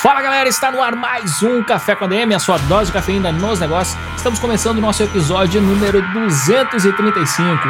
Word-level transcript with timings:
Fala 0.00 0.22
galera, 0.22 0.48
está 0.48 0.70
no 0.70 0.80
ar 0.80 0.94
mais 0.94 1.42
um 1.42 1.60
Café 1.60 1.96
com 1.96 2.04
ADM, 2.04 2.32
a 2.32 2.38
sua 2.38 2.56
dose 2.56 2.86
de 2.86 2.92
cafeína 2.92 3.32
nos 3.32 3.58
negócios. 3.58 3.98
Estamos 4.16 4.38
começando 4.38 4.78
o 4.78 4.80
nosso 4.80 5.02
episódio 5.02 5.60
número 5.60 6.00
235. 6.12 7.66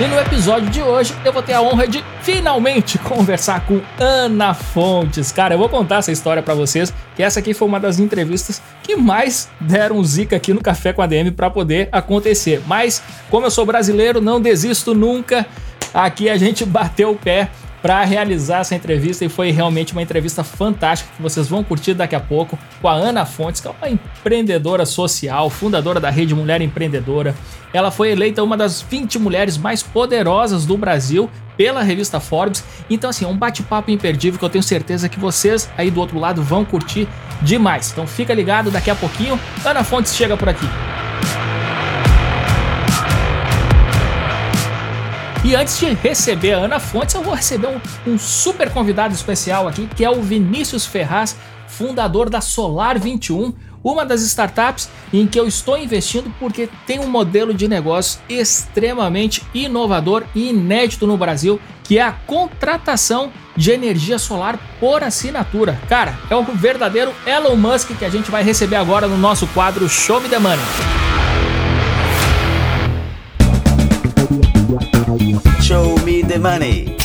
E 0.00 0.06
no 0.06 0.20
episódio 0.20 0.70
de 0.70 0.80
hoje 0.80 1.12
eu 1.24 1.32
vou 1.32 1.42
ter 1.42 1.54
a 1.54 1.62
honra 1.62 1.88
de 1.88 2.04
finalmente 2.20 2.96
conversar 3.02 3.66
com 3.66 3.80
Ana 3.98 4.54
Fontes. 4.54 5.32
Cara, 5.32 5.54
eu 5.54 5.58
vou 5.58 5.68
contar 5.68 5.96
essa 5.96 6.12
história 6.12 6.44
para 6.44 6.54
vocês, 6.54 6.94
que 7.16 7.22
essa 7.22 7.40
aqui 7.40 7.52
foi 7.52 7.66
uma 7.66 7.80
das 7.80 7.98
entrevistas 7.98 8.62
que 8.84 8.94
mais 8.94 9.50
deram 9.58 10.02
zica 10.04 10.36
aqui 10.36 10.54
no 10.54 10.60
Café 10.60 10.92
com 10.92 11.02
a 11.02 11.08
DM 11.08 11.32
para 11.32 11.50
poder 11.50 11.88
acontecer. 11.90 12.62
Mas 12.68 13.02
como 13.28 13.46
eu 13.46 13.50
sou 13.50 13.66
brasileiro, 13.66 14.20
não 14.20 14.40
desisto 14.40 14.94
nunca. 14.94 15.44
Aqui 15.92 16.30
a 16.30 16.36
gente 16.36 16.64
bateu 16.64 17.10
o 17.10 17.16
pé 17.16 17.50
para 17.82 18.04
realizar 18.04 18.60
essa 18.60 18.76
entrevista 18.76 19.24
e 19.24 19.28
foi 19.28 19.50
realmente 19.50 19.92
uma 19.92 20.00
entrevista 20.00 20.44
fantástica 20.44 21.10
que 21.16 21.20
vocês 21.20 21.48
vão 21.48 21.64
curtir 21.64 21.94
daqui 21.94 22.14
a 22.14 22.20
pouco 22.20 22.56
com 22.80 22.88
a 22.88 22.94
Ana 22.94 23.26
Fontes, 23.26 23.60
que 23.60 23.66
é 23.66 23.70
uma 23.70 23.90
empreendedora 23.90 24.86
social, 24.86 25.50
fundadora 25.50 25.98
da 25.98 26.08
Rede 26.08 26.32
Mulher 26.32 26.62
Empreendedora. 26.62 27.34
Ela 27.72 27.90
foi 27.90 28.12
eleita 28.12 28.42
uma 28.42 28.56
das 28.56 28.80
20 28.80 29.18
mulheres 29.18 29.58
mais 29.58 29.82
poderosas 29.82 30.64
do 30.64 30.76
Brasil 30.76 31.28
pela 31.56 31.82
revista 31.82 32.20
Forbes. 32.20 32.62
Então, 32.88 33.10
assim, 33.10 33.24
é 33.24 33.28
um 33.28 33.36
bate-papo 33.36 33.90
imperdível 33.90 34.38
que 34.38 34.44
eu 34.44 34.50
tenho 34.50 34.62
certeza 34.62 35.08
que 35.08 35.18
vocês 35.18 35.68
aí 35.76 35.90
do 35.90 36.00
outro 36.00 36.18
lado 36.18 36.42
vão 36.42 36.64
curtir 36.64 37.08
demais. 37.40 37.90
Então, 37.90 38.06
fica 38.06 38.32
ligado, 38.32 38.70
daqui 38.70 38.90
a 38.90 38.94
pouquinho, 38.94 39.38
Ana 39.64 39.82
Fontes 39.82 40.14
chega 40.14 40.36
por 40.36 40.48
aqui. 40.48 40.66
E 45.44 45.56
antes 45.56 45.80
de 45.80 45.86
receber 45.92 46.52
a 46.52 46.58
Ana 46.58 46.78
Fontes, 46.78 47.16
eu 47.16 47.22
vou 47.22 47.34
receber 47.34 47.66
um, 47.66 48.12
um 48.12 48.16
super 48.16 48.70
convidado 48.70 49.12
especial 49.12 49.66
aqui, 49.66 49.88
que 49.96 50.04
é 50.04 50.10
o 50.10 50.22
Vinícius 50.22 50.86
Ferraz, 50.86 51.36
fundador 51.66 52.30
da 52.30 52.40
Solar 52.40 52.96
21, 52.96 53.52
uma 53.82 54.06
das 54.06 54.22
startups 54.22 54.88
em 55.12 55.26
que 55.26 55.38
eu 55.38 55.48
estou 55.48 55.76
investindo 55.76 56.32
porque 56.38 56.68
tem 56.86 57.00
um 57.00 57.08
modelo 57.08 57.52
de 57.52 57.66
negócio 57.66 58.20
extremamente 58.28 59.42
inovador 59.52 60.22
e 60.32 60.50
inédito 60.50 61.08
no 61.08 61.16
Brasil, 61.16 61.60
que 61.82 61.98
é 61.98 62.02
a 62.02 62.12
contratação 62.12 63.32
de 63.56 63.72
energia 63.72 64.20
solar 64.20 64.56
por 64.78 65.02
assinatura. 65.02 65.76
Cara, 65.88 66.16
é 66.30 66.36
o 66.36 66.44
verdadeiro 66.44 67.12
Elon 67.26 67.56
Musk 67.56 67.90
que 67.98 68.04
a 68.04 68.10
gente 68.10 68.30
vai 68.30 68.44
receber 68.44 68.76
agora 68.76 69.08
no 69.08 69.18
nosso 69.18 69.48
quadro 69.48 69.88
Show 69.88 70.20
Me 70.20 70.28
the 70.28 70.38
Money. 70.38 71.11
Show 75.60 75.98
me 76.04 76.22
the 76.22 76.38
money. 76.38 76.96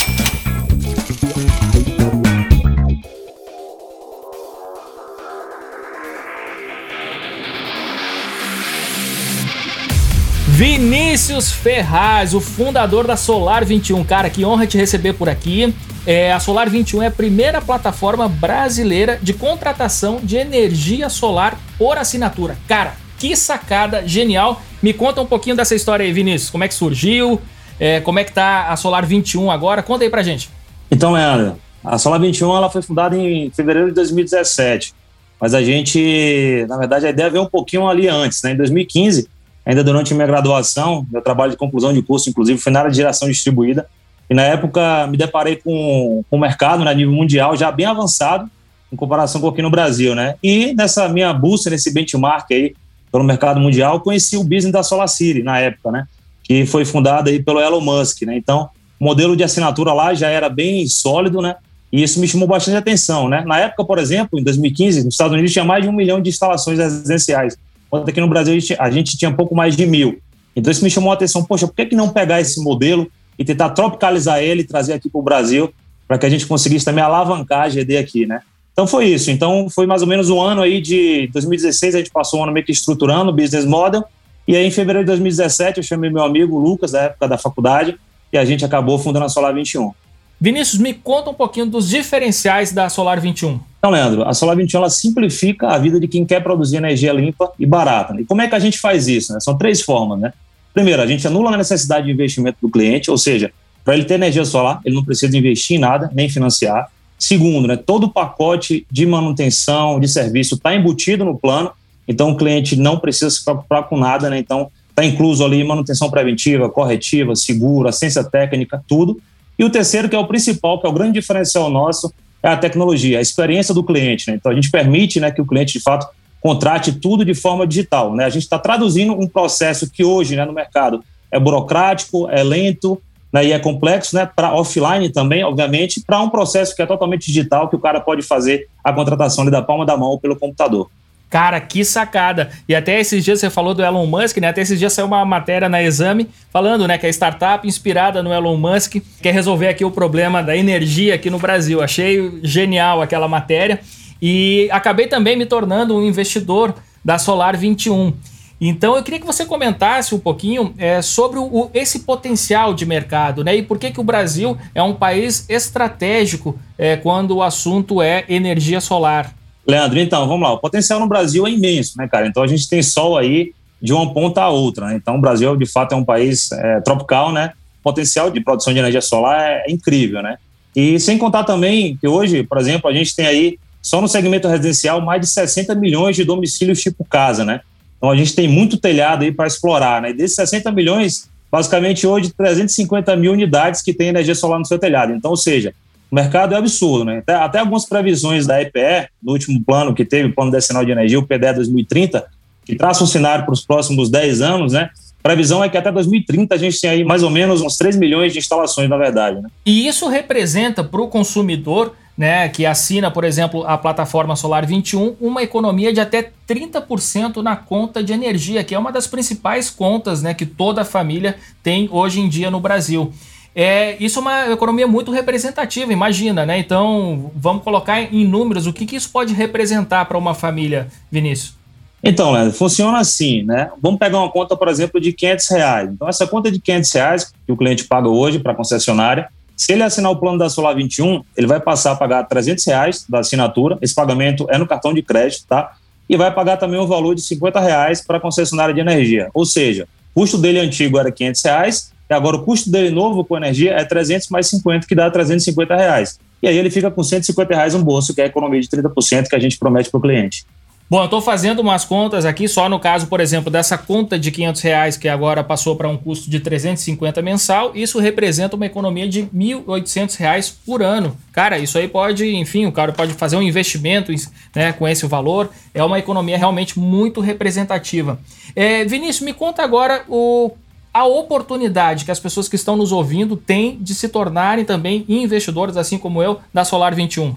Vinícius 10.49 11.51
Ferraz, 11.51 12.35
o 12.35 12.39
fundador 12.39 13.07
da 13.07 13.17
Solar 13.17 13.65
21. 13.65 14.03
Cara, 14.03 14.29
que 14.29 14.45
honra 14.45 14.67
te 14.67 14.77
receber 14.77 15.13
por 15.13 15.27
aqui. 15.27 15.73
É, 16.05 16.31
a 16.31 16.39
Solar 16.39 16.69
21 16.69 17.01
é 17.01 17.07
a 17.07 17.11
primeira 17.11 17.61
plataforma 17.61 18.29
brasileira 18.29 19.17
de 19.21 19.33
contratação 19.33 20.19
de 20.21 20.37
energia 20.37 21.09
solar 21.09 21.59
por 21.79 21.97
assinatura. 21.97 22.57
Cara, 22.67 22.95
que 23.17 23.35
sacada 23.35 24.07
genial. 24.07 24.61
Me 24.83 24.93
conta 24.93 25.19
um 25.19 25.25
pouquinho 25.25 25.55
dessa 25.55 25.73
história 25.73 26.05
aí, 26.05 26.13
Vinícius. 26.13 26.51
Como 26.51 26.63
é 26.63 26.67
que 26.67 26.75
surgiu? 26.75 27.41
É, 27.79 28.01
como 28.01 28.19
é 28.19 28.23
que 28.23 28.31
tá 28.33 28.67
a 28.69 28.75
Solar 28.75 29.05
21 29.05 29.51
agora? 29.51 29.83
Conta 29.83 30.03
aí 30.03 30.09
pra 30.09 30.23
gente. 30.23 30.49
Então, 30.89 31.11
Leandro, 31.11 31.57
a 31.83 31.97
Solar 31.97 32.19
21 32.19 32.55
ela 32.55 32.69
foi 32.69 32.81
fundada 32.81 33.15
em 33.15 33.49
fevereiro 33.51 33.89
de 33.89 33.95
2017. 33.95 34.93
Mas 35.39 35.53
a 35.53 35.61
gente, 35.61 36.65
na 36.67 36.77
verdade, 36.77 37.05
a 37.05 37.09
ideia 37.09 37.29
veio 37.29 37.43
um 37.43 37.49
pouquinho 37.49 37.87
ali 37.87 38.07
antes, 38.07 38.41
né? 38.41 38.53
Em 38.53 38.57
2015, 38.57 39.27
ainda 39.65 39.83
durante 39.83 40.13
minha 40.13 40.25
graduação, 40.25 41.05
meu 41.11 41.21
trabalho 41.21 41.51
de 41.51 41.57
conclusão 41.57 41.93
de 41.93 42.01
curso, 42.01 42.29
inclusive, 42.29 42.59
foi 42.59 42.71
na 42.71 42.79
área 42.79 42.91
de 42.91 42.97
geração 42.97 43.27
distribuída. 43.27 43.87
E 44.29 44.33
na 44.33 44.41
época 44.41 45.07
me 45.07 45.15
deparei 45.15 45.55
com, 45.55 46.23
com 46.29 46.35
o 46.35 46.39
mercado, 46.39 46.83
né, 46.83 46.93
nível 46.93 47.13
mundial, 47.13 47.55
já 47.55 47.71
bem 47.71 47.85
avançado, 47.85 48.49
em 48.91 48.95
comparação 48.95 49.39
com 49.39 49.47
aqui 49.47 49.61
no 49.61 49.69
Brasil, 49.69 50.15
né? 50.15 50.35
E 50.41 50.73
nessa 50.73 51.07
minha 51.07 51.31
busca, 51.33 51.69
nesse 51.69 51.93
benchmark 51.93 52.51
aí, 52.51 52.73
pelo 53.11 53.23
mercado 53.23 53.59
mundial, 53.59 54.01
conheci 54.01 54.35
o 54.37 54.43
business 54.43 54.71
da 54.71 54.83
SolarCity 54.83 55.43
na 55.43 55.59
época, 55.59 55.91
né? 55.91 56.07
Que 56.47 56.65
foi 56.65 56.85
fundada 56.85 57.29
aí 57.29 57.43
pelo 57.43 57.59
Elon 57.59 57.81
Musk, 57.81 58.21
né? 58.21 58.37
Então, 58.37 58.69
o 58.99 59.03
modelo 59.03 59.35
de 59.35 59.43
assinatura 59.43 59.91
lá 59.91 60.13
já 60.13 60.29
era 60.29 60.47
bem 60.47 60.87
sólido, 60.87 61.41
né? 61.41 61.55
E 61.91 62.01
isso 62.01 62.19
me 62.19 62.27
chamou 62.27 62.47
bastante 62.47 62.77
atenção, 62.77 63.27
né? 63.27 63.43
Na 63.45 63.59
época, 63.59 63.83
por 63.83 63.97
exemplo, 63.99 64.39
em 64.39 64.43
2015, 64.43 65.03
nos 65.03 65.13
Estados 65.13 65.33
Unidos 65.33 65.51
tinha 65.51 65.65
mais 65.65 65.83
de 65.83 65.89
um 65.89 65.93
milhão 65.93 66.21
de 66.21 66.29
instalações 66.29 66.79
residenciais, 66.79 67.57
enquanto 67.85 68.09
aqui 68.09 68.21
no 68.21 68.27
Brasil 68.27 68.53
a 68.53 68.59
gente, 68.59 68.75
a 68.79 68.89
gente 68.89 69.17
tinha 69.17 69.31
pouco 69.31 69.53
mais 69.53 69.75
de 69.75 69.85
mil. 69.85 70.19
Então 70.55 70.71
isso 70.71 70.83
me 70.83 70.89
chamou 70.89 71.11
a 71.11 71.13
atenção, 71.13 71.43
poxa, 71.43 71.67
por 71.67 71.75
que, 71.75 71.85
que 71.85 71.95
não 71.95 72.09
pegar 72.09 72.41
esse 72.41 72.61
modelo 72.63 73.09
e 73.37 73.45
tentar 73.45 73.69
tropicalizar 73.69 74.39
ele 74.39 74.61
e 74.61 74.65
trazer 74.65 74.93
aqui 74.93 75.09
para 75.09 75.19
o 75.19 75.23
Brasil, 75.23 75.71
para 76.07 76.17
que 76.17 76.25
a 76.25 76.29
gente 76.29 76.47
conseguisse 76.47 76.83
também 76.83 77.03
alavancar 77.03 77.65
a 77.65 77.69
GD 77.69 77.97
aqui, 77.97 78.25
né? 78.25 78.41
Então 78.71 78.87
foi 78.87 79.05
isso. 79.05 79.29
Então 79.31 79.69
foi 79.69 79.85
mais 79.85 80.01
ou 80.01 80.07
menos 80.07 80.29
um 80.29 80.41
ano 80.41 80.61
aí 80.61 80.81
de 80.81 81.29
2016, 81.33 81.95
a 81.95 81.97
gente 81.99 82.11
passou 82.11 82.39
um 82.39 82.43
ano 82.43 82.51
meio 82.51 82.65
que 82.65 82.71
estruturando 82.71 83.31
o 83.31 83.33
business 83.33 83.65
model, 83.65 84.03
e 84.47 84.55
aí, 84.55 84.65
em 84.65 84.71
fevereiro 84.71 85.05
de 85.05 85.07
2017, 85.07 85.79
eu 85.79 85.83
chamei 85.83 86.09
meu 86.09 86.23
amigo 86.23 86.57
Lucas, 86.57 86.91
da 86.91 87.01
época 87.03 87.27
da 87.27 87.37
faculdade, 87.37 87.97
e 88.31 88.37
a 88.37 88.45
gente 88.45 88.63
acabou 88.63 88.97
fundando 88.97 89.25
a 89.25 89.29
Solar 89.29 89.53
21. 89.53 89.91
Vinícius, 90.39 90.79
me 90.79 90.93
conta 90.93 91.31
um 91.31 91.33
pouquinho 91.33 91.65
dos 91.65 91.89
diferenciais 91.89 92.71
da 92.71 92.87
Solar 92.89 93.19
21. 93.19 93.59
Então, 93.79 93.89
Leandro, 93.89 94.23
a 94.23 94.33
Solar 94.33 94.55
21 94.55 94.77
ela 94.79 94.89
simplifica 94.89 95.69
a 95.69 95.77
vida 95.77 95.99
de 95.99 96.07
quem 96.07 96.23
quer 96.23 96.41
produzir 96.43 96.77
energia 96.77 97.11
limpa 97.11 97.51
e 97.57 97.65
barata. 97.65 98.15
E 98.19 98.25
como 98.25 98.41
é 98.41 98.47
que 98.47 98.53
a 98.53 98.59
gente 98.59 98.79
faz 98.79 99.07
isso? 99.07 99.33
Né? 99.33 99.39
São 99.39 99.57
três 99.57 99.81
formas. 99.81 100.19
Né? 100.19 100.31
Primeiro, 100.73 101.01
a 101.01 101.07
gente 101.07 101.25
anula 101.25 101.51
a 101.53 101.57
necessidade 101.57 102.05
de 102.05 102.11
investimento 102.11 102.59
do 102.61 102.69
cliente, 102.69 103.09
ou 103.09 103.17
seja, 103.17 103.51
para 103.83 103.95
ele 103.95 104.05
ter 104.05 104.13
energia 104.13 104.45
solar, 104.45 104.79
ele 104.85 104.95
não 104.95 105.03
precisa 105.03 105.35
investir 105.35 105.77
em 105.77 105.79
nada, 105.79 106.11
nem 106.13 106.29
financiar. 106.29 106.91
Segundo, 107.17 107.67
né, 107.67 107.75
todo 107.75 108.03
o 108.03 108.09
pacote 108.09 108.85
de 108.91 109.05
manutenção, 109.05 109.99
de 109.99 110.07
serviço 110.07 110.55
está 110.55 110.75
embutido 110.75 111.25
no 111.25 111.37
plano, 111.37 111.71
então, 112.07 112.31
o 112.31 112.37
cliente 112.37 112.75
não 112.75 112.97
precisa 112.97 113.29
se 113.29 113.43
preocupar 113.43 113.83
com 113.83 113.97
nada, 113.97 114.29
né? 114.29 114.39
Então, 114.39 114.71
está 114.89 115.03
incluso 115.03 115.43
ali 115.43 115.63
manutenção 115.63 116.09
preventiva, 116.09 116.69
corretiva, 116.69 117.35
seguro, 117.35 117.89
assistência 117.89 118.23
técnica, 118.23 118.83
tudo. 118.87 119.19
E 119.59 119.63
o 119.63 119.69
terceiro, 119.69 120.07
que 120.07 120.15
é 120.15 120.19
o 120.19 120.27
principal, 120.27 120.79
que 120.79 120.87
é 120.87 120.89
o 120.89 120.93
grande 120.93 121.19
diferencial 121.19 121.69
nosso, 121.69 122.13
é 122.41 122.47
a 122.47 122.57
tecnologia, 122.57 123.19
a 123.19 123.21
experiência 123.21 123.73
do 123.73 123.83
cliente. 123.83 124.29
Né? 124.29 124.37
Então, 124.37 124.51
a 124.51 124.55
gente 124.55 124.71
permite 124.71 125.19
né, 125.19 125.31
que 125.31 125.41
o 125.41 125.45
cliente, 125.45 125.73
de 125.73 125.79
fato, 125.79 126.07
contrate 126.39 126.93
tudo 126.93 127.25
de 127.25 127.33
forma 127.33 127.67
digital. 127.67 128.15
Né? 128.15 128.25
A 128.25 128.29
gente 128.29 128.43
está 128.43 128.57
traduzindo 128.57 129.13
um 129.13 129.27
processo 129.27 129.89
que 129.89 130.03
hoje 130.03 130.35
né, 130.35 130.45
no 130.45 130.53
mercado 130.53 131.03
é 131.31 131.39
burocrático, 131.39 132.29
é 132.29 132.41
lento 132.43 133.01
né, 133.33 133.45
e 133.45 133.51
é 133.51 133.59
complexo, 133.59 134.15
né, 134.15 134.29
para 134.33 134.53
offline 134.53 135.09
também, 135.09 135.43
obviamente, 135.43 136.01
para 136.05 136.21
um 136.21 136.29
processo 136.29 136.75
que 136.75 136.81
é 136.81 136.85
totalmente 136.85 137.25
digital, 137.25 137.67
que 137.67 137.75
o 137.75 137.79
cara 137.79 137.99
pode 137.99 138.21
fazer 138.21 138.67
a 138.83 138.93
contratação 138.93 139.43
ali 139.43 139.51
da 139.51 139.61
palma 139.61 139.85
da 139.85 139.97
mão 139.97 140.17
pelo 140.17 140.35
computador. 140.35 140.89
Cara, 141.29 141.59
que 141.59 141.83
sacada. 141.83 142.49
E 142.69 142.73
até 142.75 142.99
esses 142.99 143.23
dias 143.23 143.39
você 143.39 143.49
falou 143.49 143.73
do 143.73 143.83
Elon 143.83 144.05
Musk, 144.05 144.37
né? 144.37 144.47
Até 144.47 144.61
esses 144.61 144.79
dias 144.79 144.93
saiu 144.93 145.07
uma 145.07 145.25
matéria 145.25 145.67
na 145.67 145.83
Exame 145.83 146.29
falando, 146.51 146.87
né, 146.87 146.97
que 146.97 147.05
a 147.05 147.09
startup 147.09 147.67
inspirada 147.67 148.23
no 148.23 148.33
Elon 148.33 148.55
Musk 148.55 148.95
quer 149.21 149.33
resolver 149.33 149.67
aqui 149.67 149.83
o 149.83 149.91
problema 149.91 150.41
da 150.41 150.55
energia 150.55 151.15
aqui 151.15 151.29
no 151.29 151.37
Brasil. 151.37 151.81
Achei 151.81 152.39
genial 152.43 153.01
aquela 153.01 153.27
matéria 153.27 153.79
e 154.21 154.69
acabei 154.71 155.07
também 155.07 155.35
me 155.35 155.45
tornando 155.45 155.95
um 155.95 156.03
investidor 156.03 156.73
da 157.03 157.17
Solar 157.17 157.57
21. 157.57 158.13
Então 158.59 158.95
eu 158.95 159.03
queria 159.03 159.19
que 159.19 159.25
você 159.25 159.45
comentasse 159.45 160.15
um 160.15 160.19
pouquinho 160.19 160.73
é, 160.77 161.01
sobre 161.01 161.37
o, 161.39 161.69
esse 161.73 161.99
potencial 161.99 162.73
de 162.73 162.85
mercado, 162.85 163.43
né? 163.43 163.55
E 163.55 163.61
por 163.61 163.77
que, 163.77 163.91
que 163.91 163.99
o 163.99 164.03
Brasil 164.03 164.57
é 164.73 164.81
um 164.81 164.95
país 164.95 165.45
estratégico 165.47 166.57
é, 166.77 166.95
quando 166.95 167.35
o 167.35 167.43
assunto 167.43 168.01
é 168.01 168.25
energia 168.27 168.81
solar. 168.81 169.36
Leandro, 169.67 169.99
então, 169.99 170.27
vamos 170.27 170.47
lá. 170.47 170.53
O 170.53 170.59
potencial 170.59 170.99
no 170.99 171.07
Brasil 171.07 171.45
é 171.45 171.51
imenso, 171.51 171.97
né, 171.97 172.07
cara? 172.07 172.25
Então 172.25 172.41
a 172.41 172.47
gente 172.47 172.69
tem 172.69 172.81
sol 172.81 173.17
aí 173.17 173.51
de 173.81 173.91
uma 173.91 174.13
ponta 174.13 174.41
a 174.41 174.49
outra, 174.49 174.87
né? 174.87 174.95
Então 174.95 175.17
o 175.17 175.21
Brasil, 175.21 175.55
de 175.57 175.65
fato, 175.65 175.93
é 175.93 175.95
um 175.95 176.05
país 176.05 176.51
é, 176.53 176.79
tropical, 176.81 177.33
né? 177.33 177.51
O 177.81 177.83
potencial 177.83 178.31
de 178.31 178.39
produção 178.39 178.71
de 178.71 178.79
energia 178.79 179.01
solar 179.01 179.39
é, 179.41 179.65
incrível, 179.69 180.21
né? 180.21 180.37
E 180.75 180.99
sem 180.99 181.17
contar 181.17 181.43
também 181.43 181.97
que 181.97 182.07
hoje, 182.07 182.43
por 182.43 182.57
exemplo, 182.57 182.89
a 182.89 182.93
gente 182.93 183.15
tem 183.15 183.25
aí 183.25 183.59
só 183.81 184.01
no 184.01 184.07
segmento 184.07 184.47
residencial, 184.47 185.01
mais 185.01 185.21
de 185.21 185.27
60 185.27 185.75
milhões 185.75 186.15
de 186.15 186.23
domicílios 186.23 186.81
tipo 186.81 187.03
casa, 187.03 187.43
né? 187.43 187.61
Então 187.97 188.09
a 188.09 188.15
gente 188.15 188.35
tem 188.35 188.47
muito 188.47 188.77
telhado 188.77 189.23
aí 189.23 189.31
para 189.31 189.47
explorar, 189.47 190.01
né? 190.01 190.11
E 190.11 190.13
desses 190.13 190.35
60 190.35 190.71
milhões, 190.71 191.29
basicamente 191.51 192.07
hoje 192.07 192.31
350 192.31 193.15
mil 193.15 193.33
unidades 193.33 193.81
que 193.81 193.93
tem 193.93 194.09
energia 194.09 194.35
solar 194.35 194.59
no 194.59 194.65
seu 194.65 194.79
telhado. 194.79 195.13
Então, 195.13 195.31
ou 195.31 195.37
seja, 195.37 195.73
o 196.11 196.15
mercado 196.15 196.53
é 196.55 196.57
absurdo, 196.57 197.05
né? 197.05 197.19
Até, 197.19 197.35
até 197.35 197.59
algumas 197.59 197.85
previsões 197.85 198.47
da 198.47 198.61
EPE, 198.61 199.09
no 199.21 199.33
último 199.33 199.63
plano 199.63 199.93
que 199.93 200.05
teve, 200.05 200.29
o 200.29 200.35
Plano 200.35 200.51
Decenal 200.51 200.85
de 200.85 200.91
Energia, 200.91 201.19
o 201.19 201.27
PDE 201.27 201.53
2030, 201.53 202.25
que 202.65 202.75
traça 202.75 203.03
um 203.03 203.07
cenário 203.07 203.45
para 203.45 203.53
os 203.53 203.65
próximos 203.65 204.09
10 204.09 204.41
anos, 204.41 204.73
né? 204.73 204.89
Previsão 205.21 205.63
é 205.63 205.67
que 205.67 205.77
até 205.77 205.91
2030 205.91 206.55
a 206.55 206.57
gente 206.57 206.79
tem 206.79 206.89
aí 206.89 207.03
mais 207.03 207.23
ou 207.23 207.29
menos 207.29 207.61
uns 207.61 207.77
3 207.77 207.97
milhões 207.97 208.31
de 208.31 208.39
instalações, 208.39 208.89
na 208.89 208.95
verdade. 208.95 209.41
Né? 209.41 209.49
E 209.65 209.85
isso 209.87 210.07
representa 210.07 210.83
para 210.83 211.01
o 211.01 211.07
consumidor 211.07 211.93
né, 212.17 212.47
que 212.49 212.65
assina, 212.65 213.11
por 213.11 213.23
exemplo, 213.23 213.65
a 213.67 213.77
plataforma 213.77 214.35
Solar 214.35 214.65
21, 214.65 215.17
uma 215.19 215.43
economia 215.43 215.93
de 215.93 215.99
até 215.99 216.31
30% 216.47 217.43
na 217.43 217.55
conta 217.55 218.01
de 218.01 218.11
energia, 218.11 218.63
que 218.63 218.73
é 218.73 218.79
uma 218.79 218.91
das 218.91 219.05
principais 219.05 219.69
contas 219.69 220.23
né, 220.23 220.33
que 220.33 220.45
toda 220.45 220.83
família 220.83 221.35
tem 221.61 221.87
hoje 221.91 222.19
em 222.19 222.27
dia 222.27 222.49
no 222.49 222.59
Brasil. 222.59 223.13
É, 223.59 223.97
isso 223.99 224.19
é 224.19 224.21
uma 224.21 224.51
economia 224.51 224.85
muito 224.85 225.11
representativa, 225.11 225.91
imagina, 225.91 226.45
né? 226.45 226.59
Então, 226.59 227.31
vamos 227.33 227.63
colocar 227.63 227.99
em 227.99 228.23
números 228.23 228.67
o 228.67 228.71
que, 228.71 228.85
que 228.85 228.95
isso 228.95 229.09
pode 229.09 229.33
representar 229.33 230.05
para 230.05 230.15
uma 230.15 230.35
família, 230.35 230.89
Vinícius. 231.11 231.55
Então, 232.03 232.31
Leandro, 232.31 232.53
funciona 232.53 232.99
assim, 232.99 233.41
né? 233.41 233.71
Vamos 233.81 233.97
pegar 233.97 234.19
uma 234.19 234.29
conta, 234.29 234.55
por 234.55 234.67
exemplo, 234.67 235.01
de 235.01 235.11
500 235.11 235.49
reais. 235.49 235.89
Então, 235.91 236.07
essa 236.07 236.27
conta 236.27 236.51
de 236.51 236.59
500 236.59 236.91
reais 236.91 237.33
que 237.47 237.51
o 237.51 237.57
cliente 237.57 237.85
paga 237.85 238.07
hoje 238.07 238.37
para 238.37 238.51
a 238.51 238.55
concessionária, 238.55 239.27
se 239.55 239.71
ele 239.71 239.81
assinar 239.81 240.11
o 240.11 240.17
plano 240.17 240.37
da 240.37 240.51
Solar 240.51 240.75
21, 240.75 241.23
ele 241.35 241.47
vai 241.47 241.59
passar 241.59 241.93
a 241.93 241.95
pagar 241.95 242.25
300 242.25 242.63
reais 242.63 243.05
da 243.09 243.21
assinatura. 243.21 243.79
Esse 243.81 243.95
pagamento 243.95 244.45
é 244.51 244.59
no 244.59 244.67
cartão 244.67 244.93
de 244.93 245.01
crédito, 245.01 245.47
tá? 245.47 245.73
E 246.07 246.15
vai 246.15 246.31
pagar 246.31 246.57
também 246.57 246.79
o 246.79 246.85
valor 246.85 247.15
de 247.15 247.23
50 247.23 247.59
reais 247.59 248.05
para 248.05 248.17
a 248.17 248.19
concessionária 248.19 248.71
de 248.71 248.79
energia. 248.79 249.31
Ou 249.33 249.47
seja, 249.47 249.87
o 250.13 250.21
custo 250.21 250.37
dele 250.37 250.59
antigo 250.59 250.99
era 250.99 251.11
500 251.11 251.41
reais 251.41 251.96
agora 252.13 252.37
o 252.37 252.43
custo 252.43 252.71
dele 252.71 252.89
novo 252.89 253.23
com 253.25 253.37
energia 253.37 253.71
é 253.71 253.83
300 253.83 254.29
mais 254.29 254.47
50, 254.47 254.87
que 254.87 254.95
dá 254.95 255.09
350 255.09 255.75
reais. 255.75 256.19
E 256.41 256.47
aí 256.47 256.57
ele 256.57 256.69
fica 256.69 256.89
com 256.91 257.03
150 257.03 257.53
reais 257.53 257.73
no 257.73 257.83
bolso, 257.83 258.13
que 258.13 258.21
é 258.21 258.25
a 258.25 258.27
economia 258.27 258.61
de 258.61 258.67
30% 258.67 259.27
que 259.27 259.35
a 259.35 259.39
gente 259.39 259.57
promete 259.57 259.89
para 259.89 259.97
o 259.97 260.01
cliente. 260.01 260.45
Bom, 260.89 261.01
eu 261.01 261.05
estou 261.05 261.21
fazendo 261.21 261.59
umas 261.59 261.83
contas 261.83 262.23
aqui, 262.23 262.47
só 262.47 262.69
no 262.69 262.79
caso, 262.79 263.07
por 263.07 263.19
exemplo, 263.19 263.51
dessa 263.51 263.77
conta 263.77 264.17
de 264.17 264.31
500 264.31 264.61
reais 264.61 264.95
que 264.95 265.09
agora 265.09 265.43
passou 265.43 265.75
para 265.75 265.89
um 265.89 265.97
custo 265.97 266.29
de 266.29 266.39
350 266.39 267.21
mensal, 267.21 267.73
isso 267.75 267.99
representa 267.99 268.55
uma 268.55 268.65
economia 268.65 269.05
de 269.05 269.23
1.800 269.23 270.15
reais 270.15 270.49
por 270.49 270.81
ano. 270.81 271.17
Cara, 271.33 271.59
isso 271.59 271.77
aí 271.77 271.89
pode, 271.89 272.33
enfim, 272.33 272.67
o 272.67 272.71
cara 272.71 272.93
pode 272.93 273.11
fazer 273.15 273.35
um 273.35 273.41
investimento 273.41 274.13
né, 274.55 274.71
com 274.71 274.87
esse 274.87 275.05
valor, 275.05 275.49
é 275.73 275.83
uma 275.83 275.99
economia 275.99 276.37
realmente 276.37 276.79
muito 276.79 277.19
representativa. 277.19 278.17
É, 278.55 278.85
Vinícius, 278.85 279.25
me 279.25 279.33
conta 279.33 279.63
agora 279.63 280.05
o 280.07 280.51
a 280.97 281.05
oportunidade 281.05 282.05
que 282.05 282.09
as 282.09 282.19
pessoas 282.19 282.49
que 282.49 282.55
estão 282.55 282.75
nos 282.75 282.91
ouvindo 282.91 283.37
têm 283.37 283.77
de 283.79 283.93
se 283.93 284.09
tornarem 284.09 284.65
também 284.65 285.05
investidores, 285.07 285.77
assim 285.77 285.99
como 285.99 286.23
eu, 286.23 286.39
da 286.51 286.65
Solar 286.65 286.95
21. 286.95 287.35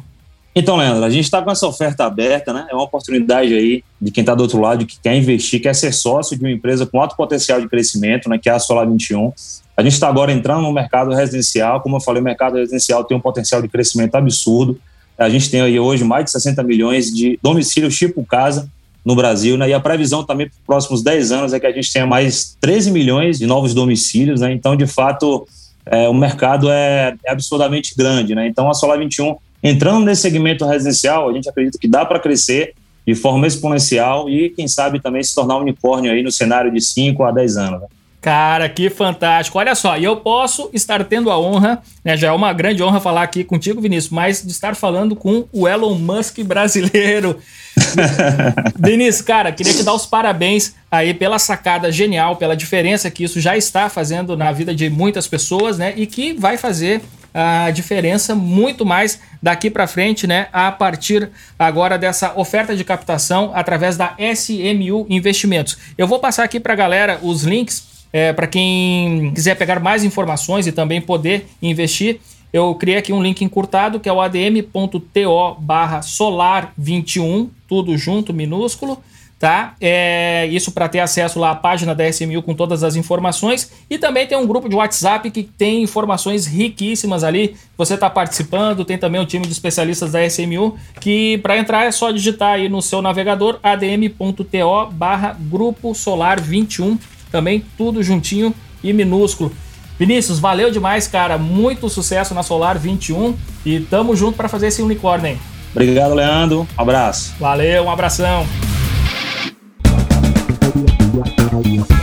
Então, 0.56 0.76
Leandro, 0.76 1.04
a 1.04 1.10
gente 1.10 1.24
está 1.24 1.42
com 1.42 1.50
essa 1.50 1.66
oferta 1.66 2.06
aberta, 2.06 2.54
né? 2.54 2.66
É 2.70 2.74
uma 2.74 2.84
oportunidade 2.84 3.52
aí 3.52 3.84
de 4.00 4.10
quem 4.10 4.22
está 4.22 4.34
do 4.34 4.42
outro 4.42 4.58
lado, 4.58 4.86
que 4.86 4.98
quer 4.98 5.14
investir, 5.14 5.60
quer 5.60 5.74
ser 5.74 5.92
sócio 5.92 6.38
de 6.38 6.42
uma 6.42 6.50
empresa 6.50 6.86
com 6.86 7.02
alto 7.02 7.14
potencial 7.14 7.60
de 7.60 7.68
crescimento, 7.68 8.30
né? 8.30 8.38
Que 8.38 8.48
é 8.48 8.52
a 8.52 8.58
Solar 8.58 8.88
21. 8.88 9.30
A 9.76 9.82
gente 9.82 9.92
está 9.92 10.08
agora 10.08 10.32
entrando 10.32 10.62
no 10.62 10.72
mercado 10.72 11.14
residencial. 11.14 11.82
Como 11.82 11.96
eu 11.96 12.00
falei, 12.00 12.22
o 12.22 12.24
mercado 12.24 12.56
residencial 12.56 13.04
tem 13.04 13.14
um 13.14 13.20
potencial 13.20 13.60
de 13.60 13.68
crescimento 13.68 14.14
absurdo. 14.14 14.80
A 15.18 15.28
gente 15.28 15.50
tem 15.50 15.60
aí 15.60 15.78
hoje 15.78 16.02
mais 16.02 16.24
de 16.24 16.30
60 16.30 16.62
milhões 16.62 17.12
de 17.12 17.38
domicílios 17.42 17.94
tipo 17.94 18.24
casa 18.24 18.70
no 19.04 19.14
Brasil, 19.14 19.56
né? 19.56 19.68
E 19.68 19.74
a 19.74 19.80
previsão 19.80 20.24
também 20.24 20.48
para 20.48 20.54
os 20.54 20.66
próximos 20.66 21.02
10 21.02 21.32
anos 21.32 21.52
é 21.52 21.60
que 21.60 21.66
a 21.66 21.72
gente 21.72 21.92
tenha 21.92 22.06
mais 22.06 22.56
13 22.60 22.90
milhões 22.90 23.38
de 23.38 23.46
novos 23.46 23.74
domicílios, 23.74 24.40
né? 24.40 24.52
Então, 24.52 24.76
de 24.76 24.86
fato, 24.86 25.46
é, 25.86 26.08
o 26.08 26.14
mercado 26.14 26.70
é, 26.70 27.14
é 27.24 27.32
absurdamente 27.32 27.94
grande, 27.96 28.34
né? 28.34 28.46
Então, 28.46 28.68
a 28.68 28.74
Solar 28.74 28.98
21 28.98 29.36
Entrando 29.62 30.06
nesse 30.06 30.22
segmento 30.22 30.64
residencial, 30.64 31.28
a 31.28 31.32
gente 31.32 31.48
acredita 31.48 31.78
que 31.78 31.86
dá 31.86 32.04
para 32.04 32.18
crescer 32.18 32.74
de 33.06 33.14
forma 33.14 33.46
exponencial 33.46 34.28
e, 34.28 34.50
quem 34.50 34.66
sabe, 34.66 35.00
também 35.00 35.22
se 35.22 35.34
tornar 35.34 35.58
um 35.58 35.60
unicórnio 35.60 36.10
aí 36.10 36.22
no 36.22 36.32
cenário 36.32 36.72
de 36.72 36.80
5 36.80 37.22
a 37.24 37.30
10 37.30 37.56
anos. 37.56 37.80
Né? 37.82 37.86
Cara, 38.20 38.68
que 38.68 38.90
fantástico. 38.90 39.58
Olha 39.58 39.74
só, 39.74 39.96
e 39.96 40.04
eu 40.04 40.16
posso 40.16 40.68
estar 40.74 41.02
tendo 41.04 41.30
a 41.30 41.38
honra, 41.38 41.82
né, 42.04 42.18
já 42.18 42.28
é 42.28 42.32
uma 42.32 42.52
grande 42.52 42.82
honra 42.82 43.00
falar 43.00 43.22
aqui 43.22 43.42
contigo, 43.42 43.80
Vinícius, 43.80 44.12
mas 44.12 44.42
de 44.42 44.50
estar 44.50 44.76
falando 44.76 45.16
com 45.16 45.46
o 45.50 45.66
Elon 45.66 45.94
Musk 45.94 46.40
brasileiro. 46.40 47.38
Vinícius, 48.78 49.22
cara, 49.22 49.50
queria 49.52 49.72
te 49.72 49.82
dar 49.82 49.94
os 49.94 50.04
parabéns 50.04 50.74
aí 50.90 51.14
pela 51.14 51.38
sacada 51.38 51.90
genial, 51.90 52.36
pela 52.36 52.54
diferença 52.54 53.10
que 53.10 53.24
isso 53.24 53.40
já 53.40 53.56
está 53.56 53.88
fazendo 53.88 54.36
na 54.36 54.52
vida 54.52 54.74
de 54.74 54.90
muitas 54.90 55.26
pessoas, 55.26 55.78
né, 55.78 55.94
e 55.96 56.06
que 56.06 56.34
vai 56.34 56.58
fazer 56.58 57.00
a 57.32 57.70
diferença 57.70 58.34
muito 58.34 58.84
mais 58.84 59.20
daqui 59.42 59.70
para 59.70 59.86
frente, 59.86 60.26
né, 60.26 60.48
a 60.52 60.70
partir 60.70 61.30
agora 61.58 61.96
dessa 61.96 62.38
oferta 62.38 62.76
de 62.76 62.84
captação 62.84 63.52
através 63.54 63.96
da 63.96 64.14
SMU 64.18 65.06
Investimentos. 65.08 65.78
Eu 65.96 66.06
vou 66.06 66.18
passar 66.18 66.44
aqui 66.44 66.60
para 66.60 66.74
a 66.74 66.76
galera 66.76 67.18
os 67.22 67.44
links 67.44 67.89
é, 68.12 68.32
para 68.32 68.46
quem 68.46 69.32
quiser 69.34 69.56
pegar 69.56 69.80
mais 69.80 70.04
informações 70.04 70.66
e 70.66 70.72
também 70.72 71.00
poder 71.00 71.46
investir. 71.62 72.20
Eu 72.52 72.74
criei 72.74 72.98
aqui 72.98 73.12
um 73.12 73.22
link 73.22 73.42
encurtado 73.42 74.00
que 74.00 74.08
é 74.08 74.12
o 74.12 74.20
adm.to 74.20 75.56
barra 75.60 76.02
solar 76.02 76.72
21, 76.76 77.48
tudo 77.68 77.96
junto, 77.96 78.34
minúsculo 78.34 79.00
tá? 79.40 79.74
É, 79.80 80.46
isso 80.48 80.70
para 80.70 80.86
ter 80.86 81.00
acesso 81.00 81.38
lá 81.38 81.52
à 81.52 81.54
página 81.54 81.94
da 81.94 82.06
SMU 82.06 82.42
com 82.42 82.54
todas 82.54 82.84
as 82.84 82.94
informações 82.94 83.72
e 83.88 83.96
também 83.96 84.26
tem 84.26 84.36
um 84.36 84.46
grupo 84.46 84.68
de 84.68 84.76
WhatsApp 84.76 85.30
que 85.30 85.42
tem 85.42 85.82
informações 85.82 86.46
riquíssimas 86.46 87.24
ali. 87.24 87.56
Você 87.78 87.94
está 87.94 88.10
participando, 88.10 88.84
tem 88.84 88.98
também 88.98 89.18
um 89.18 89.24
time 89.24 89.46
de 89.46 89.52
especialistas 89.52 90.12
da 90.12 90.24
SMU 90.26 90.76
que 91.00 91.38
para 91.38 91.56
entrar 91.56 91.86
é 91.86 91.90
só 91.90 92.10
digitar 92.10 92.56
aí 92.56 92.68
no 92.68 92.82
seu 92.82 93.00
navegador 93.00 93.58
adm.to 93.62 94.90
barra 94.92 95.34
grupo 95.40 95.94
solar 95.94 96.38
21, 96.38 96.98
também 97.30 97.64
tudo 97.76 98.02
juntinho 98.02 98.54
e 98.82 98.92
minúsculo. 98.92 99.52
Vinícius, 99.98 100.38
valeu 100.38 100.70
demais, 100.70 101.06
cara. 101.06 101.36
Muito 101.36 101.88
sucesso 101.88 102.32
na 102.32 102.42
Solar 102.42 102.78
21 102.78 103.36
e 103.66 103.80
tamo 103.80 104.16
junto 104.16 104.36
para 104.36 104.48
fazer 104.48 104.68
esse 104.68 104.80
unicórnio 104.80 105.32
aí. 105.32 105.38
Obrigado, 105.72 106.14
Leandro. 106.14 106.66
Um 106.78 106.82
abraço. 106.82 107.34
Valeu, 107.38 107.84
um 107.84 107.90
abração. 107.90 108.46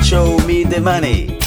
Show 0.04 0.40
me 0.46 0.64
the 0.66 0.80
money. 0.80 1.38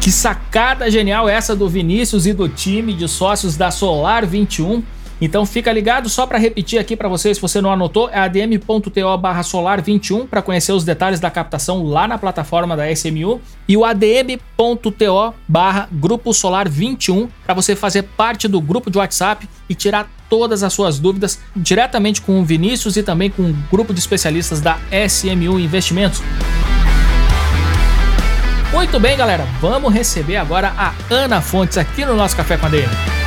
Que 0.00 0.12
sacada 0.12 0.90
genial 0.90 1.28
essa 1.28 1.54
do 1.54 1.68
Vinícius 1.68 2.26
e 2.26 2.32
do 2.32 2.48
time 2.48 2.94
de 2.94 3.06
sócios 3.06 3.56
da 3.56 3.70
Solar 3.70 4.24
21 4.24 4.82
então 5.20 5.44
fica 5.44 5.72
ligado, 5.72 6.08
só 6.08 6.26
para 6.26 6.38
repetir 6.38 6.78
aqui 6.78 6.96
para 6.96 7.08
vocês, 7.08 7.36
se 7.36 7.40
você 7.40 7.60
não 7.60 7.72
anotou, 7.72 8.08
é 8.10 8.18
adm.to 8.18 9.18
barra 9.18 9.42
solar21 9.42 10.28
para 10.28 10.42
conhecer 10.42 10.72
os 10.72 10.84
detalhes 10.84 11.20
da 11.20 11.30
captação 11.30 11.84
lá 11.84 12.06
na 12.06 12.18
plataforma 12.18 12.76
da 12.76 12.90
SMU 12.90 13.40
e 13.66 13.76
o 13.76 13.84
adm.to 13.84 15.34
barra 15.46 15.88
grupo 15.90 16.32
solar 16.32 16.68
21 16.68 17.28
para 17.44 17.54
você 17.54 17.74
fazer 17.74 18.02
parte 18.02 18.46
do 18.46 18.60
grupo 18.60 18.90
de 18.90 18.98
WhatsApp 18.98 19.48
e 19.68 19.74
tirar 19.74 20.08
todas 20.28 20.62
as 20.62 20.72
suas 20.72 20.98
dúvidas 20.98 21.40
diretamente 21.56 22.20
com 22.20 22.40
o 22.40 22.44
Vinícius 22.44 22.96
e 22.96 23.02
também 23.02 23.30
com 23.30 23.42
o 23.42 23.52
grupo 23.70 23.92
de 23.92 24.00
especialistas 24.00 24.60
da 24.60 24.78
SMU 25.08 25.58
Investimentos. 25.58 26.22
Muito 28.72 29.00
bem, 29.00 29.16
galera, 29.16 29.46
vamos 29.60 29.92
receber 29.92 30.36
agora 30.36 30.72
a 30.76 30.92
Ana 31.10 31.40
Fontes 31.40 31.78
aqui 31.78 32.04
no 32.04 32.14
nosso 32.14 32.36
Café 32.36 32.56
com 32.56 32.66
a 32.66 32.68
DM. 32.68 33.17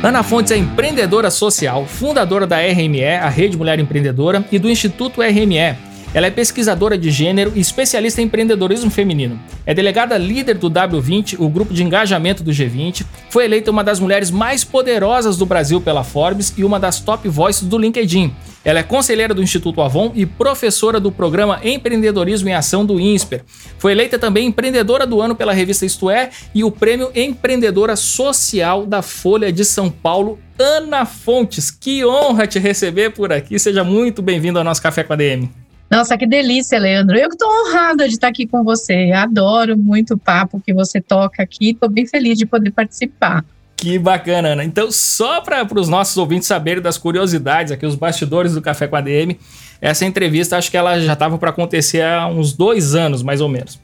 Ana 0.00 0.22
Fontes 0.22 0.52
é 0.52 0.56
empreendedora 0.56 1.28
social, 1.28 1.84
fundadora 1.84 2.46
da 2.46 2.58
RME, 2.58 3.04
a 3.04 3.28
Rede 3.28 3.56
Mulher 3.56 3.80
Empreendedora, 3.80 4.44
e 4.52 4.56
do 4.56 4.70
Instituto 4.70 5.20
RME. 5.20 5.87
Ela 6.14 6.26
é 6.26 6.30
pesquisadora 6.30 6.96
de 6.96 7.10
gênero 7.10 7.52
e 7.54 7.60
especialista 7.60 8.22
em 8.22 8.24
empreendedorismo 8.24 8.90
feminino. 8.90 9.38
É 9.66 9.74
delegada 9.74 10.16
líder 10.16 10.56
do 10.56 10.70
W20, 10.70 11.36
o 11.38 11.48
grupo 11.50 11.74
de 11.74 11.84
engajamento 11.84 12.42
do 12.42 12.50
G20. 12.50 13.04
Foi 13.28 13.44
eleita 13.44 13.70
uma 13.70 13.84
das 13.84 14.00
mulheres 14.00 14.30
mais 14.30 14.64
poderosas 14.64 15.36
do 15.36 15.44
Brasil 15.44 15.82
pela 15.82 16.02
Forbes 16.02 16.54
e 16.56 16.64
uma 16.64 16.80
das 16.80 17.00
top 17.00 17.28
voices 17.28 17.64
do 17.64 17.76
LinkedIn. 17.76 18.34
Ela 18.64 18.80
é 18.80 18.82
conselheira 18.82 19.34
do 19.34 19.42
Instituto 19.42 19.82
Avon 19.82 20.10
e 20.14 20.24
professora 20.24 20.98
do 20.98 21.12
programa 21.12 21.60
Empreendedorismo 21.62 22.48
em 22.48 22.54
Ação 22.54 22.86
do 22.86 22.98
INSPER. 22.98 23.42
Foi 23.78 23.92
eleita 23.92 24.18
também 24.18 24.46
empreendedora 24.46 25.06
do 25.06 25.20
ano 25.20 25.36
pela 25.36 25.52
revista 25.52 25.84
Isto 25.84 26.08
É 26.08 26.30
e 26.54 26.64
o 26.64 26.70
prêmio 26.70 27.10
Empreendedora 27.14 27.96
Social 27.96 28.86
da 28.86 29.02
Folha 29.02 29.52
de 29.52 29.64
São 29.64 29.90
Paulo. 29.90 30.38
Ana 30.58 31.04
Fontes, 31.06 31.70
que 31.70 32.04
honra 32.04 32.46
te 32.46 32.58
receber 32.58 33.10
por 33.10 33.32
aqui. 33.32 33.58
Seja 33.58 33.84
muito 33.84 34.20
bem-vindo 34.22 34.58
ao 34.58 34.64
nosso 34.64 34.82
Café 34.82 35.04
com 35.04 35.12
a 35.12 35.16
DM. 35.16 35.67
Nossa, 35.90 36.18
que 36.18 36.26
delícia, 36.26 36.78
Leandro. 36.78 37.16
Eu 37.16 37.28
que 37.28 37.34
estou 37.34 37.48
honrada 37.48 38.06
de 38.06 38.14
estar 38.14 38.28
aqui 38.28 38.46
com 38.46 38.62
você. 38.62 39.10
Adoro 39.12 39.76
muito 39.76 40.14
o 40.14 40.18
papo 40.18 40.60
que 40.60 40.74
você 40.74 41.00
toca 41.00 41.42
aqui. 41.42 41.70
Estou 41.70 41.88
bem 41.88 42.06
feliz 42.06 42.36
de 42.36 42.44
poder 42.44 42.70
participar. 42.72 43.44
Que 43.74 43.98
bacana, 43.98 44.48
Ana. 44.48 44.64
Então, 44.64 44.90
só 44.90 45.40
para 45.40 45.66
os 45.78 45.88
nossos 45.88 46.16
ouvintes 46.16 46.46
saberem 46.48 46.82
das 46.82 46.98
curiosidades 46.98 47.72
aqui, 47.72 47.86
os 47.86 47.94
bastidores 47.94 48.54
do 48.54 48.60
Café 48.60 48.86
com 48.86 48.96
a 48.96 49.00
DM, 49.00 49.38
essa 49.80 50.04
entrevista 50.04 50.58
acho 50.58 50.70
que 50.70 50.76
ela 50.76 50.98
já 51.00 51.12
estava 51.12 51.38
para 51.38 51.50
acontecer 51.50 52.02
há 52.02 52.26
uns 52.26 52.52
dois 52.52 52.94
anos, 52.94 53.22
mais 53.22 53.40
ou 53.40 53.48
menos. 53.48 53.78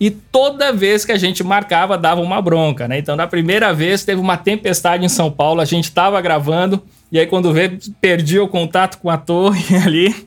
E 0.00 0.10
toda 0.10 0.72
vez 0.72 1.04
que 1.04 1.12
a 1.12 1.18
gente 1.18 1.44
marcava, 1.44 1.96
dava 1.96 2.20
uma 2.20 2.40
bronca, 2.42 2.88
né? 2.88 2.98
Então, 2.98 3.14
na 3.14 3.26
primeira 3.26 3.72
vez, 3.72 4.02
teve 4.02 4.20
uma 4.20 4.36
tempestade 4.36 5.04
em 5.04 5.08
São 5.08 5.30
Paulo, 5.30 5.60
a 5.60 5.64
gente 5.64 5.84
estava 5.84 6.20
gravando, 6.20 6.82
e 7.12 7.18
aí 7.18 7.26
quando 7.26 7.52
vê, 7.52 7.78
perdi 8.00 8.40
o 8.40 8.48
contato 8.48 8.98
com 8.98 9.08
a 9.08 9.16
torre 9.16 9.76
ali 9.84 10.26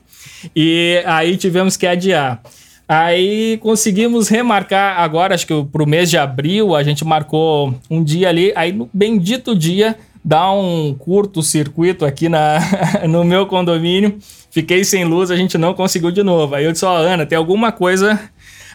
e 0.54 1.02
aí 1.06 1.36
tivemos 1.36 1.76
que 1.76 1.86
adiar. 1.86 2.40
Aí 2.88 3.58
conseguimos 3.58 4.28
remarcar 4.28 4.98
agora, 4.98 5.34
acho 5.34 5.46
que 5.46 5.64
para 5.64 5.82
o 5.82 5.86
mês 5.86 6.08
de 6.08 6.16
abril, 6.16 6.74
a 6.74 6.82
gente 6.82 7.04
marcou 7.04 7.74
um 7.90 8.02
dia 8.02 8.30
ali, 8.30 8.50
aí 8.56 8.72
no 8.72 8.88
bendito 8.94 9.54
dia 9.54 9.94
dá 10.24 10.50
um 10.50 10.94
curto-circuito 10.94 12.04
aqui 12.04 12.28
na, 12.28 12.58
no 13.08 13.24
meu 13.24 13.46
condomínio. 13.46 14.18
Fiquei 14.50 14.84
sem 14.84 15.04
luz, 15.04 15.30
a 15.30 15.36
gente 15.36 15.58
não 15.58 15.74
conseguiu 15.74 16.10
de 16.10 16.22
novo. 16.22 16.54
Aí 16.54 16.64
eu 16.64 16.72
disse, 16.72 16.84
ó, 16.84 16.94
oh, 16.94 16.96
Ana, 16.96 17.26
tem 17.26 17.36
alguma 17.36 17.70
coisa 17.70 18.18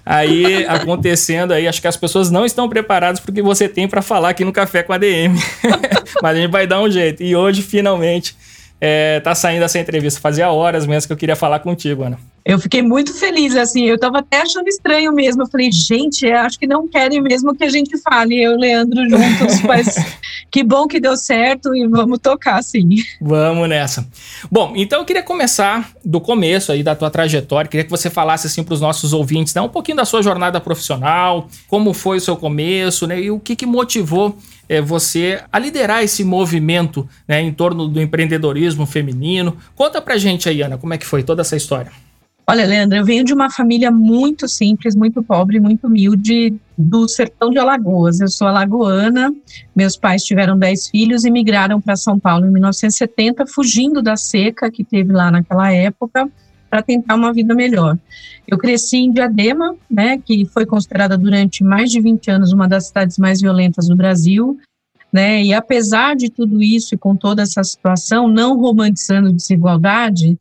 aí 0.05 0.65
acontecendo 0.69 1.51
aí. 1.51 1.67
Acho 1.67 1.81
que 1.81 1.87
as 1.87 1.97
pessoas 1.97 2.29
não 2.29 2.45
estão 2.45 2.69
preparadas 2.69 3.19
porque 3.19 3.41
você 3.41 3.67
tem 3.67 3.87
para 3.87 4.01
falar 4.01 4.29
aqui 4.29 4.45
no 4.45 4.51
Café 4.51 4.83
com 4.83 4.93
a 4.93 4.97
DM. 4.97 5.35
Mas 6.21 6.37
a 6.37 6.39
gente 6.39 6.51
vai 6.51 6.67
dar 6.67 6.81
um 6.81 6.89
jeito. 6.89 7.23
E 7.23 7.35
hoje, 7.35 7.61
finalmente, 7.61 8.35
é, 8.79 9.19
tá 9.19 9.33
saindo 9.33 9.63
essa 9.63 9.79
entrevista. 9.79 10.19
Fazia 10.19 10.49
horas 10.51 10.85
mesmo 10.85 11.07
que 11.07 11.13
eu 11.13 11.17
queria 11.17 11.35
falar 11.35 11.59
contigo, 11.59 12.03
Ana. 12.03 12.17
Eu 12.45 12.59
fiquei 12.59 12.81
muito 12.81 13.13
feliz, 13.13 13.55
assim, 13.55 13.85
eu 13.85 13.97
tava 13.97 14.19
até 14.19 14.41
achando 14.41 14.67
estranho 14.67 15.13
mesmo. 15.13 15.43
Eu 15.43 15.47
falei, 15.47 15.71
gente, 15.71 16.29
acho 16.29 16.59
que 16.59 16.67
não 16.67 16.87
querem 16.87 17.21
mesmo 17.21 17.55
que 17.55 17.63
a 17.63 17.69
gente 17.69 17.97
fale, 17.99 18.41
eu 18.41 18.51
e 18.51 18.55
o 18.55 18.59
Leandro 18.59 19.09
juntos, 19.09 19.61
mas 19.63 19.95
que 20.51 20.61
bom 20.61 20.85
que 20.85 20.99
deu 20.99 21.15
certo 21.15 21.73
e 21.73 21.87
vamos 21.87 22.19
tocar, 22.19 22.61
sim. 22.61 22.89
Vamos 23.21 23.69
nessa. 23.69 24.05
Bom, 24.51 24.73
então 24.75 24.99
eu 24.99 25.05
queria 25.05 25.23
começar 25.23 25.93
do 26.03 26.19
começo 26.19 26.71
aí 26.73 26.83
da 26.83 26.95
tua 26.95 27.09
trajetória, 27.09 27.69
queria 27.69 27.85
que 27.85 27.89
você 27.89 28.09
falasse 28.09 28.47
assim 28.47 28.61
para 28.61 28.73
os 28.73 28.81
nossos 28.81 29.13
ouvintes, 29.13 29.53
né, 29.53 29.61
um 29.61 29.69
pouquinho 29.69 29.97
da 29.97 30.05
sua 30.05 30.21
jornada 30.21 30.59
profissional, 30.59 31.47
como 31.69 31.93
foi 31.93 32.17
o 32.17 32.21
seu 32.21 32.35
começo, 32.35 33.07
né, 33.07 33.21
e 33.21 33.31
o 33.31 33.39
que, 33.39 33.55
que 33.55 33.65
motivou 33.65 34.37
é, 34.67 34.81
você 34.81 35.41
a 35.51 35.59
liderar 35.59 36.03
esse 36.03 36.23
movimento 36.23 37.07
né, 37.27 37.41
em 37.41 37.53
torno 37.53 37.87
do 37.87 38.01
empreendedorismo 38.01 38.85
feminino. 38.85 39.57
Conta 39.75 40.01
pra 40.01 40.17
gente 40.17 40.49
aí, 40.49 40.61
Ana, 40.61 40.77
como 40.77 40.93
é 40.93 40.97
que 40.97 41.05
foi 41.05 41.23
toda 41.23 41.41
essa 41.41 41.55
história. 41.55 41.91
Olha, 42.45 42.65
Leandro, 42.65 42.97
eu 42.97 43.05
venho 43.05 43.23
de 43.23 43.33
uma 43.33 43.49
família 43.49 43.89
muito 43.89 44.49
simples, 44.49 44.95
muito 44.95 45.23
pobre, 45.23 45.61
muito 45.61 45.87
humilde, 45.87 46.53
do 46.77 47.07
sertão 47.07 47.49
de 47.49 47.57
Alagoas. 47.57 48.19
Eu 48.19 48.27
sou 48.27 48.47
alagoana, 48.47 49.33
meus 49.73 49.95
pais 49.95 50.25
tiveram 50.25 50.59
10 50.59 50.89
filhos 50.89 51.23
e 51.23 51.31
migraram 51.31 51.79
para 51.79 51.95
São 51.95 52.19
Paulo 52.19 52.45
em 52.45 52.51
1970, 52.51 53.45
fugindo 53.47 54.01
da 54.01 54.17
seca 54.17 54.69
que 54.69 54.83
teve 54.83 55.13
lá 55.13 55.31
naquela 55.31 55.71
época, 55.71 56.29
para 56.69 56.81
tentar 56.81 57.15
uma 57.15 57.31
vida 57.31 57.55
melhor. 57.55 57.97
Eu 58.47 58.57
cresci 58.57 58.97
em 58.97 59.11
Diadema, 59.11 59.75
né, 59.89 60.17
que 60.17 60.43
foi 60.45 60.65
considerada 60.65 61.17
durante 61.17 61.63
mais 61.63 61.91
de 61.91 62.01
20 62.01 62.29
anos 62.31 62.51
uma 62.51 62.67
das 62.67 62.87
cidades 62.87 63.17
mais 63.17 63.39
violentas 63.39 63.87
do 63.87 63.95
Brasil, 63.95 64.57
né, 65.13 65.43
e 65.43 65.53
apesar 65.53 66.15
de 66.15 66.29
tudo 66.29 66.61
isso 66.63 66.95
e 66.95 66.97
com 66.97 67.15
toda 67.15 67.43
essa 67.43 67.63
situação, 67.63 68.27
não 68.27 68.59
romantizando 68.59 69.31
desigualdade, 69.31 70.37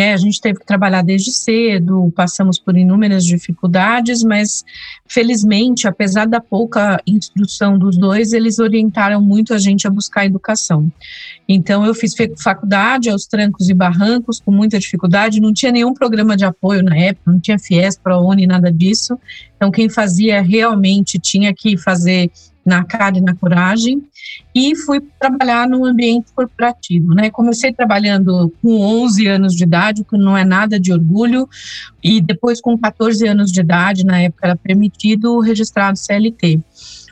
é, 0.00 0.14
a 0.14 0.16
gente 0.16 0.40
teve 0.40 0.58
que 0.58 0.66
trabalhar 0.66 1.02
desde 1.02 1.30
cedo, 1.30 2.12
passamos 2.16 2.58
por 2.58 2.76
inúmeras 2.76 3.24
dificuldades, 3.24 4.24
mas 4.24 4.64
felizmente, 5.06 5.86
apesar 5.86 6.26
da 6.26 6.40
pouca 6.40 7.02
instrução 7.06 7.78
dos 7.78 7.98
dois, 7.98 8.32
eles 8.32 8.58
orientaram 8.58 9.20
muito 9.20 9.52
a 9.52 9.58
gente 9.58 9.86
a 9.86 9.90
buscar 9.90 10.24
educação. 10.24 10.90
Então, 11.48 11.84
eu 11.84 11.94
fiz 11.94 12.14
faculdade 12.42 13.10
aos 13.10 13.26
trancos 13.26 13.68
e 13.68 13.74
barrancos, 13.74 14.40
com 14.40 14.50
muita 14.50 14.78
dificuldade, 14.78 15.40
não 15.40 15.52
tinha 15.52 15.72
nenhum 15.72 15.92
programa 15.92 16.36
de 16.36 16.44
apoio 16.44 16.82
na 16.82 16.96
época, 16.96 17.30
não 17.30 17.40
tinha 17.40 17.58
FIES, 17.58 17.98
ProUni, 17.98 18.46
nada 18.46 18.72
disso. 18.72 19.18
Então, 19.56 19.70
quem 19.70 19.88
fazia 19.88 20.40
realmente 20.40 21.18
tinha 21.18 21.52
que 21.52 21.76
fazer 21.76 22.30
na 22.64 22.84
cara 22.84 23.18
e 23.18 23.20
na 23.20 23.34
coragem 23.34 24.02
e 24.54 24.76
fui 24.76 25.00
trabalhar 25.18 25.68
no 25.68 25.84
ambiente 25.84 26.32
corporativo, 26.34 27.14
né? 27.14 27.30
Comecei 27.30 27.72
trabalhando 27.72 28.52
com 28.60 28.80
11 28.80 29.26
anos 29.26 29.54
de 29.54 29.64
idade, 29.64 30.02
o 30.02 30.04
que 30.04 30.18
não 30.18 30.36
é 30.36 30.44
nada 30.44 30.78
de 30.78 30.92
orgulho, 30.92 31.48
e 32.02 32.20
depois 32.20 32.60
com 32.60 32.76
14 32.76 33.26
anos 33.26 33.50
de 33.50 33.60
idade, 33.60 34.04
na 34.04 34.20
época 34.20 34.46
era 34.46 34.56
permitido 34.56 35.38
registrado 35.40 35.98
CLT. 35.98 36.60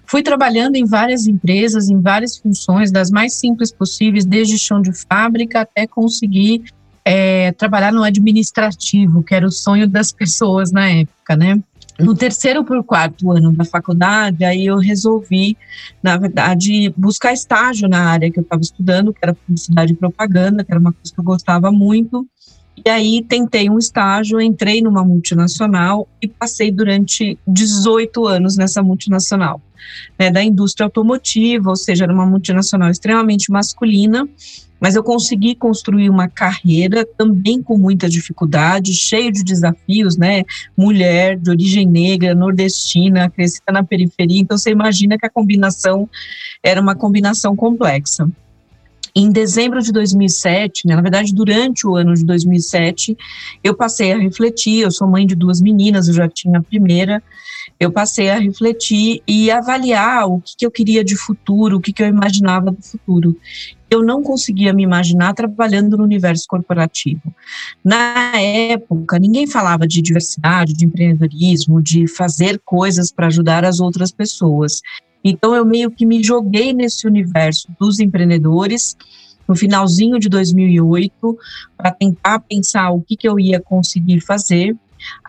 Fui 0.06 0.22
trabalhando 0.22 0.76
em 0.76 0.86
várias 0.86 1.26
empresas, 1.26 1.90
em 1.90 2.00
várias 2.00 2.38
funções, 2.38 2.90
das 2.90 3.10
mais 3.10 3.34
simples 3.34 3.70
possíveis, 3.70 4.24
desde 4.24 4.58
chão 4.58 4.80
de 4.80 4.92
fábrica 4.92 5.60
até 5.60 5.86
conseguir 5.86 6.64
é, 7.04 7.52
trabalhar 7.52 7.92
no 7.92 8.02
administrativo, 8.02 9.22
que 9.22 9.34
era 9.34 9.46
o 9.46 9.50
sonho 9.50 9.88
das 9.88 10.10
pessoas 10.12 10.72
na 10.72 10.90
época, 10.90 11.36
né? 11.36 11.62
No 11.98 12.14
terceiro 12.14 12.64
para 12.64 12.78
o 12.78 12.84
quarto 12.84 13.32
ano 13.32 13.52
da 13.52 13.64
faculdade, 13.64 14.44
aí 14.44 14.66
eu 14.66 14.78
resolvi, 14.78 15.56
na 16.00 16.16
verdade, 16.16 16.94
buscar 16.96 17.32
estágio 17.32 17.88
na 17.88 18.10
área 18.10 18.30
que 18.30 18.38
eu 18.38 18.42
estava 18.42 18.62
estudando, 18.62 19.12
que 19.12 19.18
era 19.20 19.34
publicidade 19.34 19.92
e 19.92 19.96
propaganda, 19.96 20.62
que 20.62 20.70
era 20.70 20.78
uma 20.78 20.92
coisa 20.92 21.12
que 21.12 21.18
eu 21.18 21.24
gostava 21.24 21.72
muito. 21.72 22.24
E 22.84 22.88
aí 22.88 23.24
tentei 23.26 23.68
um 23.68 23.78
estágio, 23.78 24.40
entrei 24.40 24.80
numa 24.82 25.04
multinacional 25.04 26.08
e 26.22 26.28
passei 26.28 26.70
durante 26.70 27.38
18 27.46 28.26
anos 28.26 28.56
nessa 28.56 28.82
multinacional, 28.82 29.60
né, 30.18 30.30
da 30.30 30.42
indústria 30.42 30.84
automotiva, 30.84 31.70
ou 31.70 31.76
seja, 31.76 32.04
era 32.04 32.12
uma 32.12 32.26
multinacional 32.26 32.90
extremamente 32.90 33.50
masculina, 33.50 34.28
mas 34.80 34.94
eu 34.94 35.02
consegui 35.02 35.54
construir 35.54 36.08
uma 36.08 36.28
carreira 36.28 37.04
também 37.04 37.60
com 37.62 37.76
muita 37.76 38.08
dificuldade, 38.08 38.94
cheio 38.94 39.32
de 39.32 39.42
desafios, 39.42 40.16
né? 40.16 40.44
Mulher 40.76 41.36
de 41.36 41.50
origem 41.50 41.84
negra, 41.84 42.32
nordestina, 42.32 43.28
crescida 43.28 43.72
na 43.72 43.82
periferia, 43.82 44.40
então 44.40 44.56
você 44.56 44.70
imagina 44.70 45.18
que 45.18 45.26
a 45.26 45.30
combinação 45.30 46.08
era 46.62 46.80
uma 46.80 46.94
combinação 46.94 47.56
complexa. 47.56 48.30
Em 49.20 49.32
dezembro 49.32 49.82
de 49.82 49.90
2007, 49.90 50.86
né, 50.86 50.94
na 50.94 51.02
verdade, 51.02 51.34
durante 51.34 51.84
o 51.84 51.96
ano 51.96 52.14
de 52.14 52.24
2007, 52.24 53.18
eu 53.64 53.74
passei 53.74 54.12
a 54.12 54.16
refletir. 54.16 54.82
Eu 54.82 54.92
sou 54.92 55.08
mãe 55.08 55.26
de 55.26 55.34
duas 55.34 55.60
meninas, 55.60 56.06
eu 56.06 56.14
já 56.14 56.28
tinha 56.28 56.60
a 56.60 56.62
primeira. 56.62 57.20
Eu 57.80 57.90
passei 57.90 58.30
a 58.30 58.38
refletir 58.38 59.20
e 59.26 59.50
avaliar 59.50 60.28
o 60.28 60.40
que, 60.40 60.52
que 60.58 60.64
eu 60.66 60.70
queria 60.70 61.02
de 61.02 61.16
futuro, 61.16 61.78
o 61.78 61.80
que, 61.80 61.92
que 61.92 62.00
eu 62.00 62.06
imaginava 62.06 62.70
do 62.70 62.80
futuro 62.80 63.36
eu 63.90 64.02
não 64.02 64.22
conseguia 64.22 64.72
me 64.72 64.82
imaginar 64.82 65.34
trabalhando 65.34 65.96
no 65.96 66.04
universo 66.04 66.44
corporativo. 66.46 67.34
Na 67.82 68.32
época, 68.36 69.18
ninguém 69.18 69.46
falava 69.46 69.86
de 69.86 70.02
diversidade, 70.02 70.74
de 70.74 70.84
empreendedorismo, 70.84 71.82
de 71.82 72.06
fazer 72.06 72.60
coisas 72.64 73.10
para 73.10 73.28
ajudar 73.28 73.64
as 73.64 73.80
outras 73.80 74.12
pessoas. 74.12 74.82
Então, 75.24 75.54
eu 75.54 75.64
meio 75.64 75.90
que 75.90 76.06
me 76.06 76.22
joguei 76.22 76.72
nesse 76.72 77.06
universo 77.06 77.68
dos 77.78 77.98
empreendedores 77.98 78.96
no 79.46 79.56
finalzinho 79.56 80.18
de 80.18 80.28
2008 80.28 81.38
para 81.76 81.90
tentar 81.90 82.40
pensar 82.40 82.90
o 82.90 83.00
que, 83.00 83.16
que 83.16 83.28
eu 83.28 83.40
ia 83.40 83.60
conseguir 83.60 84.20
fazer 84.20 84.76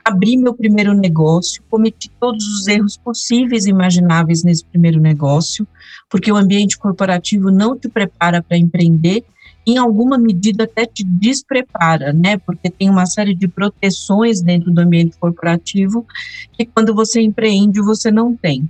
abri 0.04 0.36
meu 0.38 0.54
primeiro 0.54 0.94
negócio, 0.94 1.62
cometi 1.70 2.10
todos 2.20 2.46
os 2.48 2.68
erros 2.68 2.98
possíveis 2.98 3.66
e 3.66 3.70
imagináveis 3.70 4.44
nesse 4.44 4.66
primeiro 4.66 5.00
negócio, 5.00 5.68
porque 6.10 6.32
o 6.32 6.36
ambiente 6.36 6.78
corporativo 6.78 7.52
não 7.52 7.78
te 7.78 7.88
prepara 7.88 8.42
para 8.42 8.58
empreender, 8.58 9.24
em 9.68 9.78
alguma 9.78 10.18
medida 10.18 10.64
até 10.64 10.86
te 10.86 11.04
desprepara, 11.04 12.12
né? 12.12 12.38
Porque 12.38 12.70
tem 12.72 12.90
uma 12.90 13.06
série 13.06 13.36
de 13.36 13.48
proteções 13.48 14.42
dentro 14.42 14.72
do 14.72 14.82
ambiente 14.82 15.16
corporativo 15.20 16.06
que 16.54 16.66
quando 16.66 16.96
você 16.96 17.22
empreende 17.22 17.80
você 17.80 18.10
não 18.10 18.36
tem. 18.36 18.68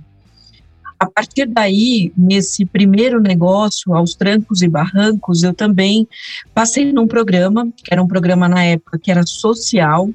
A 1.00 1.06
partir 1.06 1.46
daí, 1.46 2.12
nesse 2.14 2.66
primeiro 2.66 3.18
negócio, 3.22 3.94
aos 3.94 4.14
trancos 4.14 4.60
e 4.60 4.68
barrancos, 4.68 5.42
eu 5.42 5.54
também 5.54 6.06
passei 6.52 6.92
num 6.92 7.06
programa, 7.06 7.72
que 7.74 7.90
era 7.90 8.02
um 8.02 8.06
programa 8.06 8.46
na 8.46 8.62
época 8.62 8.98
que 8.98 9.10
era 9.10 9.24
social, 9.24 10.10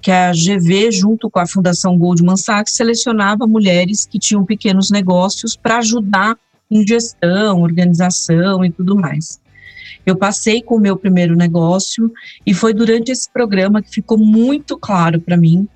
que 0.00 0.10
a 0.10 0.32
GV, 0.32 0.92
junto 0.92 1.28
com 1.28 1.38
a 1.38 1.46
Fundação 1.46 1.98
Goldman 1.98 2.38
Sachs, 2.38 2.74
selecionava 2.74 3.46
mulheres 3.46 4.06
que 4.06 4.18
tinham 4.18 4.42
pequenos 4.42 4.90
negócios 4.90 5.54
para 5.56 5.76
ajudar 5.76 6.38
em 6.70 6.86
gestão, 6.86 7.60
organização 7.60 8.64
e 8.64 8.70
tudo 8.70 8.96
mais. 8.96 9.38
Eu 10.06 10.16
passei 10.16 10.62
com 10.62 10.76
o 10.76 10.80
meu 10.80 10.96
primeiro 10.96 11.36
negócio 11.36 12.10
e 12.46 12.54
foi 12.54 12.72
durante 12.72 13.12
esse 13.12 13.30
programa 13.30 13.82
que 13.82 13.90
ficou 13.90 14.16
muito 14.16 14.78
claro 14.78 15.20
para 15.20 15.36
mim 15.36 15.68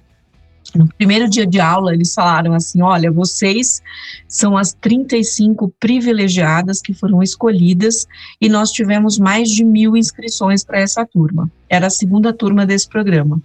no 0.75 0.89
primeiro 0.89 1.29
dia 1.29 1.47
de 1.47 1.61
aula, 1.61 1.95
eles 1.95 2.13
falaram 2.13 2.53
assim: 2.53 2.83
olha, 2.83 3.11
vocês 3.11 3.81
são 4.29 4.57
as 4.57 4.73
35 4.73 5.73
privilegiadas 5.79 6.81
que 6.81 6.93
foram 6.93 7.23
escolhidas 7.23 8.07
e 8.41 8.49
nós 8.49 8.71
tivemos 8.71 9.19
mais 9.19 9.49
de 9.49 9.65
mil 9.65 9.97
inscrições 9.97 10.65
para 10.65 10.81
essa 10.81 11.07
turma. 11.07 11.51
Era 11.69 11.87
a 11.87 11.91
segunda 11.91 12.33
turma 12.33 12.67
desse 12.67 12.89
programa. 12.89 13.41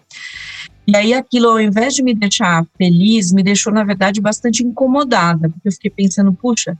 E 0.88 0.96
aí 0.96 1.14
aquilo, 1.14 1.50
ao 1.50 1.62
invés 1.62 1.94
de 1.94 2.02
me 2.02 2.16
deixar 2.16 2.66
feliz, 2.76 3.32
me 3.32 3.44
deixou, 3.44 3.72
na 3.72 3.84
verdade, 3.84 4.20
bastante 4.20 4.64
incomodada, 4.64 5.48
porque 5.48 5.68
eu 5.68 5.72
fiquei 5.72 5.92
pensando, 5.92 6.34
puxa, 6.34 6.76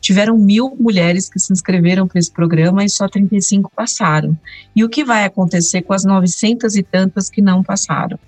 tiveram 0.00 0.38
mil 0.38 0.74
mulheres 0.80 1.28
que 1.28 1.38
se 1.38 1.52
inscreveram 1.52 2.08
para 2.08 2.18
esse 2.18 2.32
programa 2.32 2.82
e 2.82 2.88
só 2.88 3.06
35 3.06 3.70
passaram. 3.76 4.34
E 4.74 4.82
o 4.82 4.88
que 4.88 5.04
vai 5.04 5.26
acontecer 5.26 5.82
com 5.82 5.92
as 5.92 6.06
900 6.06 6.74
e 6.74 6.82
tantas 6.82 7.28
que 7.28 7.42
não 7.42 7.62
passaram? 7.62 8.18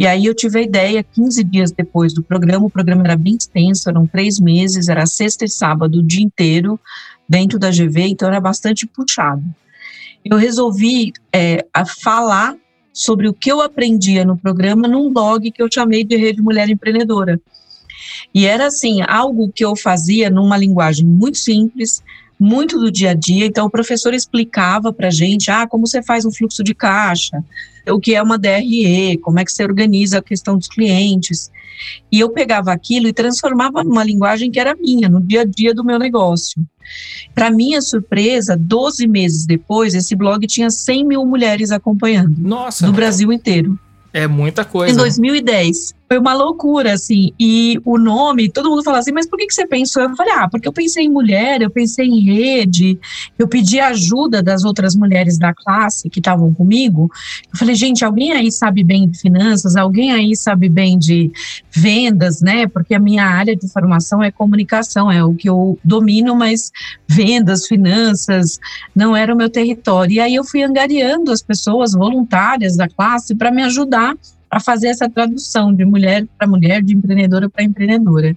E 0.00 0.06
aí 0.06 0.24
eu 0.24 0.34
tive 0.34 0.60
a 0.60 0.62
ideia, 0.62 1.02
15 1.04 1.44
dias 1.44 1.72
depois 1.72 2.14
do 2.14 2.22
programa, 2.22 2.64
o 2.64 2.70
programa 2.70 3.04
era 3.04 3.18
bem 3.18 3.36
extenso, 3.36 3.86
eram 3.86 4.06
três 4.06 4.40
meses, 4.40 4.88
era 4.88 5.04
sexta 5.04 5.44
e 5.44 5.48
sábado 5.48 5.98
o 5.98 6.02
dia 6.02 6.24
inteiro 6.24 6.80
dentro 7.28 7.58
da 7.58 7.68
GV, 7.68 8.06
então 8.06 8.26
era 8.26 8.40
bastante 8.40 8.86
puxado. 8.86 9.44
Eu 10.24 10.38
resolvi 10.38 11.12
é, 11.30 11.66
falar 12.02 12.56
sobre 12.94 13.28
o 13.28 13.34
que 13.34 13.52
eu 13.52 13.60
aprendia 13.60 14.24
no 14.24 14.38
programa 14.38 14.88
num 14.88 15.12
blog 15.12 15.50
que 15.50 15.62
eu 15.62 15.68
chamei 15.70 16.02
de 16.02 16.16
Rede 16.16 16.40
Mulher 16.40 16.70
Empreendedora. 16.70 17.38
E 18.34 18.46
era 18.46 18.68
assim, 18.68 19.02
algo 19.06 19.52
que 19.52 19.62
eu 19.62 19.76
fazia 19.76 20.30
numa 20.30 20.56
linguagem 20.56 21.04
muito 21.04 21.36
simples, 21.36 22.02
muito 22.40 22.80
do 22.80 22.90
dia 22.90 23.10
a 23.10 23.14
dia. 23.14 23.44
Então, 23.44 23.66
o 23.66 23.70
professor 23.70 24.14
explicava 24.14 24.90
para 24.90 25.08
a 25.08 25.10
gente, 25.10 25.50
ah, 25.50 25.66
como 25.66 25.86
você 25.86 26.02
faz 26.02 26.24
um 26.24 26.32
fluxo 26.32 26.64
de 26.64 26.74
caixa, 26.74 27.44
o 27.86 28.00
que 28.00 28.14
é 28.14 28.22
uma 28.22 28.38
DRE, 28.38 29.18
como 29.18 29.38
é 29.38 29.44
que 29.44 29.52
você 29.52 29.62
organiza 29.62 30.18
a 30.18 30.22
questão 30.22 30.56
dos 30.56 30.66
clientes. 30.66 31.50
E 32.10 32.18
eu 32.18 32.30
pegava 32.30 32.72
aquilo 32.72 33.08
e 33.08 33.12
transformava 33.12 33.84
numa 33.84 34.02
linguagem 34.02 34.50
que 34.50 34.58
era 34.58 34.74
minha, 34.74 35.08
no 35.08 35.20
dia 35.20 35.42
a 35.42 35.44
dia 35.44 35.74
do 35.74 35.84
meu 35.84 35.98
negócio. 35.98 36.62
Para 37.34 37.50
minha 37.50 37.80
surpresa, 37.82 38.56
12 38.56 39.06
meses 39.06 39.46
depois, 39.46 39.94
esse 39.94 40.16
blog 40.16 40.46
tinha 40.46 40.70
100 40.70 41.06
mil 41.06 41.26
mulheres 41.26 41.70
acompanhando. 41.70 42.34
Nossa! 42.38 42.86
Do 42.86 42.92
Brasil 42.92 43.32
inteiro. 43.32 43.78
É 44.12 44.26
muita 44.26 44.64
coisa. 44.64 44.92
Em 44.92 44.96
2010. 44.96 45.99
Foi 46.12 46.18
uma 46.18 46.34
loucura, 46.34 46.94
assim. 46.94 47.32
E 47.38 47.80
o 47.84 47.96
nome, 47.96 48.50
todo 48.50 48.68
mundo 48.68 48.82
fala 48.82 48.98
assim, 48.98 49.12
mas 49.12 49.28
por 49.28 49.38
que, 49.38 49.46
que 49.46 49.54
você 49.54 49.64
pensou? 49.64 50.02
Eu 50.02 50.16
falei, 50.16 50.32
ah, 50.32 50.48
porque 50.50 50.66
eu 50.66 50.72
pensei 50.72 51.04
em 51.04 51.08
mulher, 51.08 51.62
eu 51.62 51.70
pensei 51.70 52.04
em 52.04 52.18
rede, 52.18 52.98
eu 53.38 53.46
pedi 53.46 53.78
ajuda 53.78 54.42
das 54.42 54.64
outras 54.64 54.96
mulheres 54.96 55.38
da 55.38 55.54
classe 55.54 56.10
que 56.10 56.18
estavam 56.18 56.52
comigo. 56.52 57.08
Eu 57.52 57.56
falei, 57.56 57.76
gente, 57.76 58.04
alguém 58.04 58.32
aí 58.32 58.50
sabe 58.50 58.82
bem 58.82 59.08
de 59.08 59.20
finanças, 59.20 59.76
alguém 59.76 60.10
aí 60.10 60.34
sabe 60.34 60.68
bem 60.68 60.98
de 60.98 61.30
vendas, 61.70 62.40
né? 62.40 62.66
Porque 62.66 62.92
a 62.92 62.98
minha 62.98 63.24
área 63.24 63.54
de 63.54 63.68
formação 63.68 64.20
é 64.20 64.32
comunicação, 64.32 65.12
é 65.12 65.24
o 65.24 65.32
que 65.32 65.48
eu 65.48 65.78
domino, 65.84 66.34
mas 66.34 66.72
vendas, 67.06 67.68
finanças, 67.68 68.58
não 68.92 69.14
era 69.14 69.32
o 69.32 69.36
meu 69.36 69.48
território. 69.48 70.14
E 70.14 70.18
aí 70.18 70.34
eu 70.34 70.42
fui 70.42 70.64
angariando 70.64 71.30
as 71.30 71.40
pessoas 71.40 71.92
voluntárias 71.92 72.76
da 72.76 72.88
classe 72.88 73.32
para 73.32 73.52
me 73.52 73.62
ajudar 73.62 74.16
para 74.50 74.58
fazer 74.58 74.88
essa 74.88 75.08
tradução 75.08 75.72
de 75.72 75.84
mulher 75.84 76.26
para 76.36 76.48
mulher, 76.48 76.82
de 76.82 76.92
empreendedora 76.92 77.48
para 77.48 77.62
empreendedora. 77.62 78.36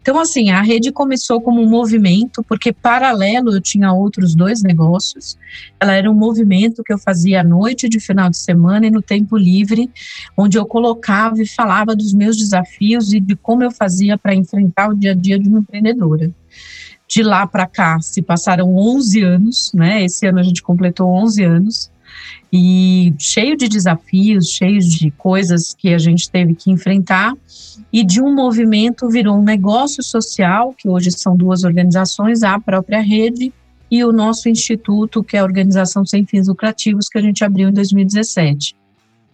Então, 0.00 0.18
assim, 0.20 0.50
a 0.50 0.62
rede 0.62 0.92
começou 0.92 1.40
como 1.40 1.60
um 1.60 1.68
movimento, 1.68 2.44
porque 2.44 2.72
paralelo 2.72 3.52
eu 3.52 3.60
tinha 3.60 3.92
outros 3.92 4.36
dois 4.36 4.62
negócios. 4.62 5.36
Ela 5.80 5.94
era 5.94 6.08
um 6.08 6.14
movimento 6.14 6.84
que 6.84 6.92
eu 6.92 6.98
fazia 6.98 7.40
à 7.40 7.44
noite, 7.44 7.88
de 7.88 7.98
final 7.98 8.30
de 8.30 8.38
semana 8.38 8.86
e 8.86 8.90
no 8.90 9.02
tempo 9.02 9.36
livre, 9.36 9.90
onde 10.36 10.56
eu 10.56 10.64
colocava 10.64 11.42
e 11.42 11.46
falava 11.46 11.94
dos 11.94 12.14
meus 12.14 12.36
desafios 12.36 13.12
e 13.12 13.18
de 13.18 13.34
como 13.34 13.64
eu 13.64 13.72
fazia 13.72 14.16
para 14.16 14.34
enfrentar 14.34 14.88
o 14.88 14.94
dia 14.94 15.10
a 15.10 15.14
dia 15.14 15.38
de 15.38 15.48
uma 15.48 15.58
empreendedora. 15.58 16.30
De 17.08 17.22
lá 17.22 17.46
para 17.46 17.66
cá 17.66 17.98
se 18.00 18.22
passaram 18.22 18.76
11 18.76 19.22
anos, 19.22 19.72
né? 19.74 20.04
Esse 20.04 20.24
ano 20.26 20.38
a 20.38 20.42
gente 20.42 20.62
completou 20.62 21.08
11 21.08 21.42
anos 21.42 21.90
e 22.52 23.12
cheio 23.18 23.56
de 23.56 23.68
desafios, 23.68 24.48
cheio 24.48 24.78
de 24.80 25.10
coisas 25.10 25.74
que 25.74 25.92
a 25.92 25.98
gente 25.98 26.30
teve 26.30 26.54
que 26.54 26.70
enfrentar, 26.70 27.34
e 27.92 28.04
de 28.04 28.20
um 28.20 28.34
movimento 28.34 29.08
virou 29.08 29.36
um 29.36 29.42
negócio 29.42 30.02
social, 30.02 30.74
que 30.76 30.88
hoje 30.88 31.10
são 31.10 31.36
duas 31.36 31.64
organizações, 31.64 32.42
a 32.42 32.58
própria 32.58 33.00
rede 33.00 33.52
e 33.90 34.04
o 34.04 34.12
nosso 34.12 34.48
instituto, 34.48 35.24
que 35.24 35.36
é 35.36 35.40
a 35.40 35.44
Organização 35.44 36.04
Sem 36.04 36.26
Fins 36.26 36.48
Lucrativos, 36.48 37.08
que 37.08 37.18
a 37.18 37.22
gente 37.22 37.42
abriu 37.44 37.68
em 37.68 37.72
2017. 37.72 38.76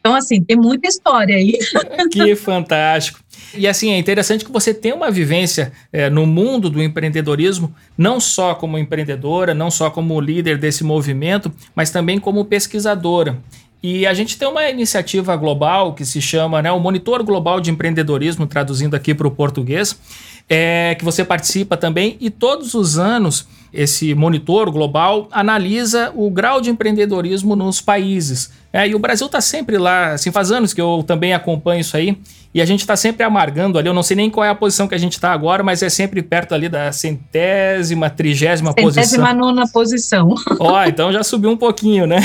Então, 0.05 0.15
assim, 0.15 0.45
tem 0.45 0.55
muita 0.55 0.87
história 0.87 1.35
aí. 1.35 1.59
Que 2.13 2.37
fantástico. 2.37 3.21
E 3.57 3.67
assim, 3.67 3.91
é 3.91 3.97
interessante 3.97 4.45
que 4.45 4.53
você 4.53 4.75
tem 4.75 4.93
uma 4.93 5.11
vivência 5.11 5.73
é, 5.91 6.11
no 6.11 6.27
mundo 6.27 6.69
do 6.69 6.83
empreendedorismo, 6.83 7.75
não 7.97 8.21
só 8.21 8.55
como 8.55 8.77
empreendedora, 8.77 9.55
não 9.55 9.71
só 9.71 9.89
como 9.89 10.21
líder 10.21 10.59
desse 10.59 10.85
movimento, 10.85 11.51
mas 11.75 11.91
também 11.91 12.21
como 12.21 12.45
pesquisadora. 12.45 13.39
E 13.83 14.07
a 14.07 14.13
gente 14.13 14.37
tem 14.37 14.47
uma 14.47 14.69
iniciativa 14.69 15.35
global 15.37 15.95
que 15.95 16.05
se 16.05 16.21
chama 16.21 16.61
né, 16.61 16.71
o 16.71 16.81
Monitor 16.81 17.23
Global 17.25 17.59
de 17.59 17.71
Empreendedorismo, 17.71 18.47
traduzindo 18.47 18.95
aqui 18.95 19.15
para 19.15 19.27
o 19.27 19.31
português, 19.31 19.99
é, 20.49 20.95
que 20.99 21.05
você 21.05 21.25
participa 21.25 21.77
também, 21.77 22.19
e 22.21 22.29
todos 22.29 22.75
os 22.75 22.99
anos 22.99 23.47
esse 23.73 24.15
monitor 24.15 24.71
global 24.71 25.29
analisa 25.33 26.13
o 26.15 26.31
grau 26.31 26.61
de 26.61 26.71
empreendedorismo 26.71 27.57
nos 27.57 27.81
países. 27.81 28.53
É, 28.75 28.89
e 28.89 28.95
o 28.97 28.99
Brasil 28.99 29.27
está 29.27 29.41
sempre 29.41 29.79
lá, 29.79 30.15
assim, 30.15 30.33
faz 30.33 30.51
anos 30.51 30.75
que 30.75 30.81
eu 30.81 31.05
também 31.07 31.33
acompanho 31.33 31.81
isso 31.81 31.97
aí, 31.97 32.19
e 32.53 32.61
a 32.61 32.65
gente 32.65 32.81
está 32.81 32.97
sempre 32.97 33.23
amargando 33.23 33.79
ali. 33.79 33.87
Eu 33.87 33.95
não 33.95 34.03
sei 34.03 34.17
nem 34.17 34.29
qual 34.29 34.45
é 34.45 34.49
a 34.49 34.55
posição 34.55 34.89
que 34.89 34.97
a 34.97 34.99
gente 34.99 35.13
está 35.13 35.31
agora, 35.31 35.63
mas 35.63 35.81
é 35.81 35.89
sempre 35.89 36.21
perto 36.25 36.57
ali 36.57 36.69
da 36.69 36.91
centésima, 36.91 38.11
trigésima 38.11 38.75
posição. 38.75 39.05
Centésima 39.05 39.33
nona 39.33 39.69
posição. 39.69 40.35
Ó, 40.59 40.83
então 40.87 41.13
já 41.13 41.23
subiu 41.23 41.51
um 41.51 41.57
pouquinho, 41.57 42.05
né? 42.05 42.19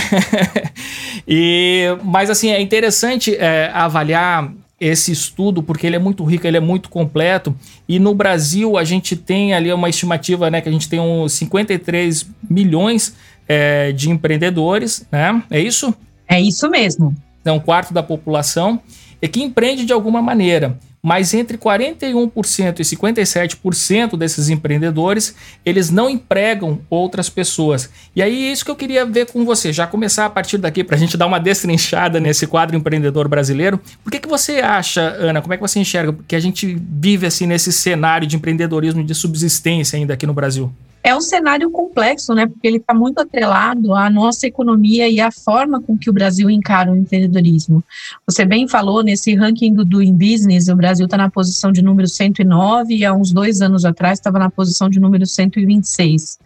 e, 1.28 1.96
mas 2.04 2.32
assim, 2.32 2.50
é 2.50 2.60
interessante 2.60 3.36
é, 3.36 3.70
avaliar 3.72 4.52
esse 4.82 5.12
estudo, 5.12 5.62
porque 5.62 5.86
ele 5.86 5.98
é 5.98 6.00
muito 6.00 6.24
rico, 6.24 6.48
ele 6.48 6.58
é 6.58 6.62
muito 6.62 6.90
completo. 6.90 7.56
E 7.88 8.00
no 8.00 8.16
Brasil 8.16 8.76
a 8.76 8.84
gente 8.84 9.16
tem 9.16 9.54
ali 9.54 9.72
uma 9.72 9.90
estimativa, 9.90 10.50
né, 10.50 10.62
que 10.62 10.70
a 10.70 10.72
gente 10.72 10.90
tem 10.90 11.00
uns 11.00 11.34
53 11.34 12.26
milhões 12.50 13.16
é, 13.48 13.92
de 13.92 14.10
empreendedores, 14.10 15.06
né? 15.12 15.44
É 15.52 15.60
isso? 15.60 15.94
É 16.30 16.40
isso 16.40 16.70
mesmo. 16.70 17.16
É 17.44 17.52
um 17.52 17.60
quarto 17.60 17.94
da 17.94 18.04
população 18.04 18.80
e 19.22 19.28
que 19.28 19.42
empreende 19.42 19.86
de 19.86 19.92
alguma 19.92 20.22
maneira 20.22 20.78
mas 21.02 21.34
entre 21.34 21.58
41% 21.58 22.80
e 22.80 22.84
57% 22.84 24.18
desses 24.18 24.50
empreendedores, 24.50 25.36
eles 25.66 25.90
não 25.90 26.10
empregam 26.10 26.80
outras 26.90 27.30
pessoas. 27.30 27.90
E 28.16 28.22
aí 28.22 28.52
isso 28.52 28.66
que 28.66 28.72
eu 28.72 28.76
queria 28.76 29.06
ver 29.06 29.28
com 29.28 29.46
você, 29.46 29.72
já 29.72 29.88
começar 29.88 30.26
a 30.26 30.30
partir 30.30 30.58
daqui 30.58 30.84
para 30.84 30.96
a 30.96 31.00
gente 31.00 31.16
dar 31.16 31.26
uma 31.26 31.40
destrinchada 31.40 32.20
nesse 32.20 32.46
quadro 32.46 32.76
empreendedor 32.76 33.28
brasileiro. 33.28 33.80
Por 34.04 34.12
que, 34.12 34.20
que 34.20 34.28
você 34.28 34.60
acha, 34.60 35.02
Ana, 35.02 35.42
como 35.42 35.54
é 35.54 35.58
que 35.58 35.62
você 35.62 35.80
enxerga 35.80 36.16
que 36.28 36.36
a 36.36 36.40
gente 36.40 36.78
vive 36.80 37.26
assim 37.26 37.46
nesse 37.46 37.72
cenário 37.72 38.28
de 38.28 38.36
empreendedorismo 38.36 39.04
de 39.04 39.16
subsistência 39.16 39.98
ainda 39.98 40.14
aqui 40.14 40.28
no 40.28 40.34
Brasil? 40.34 40.72
É 41.02 41.16
um 41.16 41.22
cenário 41.22 41.72
complexo, 41.72 42.34
né? 42.34 42.46
Porque 42.46 42.68
ele 42.68 42.78
está 42.78 42.94
muito 42.94 43.20
atrelado 43.20 43.96
à 43.96 44.10
nossa 44.10 44.46
economia 44.46 45.08
e 45.08 45.22
à 45.22 45.32
forma 45.32 45.82
com 45.82 45.98
que 45.98 46.10
o 46.10 46.14
Brasil 46.14 46.50
encara 46.50 46.92
o 46.92 46.98
empreendedorismo. 46.98 47.84
Você 48.26 48.46
bem 48.46 48.68
falou 48.68 49.02
nesse 49.02 49.34
ranking 49.34 49.74
do 49.74 49.86
Doing 49.86 50.14
Business, 50.14 50.68
o 50.68 50.76
Brasil 50.76 51.06
está 51.06 51.18
na 51.18 51.30
posição 51.30 51.72
de 51.72 51.82
número 51.82 52.08
109 52.08 52.96
e 52.96 53.06
há 53.06 53.14
uns 53.14 53.32
dois 53.32 53.62
anos 53.62 53.86
atrás 53.86 54.20
estava 54.20 54.40
na 54.40 54.50
posição 54.50 54.90
de 54.90 55.00
número 55.00 55.26
126. 55.26 56.38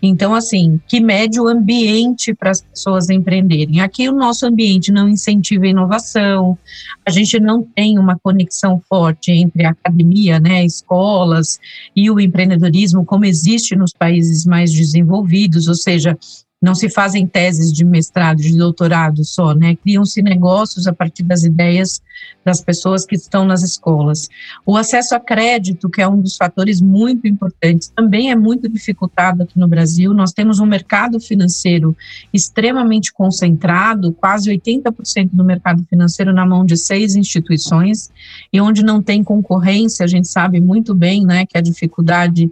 Então, 0.00 0.34
assim, 0.34 0.80
que 0.86 1.00
mede 1.00 1.40
o 1.40 1.48
ambiente 1.48 2.32
para 2.32 2.50
as 2.50 2.60
pessoas 2.60 3.10
empreenderem. 3.10 3.80
Aqui 3.80 4.08
o 4.08 4.12
nosso 4.12 4.46
ambiente 4.46 4.92
não 4.92 5.08
incentiva 5.08 5.64
a 5.64 5.68
inovação, 5.68 6.56
a 7.04 7.10
gente 7.10 7.40
não 7.40 7.62
tem 7.62 7.98
uma 7.98 8.16
conexão 8.18 8.80
forte 8.88 9.32
entre 9.32 9.66
a 9.66 9.70
academia, 9.70 10.38
né, 10.38 10.64
escolas 10.64 11.58
e 11.94 12.10
o 12.10 12.20
empreendedorismo, 12.20 13.04
como 13.04 13.24
existe 13.24 13.74
nos 13.74 13.92
países 13.96 14.44
mais 14.44 14.72
desenvolvidos, 14.72 15.68
ou 15.68 15.74
seja, 15.74 16.18
não 16.66 16.74
se 16.74 16.90
fazem 16.90 17.28
teses 17.28 17.72
de 17.72 17.84
mestrado, 17.84 18.38
de 18.38 18.58
doutorado 18.58 19.24
só, 19.24 19.54
né? 19.54 19.76
Criam-se 19.76 20.20
negócios 20.20 20.88
a 20.88 20.92
partir 20.92 21.22
das 21.22 21.44
ideias 21.44 22.02
das 22.44 22.60
pessoas 22.60 23.06
que 23.06 23.14
estão 23.14 23.44
nas 23.44 23.62
escolas. 23.62 24.28
O 24.64 24.76
acesso 24.76 25.14
a 25.14 25.20
crédito, 25.20 25.88
que 25.88 26.02
é 26.02 26.08
um 26.08 26.20
dos 26.20 26.36
fatores 26.36 26.80
muito 26.80 27.28
importantes, 27.28 27.92
também 27.94 28.32
é 28.32 28.34
muito 28.34 28.68
dificultado 28.68 29.44
aqui 29.44 29.56
no 29.56 29.68
Brasil. 29.68 30.12
Nós 30.12 30.32
temos 30.32 30.58
um 30.58 30.66
mercado 30.66 31.20
financeiro 31.20 31.96
extremamente 32.32 33.12
concentrado, 33.12 34.12
quase 34.12 34.50
80% 34.50 35.30
do 35.32 35.44
mercado 35.44 35.84
financeiro 35.88 36.32
na 36.32 36.44
mão 36.44 36.66
de 36.66 36.76
seis 36.76 37.14
instituições, 37.14 38.10
e 38.52 38.60
onde 38.60 38.84
não 38.84 39.00
tem 39.00 39.22
concorrência, 39.22 40.04
a 40.04 40.08
gente 40.08 40.26
sabe 40.26 40.60
muito 40.60 40.92
bem, 40.96 41.24
né, 41.24 41.46
que 41.46 41.56
a 41.56 41.60
dificuldade 41.60 42.50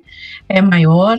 é 0.48 0.62
maior. 0.62 1.18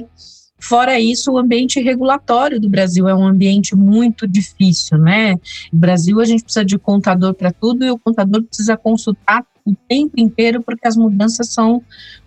Fora 0.57 0.99
isso, 0.99 1.31
o 1.31 1.37
ambiente 1.37 1.81
regulatório 1.81 2.59
do 2.59 2.69
Brasil 2.69 3.07
é 3.07 3.13
um 3.13 3.25
ambiente 3.25 3.75
muito 3.75 4.27
difícil, 4.27 4.97
né? 4.97 5.33
No 5.71 5.79
Brasil, 5.79 6.19
a 6.19 6.25
gente 6.25 6.43
precisa 6.43 6.65
de 6.65 6.77
contador 6.77 7.33
para 7.33 7.51
tudo 7.51 7.85
e 7.85 7.91
o 7.91 7.99
contador 7.99 8.41
precisa 8.43 8.77
consultar 8.77 9.45
o 9.65 9.75
tempo 9.87 10.13
inteiro 10.17 10.61
porque 10.61 10.87
as 10.87 10.95
mudanças 10.95 11.49
são 11.49 11.83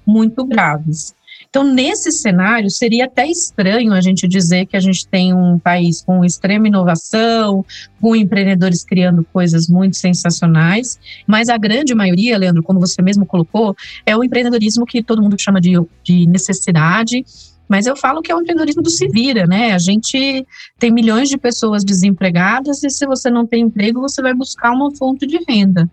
muito 0.07 0.45
graves. 0.45 1.15
Então, 1.49 1.65
nesse 1.65 2.13
cenário, 2.13 2.69
seria 2.69 3.07
até 3.07 3.27
estranho 3.27 3.93
a 3.93 4.01
gente 4.01 4.29
dizer 4.29 4.67
que 4.67 4.77
a 4.77 4.81
gente 4.81 5.07
tem 5.09 5.33
um 5.33 5.59
país 5.59 6.03
com 6.03 6.25
extrema 6.25 6.69
inovação, 6.69 7.65
com 8.01 8.15
empreendedores 8.15 8.85
criando 8.85 9.25
coisas 9.33 9.67
muito 9.67 9.97
sensacionais, 9.97 10.99
mas 11.27 11.49
a 11.49 11.57
grande 11.57 11.95
maioria, 11.95 12.37
Leandro, 12.37 12.63
como 12.63 12.79
você 12.79 13.01
mesmo 13.01 13.25
colocou, 13.25 13.75
é 14.05 14.17
o 14.17 14.23
empreendedorismo 14.23 14.85
que 14.85 15.03
todo 15.03 15.23
mundo 15.23 15.41
chama 15.41 15.61
de, 15.61 15.73
de 16.03 16.27
necessidade 16.27 17.25
mas 17.69 17.87
eu 17.87 17.95
falo 17.95 18.23
que 18.23 18.33
é 18.33 18.35
o 18.35 18.41
empreendedorismo 18.41 18.83
do 18.83 18.91
se 18.91 19.07
vira, 19.09 19.47
né? 19.47 19.73
A 19.73 19.79
gente 19.79 20.47
tem 20.79 20.91
milhões 20.91 21.29
de 21.29 21.37
pessoas 21.37 21.85
desempregadas 21.85 22.83
e 22.83 22.91
se 22.91 23.07
você 23.07 23.31
não 23.31 23.47
tem 23.47 23.65
emprego, 23.65 24.01
você 24.01 24.23
vai 24.23 24.33
buscar 24.33 24.73
uma 24.73 24.95
fonte 24.97 25.27
de 25.27 25.39
renda. 25.47 25.89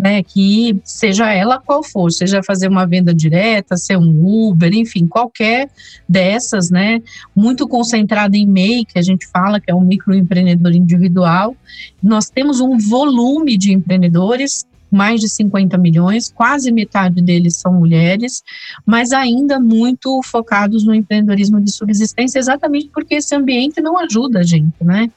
Né, 0.00 0.22
que 0.22 0.80
seja 0.84 1.28
ela 1.28 1.58
qual 1.58 1.82
for, 1.82 2.12
seja 2.12 2.40
fazer 2.40 2.68
uma 2.68 2.86
venda 2.86 3.12
direta, 3.12 3.76
ser 3.76 3.96
um 3.96 4.48
Uber, 4.48 4.72
enfim, 4.72 5.08
qualquer 5.08 5.68
dessas, 6.08 6.70
né, 6.70 7.02
muito 7.34 7.66
concentrada 7.66 8.36
em 8.36 8.46
MEI, 8.46 8.84
que 8.84 8.96
a 8.96 9.02
gente 9.02 9.26
fala 9.26 9.60
que 9.60 9.68
é 9.68 9.74
um 9.74 9.80
microempreendedor 9.80 10.72
individual. 10.72 11.56
Nós 12.00 12.30
temos 12.30 12.60
um 12.60 12.78
volume 12.78 13.58
de 13.58 13.72
empreendedores 13.72 14.64
mais 14.90 15.20
de 15.20 15.28
50 15.28 15.76
milhões, 15.78 16.30
quase 16.30 16.72
metade 16.72 17.20
deles 17.20 17.56
são 17.56 17.72
mulheres, 17.72 18.42
mas 18.86 19.12
ainda 19.12 19.60
muito 19.60 20.20
focados 20.22 20.84
no 20.84 20.94
empreendedorismo 20.94 21.60
de 21.60 21.70
subsistência, 21.72 22.38
exatamente 22.38 22.88
porque 22.88 23.16
esse 23.16 23.34
ambiente 23.34 23.80
não 23.80 23.98
ajuda 23.98 24.40
a 24.40 24.42
gente, 24.42 24.82
né? 24.82 25.10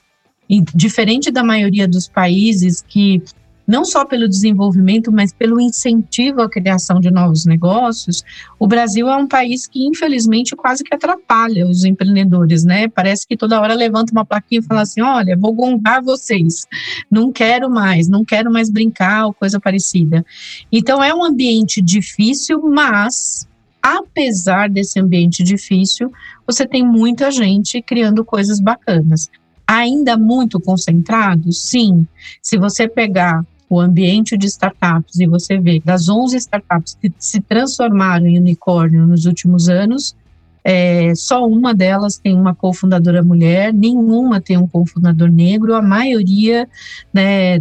E 0.50 0.62
diferente 0.76 1.32
da 1.32 1.44
maioria 1.44 1.88
dos 1.88 2.10
países 2.10 2.84
que 2.86 3.22
não 3.68 3.86
só 3.86 4.06
pelo 4.06 4.28
desenvolvimento, 4.28 5.12
mas 5.12 5.32
pelo 5.34 5.60
incentivo 5.60 6.42
à 6.42 6.50
criação 6.50 7.00
de 7.00 7.12
novos 7.12 7.46
negócios, 7.46 8.24
o 8.60 8.68
Brasil 8.68 9.08
é 9.08 9.16
um 9.16 9.28
país 9.28 9.68
que, 9.68 9.86
infelizmente, 9.86 10.56
quase 10.56 10.84
que 10.84 10.94
atrapalha 10.94 11.68
os 11.68 11.84
empreendedores, 11.84 12.64
né? 12.64 12.88
Parece 12.88 13.28
que 13.28 13.38
toda 13.38 13.60
hora 13.60 13.74
levanta 13.74 14.12
uma 14.12 14.26
plaquinha 14.26 14.62
e 14.62 14.66
fala 14.66 14.82
assim: 14.82 15.02
olha, 15.02 15.38
vou 15.38 15.54
gongar 15.54 16.02
vocês, 16.02 16.66
não 17.10 17.32
quero 17.32 17.70
mais, 17.70 18.08
não 18.08 18.26
quero 18.26 18.52
mais 18.52 18.70
brincar 18.70 19.26
ou 19.26 19.34
coisa 19.34 19.60
parecida. 19.60 20.26
Então, 20.72 21.04
é 21.04 21.14
um 21.14 21.24
ambiente 21.24 21.82
difícil, 21.82 22.62
mas 22.62 23.48
apesar 23.82 24.70
desse 24.70 25.00
ambiente 25.00 25.44
difícil, 25.44 26.12
você 26.46 26.68
tem 26.68 26.86
muita 26.86 27.32
gente 27.32 27.82
criando 27.82 28.24
coisas 28.24 28.60
bacanas. 28.60 29.30
Ainda 29.66 30.18
muito 30.18 30.60
concentrado? 30.60 31.52
Sim. 31.52 32.06
Se 32.42 32.58
você 32.58 32.88
pegar 32.88 33.46
o 33.76 33.80
ambiente 33.80 34.38
de 34.38 34.48
startups 34.48 35.20
e 35.20 35.26
você 35.26 35.58
vê 35.58 35.82
das 35.84 36.10
11 36.10 36.38
startups 36.38 36.98
que 37.02 37.12
se 37.18 37.40
transformaram 37.40 38.28
em 38.28 38.38
unicórnio 38.38 39.08
nos 39.08 39.26
últimos 39.26 39.70
anos, 39.70 40.16
é, 40.64 41.16
só 41.16 41.48
uma 41.48 41.74
delas 41.74 42.18
tem 42.18 42.36
uma 42.36 42.54
cofundadora 42.54 43.24
mulher, 43.24 43.74
nenhuma 43.74 44.40
tem 44.40 44.58
um 44.58 44.68
cofundador 44.68 45.32
negro, 45.32 45.74
a 45.74 45.82
maioria 45.82 46.68
né, 47.14 47.60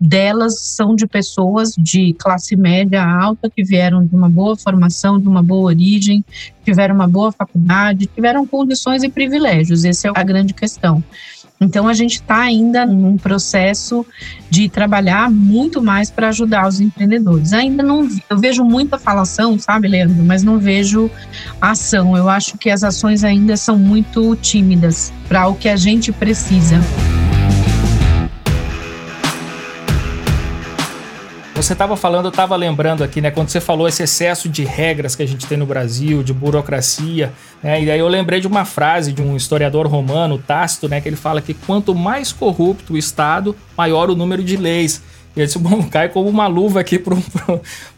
delas 0.00 0.58
são 0.58 0.96
de 0.96 1.06
pessoas 1.06 1.74
de 1.76 2.14
classe 2.14 2.56
média 2.56 3.04
alta 3.04 3.50
que 3.50 3.62
vieram 3.62 4.04
de 4.04 4.16
uma 4.16 4.30
boa 4.30 4.56
formação, 4.56 5.20
de 5.20 5.28
uma 5.28 5.42
boa 5.42 5.66
origem, 5.66 6.24
tiveram 6.64 6.94
uma 6.94 7.06
boa 7.06 7.30
faculdade, 7.30 8.06
tiveram 8.06 8.46
condições 8.46 9.02
e 9.02 9.10
privilégios. 9.10 9.84
Essa 9.84 10.08
é 10.08 10.12
a 10.14 10.22
grande 10.22 10.54
questão. 10.54 11.04
Então 11.60 11.86
a 11.86 11.92
gente 11.92 12.14
está 12.14 12.38
ainda 12.40 12.86
num 12.86 13.18
processo 13.18 14.06
de 14.48 14.66
trabalhar 14.66 15.30
muito 15.30 15.82
mais 15.82 16.10
para 16.10 16.28
ajudar 16.28 16.66
os 16.66 16.80
empreendedores. 16.80 17.52
Ainda 17.52 17.82
não 17.82 18.08
eu 18.30 18.38
vejo 18.38 18.64
muita 18.64 18.98
falação, 18.98 19.58
sabe, 19.58 19.86
Leandro, 19.86 20.24
mas 20.24 20.42
não 20.42 20.58
vejo 20.58 21.10
ação. 21.60 22.16
Eu 22.16 22.30
acho 22.30 22.56
que 22.56 22.70
as 22.70 22.82
ações 22.82 23.24
ainda 23.24 23.58
são 23.58 23.78
muito 23.78 24.34
tímidas 24.36 25.12
para 25.28 25.48
o 25.48 25.54
que 25.54 25.68
a 25.68 25.76
gente 25.76 26.10
precisa. 26.10 26.80
Você 31.62 31.74
estava 31.74 31.94
falando, 31.94 32.24
eu 32.24 32.30
estava 32.30 32.56
lembrando 32.56 33.04
aqui, 33.04 33.20
né? 33.20 33.30
Quando 33.30 33.50
você 33.50 33.60
falou 33.60 33.86
esse 33.86 34.02
excesso 34.02 34.48
de 34.48 34.64
regras 34.64 35.14
que 35.14 35.22
a 35.22 35.26
gente 35.26 35.46
tem 35.46 35.58
no 35.58 35.66
Brasil, 35.66 36.22
de 36.22 36.32
burocracia, 36.32 37.34
né? 37.62 37.82
E 37.82 37.90
aí 37.90 38.00
eu 38.00 38.08
lembrei 38.08 38.40
de 38.40 38.46
uma 38.46 38.64
frase 38.64 39.12
de 39.12 39.20
um 39.20 39.36
historiador 39.36 39.86
romano, 39.86 40.38
Tácito, 40.38 40.88
né? 40.88 41.02
Que 41.02 41.08
ele 41.10 41.16
fala 41.16 41.42
que 41.42 41.52
quanto 41.52 41.94
mais 41.94 42.32
corrupto 42.32 42.94
o 42.94 42.96
Estado, 42.96 43.54
maior 43.76 44.08
o 44.08 44.16
número 44.16 44.42
de 44.42 44.56
leis. 44.56 45.02
E 45.36 45.42
esse 45.42 45.58
bom 45.58 45.82
cai 45.92 46.08
como 46.08 46.30
uma 46.30 46.46
luva 46.46 46.80
aqui 46.80 46.98
para 46.98 47.14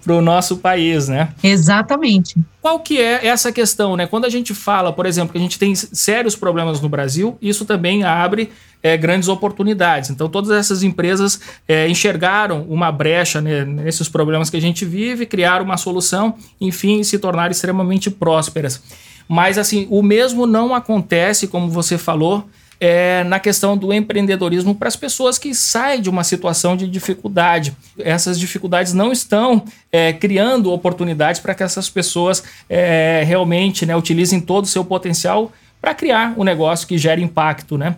o 0.09 0.21
nosso 0.21 0.57
país, 0.57 1.07
né? 1.07 1.29
Exatamente. 1.41 2.35
Qual 2.61 2.81
que 2.81 3.01
é 3.01 3.29
essa 3.29 3.53
questão, 3.53 3.97
né? 3.97 4.09
Quando 4.09 4.25
a 4.25 4.29
gente 4.29 4.53
fala, 4.55 4.93
por 4.93 5.07
exemplo, 5.07 5.31
que 5.31 5.39
a 5.39 5.41
gente 5.41 5.59
tem 5.59 5.73
sérios 5.77 6.35
problemas 6.35 6.81
no 6.81 6.89
Brasil, 6.89 7.39
isso 7.41 7.65
também 7.65 8.03
abre 8.03 8.51
é, 8.83 8.97
grandes 8.97 9.29
oportunidades. 9.29 10.11
Então, 10.11 10.29
todas 10.29 10.51
essas 10.51 10.83
empresas 10.83 11.41
é, 11.69 11.89
enxergaram 11.89 12.63
uma 12.69 12.91
brecha 12.91 13.41
né, 13.41 13.65
nesses 13.65 14.09
problemas 14.09 14.51
que 14.51 14.57
a 14.57 14.61
gente 14.61 14.85
vive, 14.85 15.27
criaram 15.27 15.65
uma 15.65 15.77
solução, 15.77 16.35
enfim, 16.61 17.03
se 17.03 17.19
tornaram 17.19 17.53
extremamente 17.53 18.11
prósperas. 18.11 18.83
Mas, 19.29 19.57
assim, 19.57 19.87
o 19.91 20.03
mesmo 20.03 20.47
não 20.47 20.75
acontece, 20.75 21.47
como 21.47 21.69
você 21.69 21.97
falou, 21.97 22.45
é, 22.85 23.23
na 23.23 23.39
questão 23.39 23.79
do 23.79 23.93
empreendedorismo 23.93 24.75
para 24.75 24.89
as 24.89 24.97
pessoas 24.97 25.39
que 25.39 25.55
saem 25.55 26.03
de 26.03 26.11
uma 26.11 26.25
situação 26.25 26.77
de 26.77 26.89
dificuldade. 26.89 27.77
Essas 27.97 28.37
dificuldades 28.37 28.93
não 28.93 29.13
estão 29.13 29.65
é, 29.93 30.13
criando 30.13 30.73
oportunidades 30.73 31.41
para 31.41 31.55
que 31.55 31.63
essas 31.63 31.89
pessoas 31.89 32.43
é, 32.69 33.23
realmente 33.25 33.87
né, 33.87 33.95
utilizem 33.95 34.41
todo 34.41 34.65
o 34.65 34.67
seu 34.67 34.85
potencial 34.85 35.53
para 35.81 35.95
criar 35.95 36.35
um 36.37 36.43
negócio 36.43 36.89
que 36.89 36.99
gere 36.99 37.23
impacto. 37.23 37.79
Né? 37.79 37.95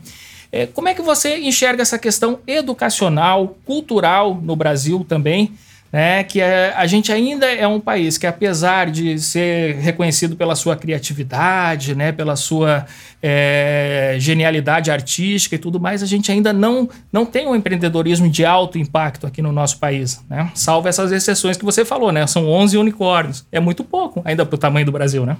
É, 0.54 0.66
como 0.66 0.88
é 0.88 0.94
que 0.94 1.02
você 1.02 1.38
enxerga 1.38 1.82
essa 1.82 1.98
questão 1.98 2.38
educacional, 2.46 3.56
cultural 3.64 4.40
no 4.40 4.54
Brasil 4.54 5.04
também? 5.08 5.52
né, 5.92 6.24
que 6.24 6.40
é, 6.40 6.74
a 6.76 6.88
gente 6.88 7.12
ainda 7.12 7.46
é 7.46 7.68
um 7.68 7.78
país 7.78 8.18
que, 8.18 8.26
apesar 8.26 8.90
de 8.90 9.16
ser 9.16 9.76
reconhecido 9.76 10.34
pela 10.34 10.56
sua 10.56 10.74
criatividade, 10.74 11.94
né, 11.94 12.10
pela 12.10 12.34
sua 12.34 12.84
é, 13.22 14.16
genialidade 14.18 14.90
artística 14.90 15.54
e 15.54 15.58
tudo 15.58 15.78
mais, 15.78 16.02
a 16.02 16.06
gente 16.06 16.32
ainda 16.32 16.52
não, 16.52 16.88
não 17.12 17.24
tem 17.24 17.46
um 17.46 17.54
empreendedorismo 17.54 18.28
de 18.28 18.44
alto 18.44 18.76
impacto 18.76 19.24
aqui 19.24 19.40
no 19.40 19.52
nosso 19.52 19.78
país, 19.78 20.20
né? 20.28 20.50
salvo 20.52 20.88
essas 20.88 21.12
exceções 21.12 21.56
que 21.56 21.64
você 21.64 21.84
falou, 21.84 22.10
né? 22.10 22.26
são 22.26 22.48
11 22.48 22.76
unicórnios, 22.76 23.46
é 23.52 23.60
muito 23.60 23.84
pouco 23.84 24.20
ainda 24.24 24.44
para 24.44 24.56
o 24.56 24.58
tamanho 24.58 24.86
do 24.86 24.90
Brasil, 24.90 25.24
né? 25.24 25.36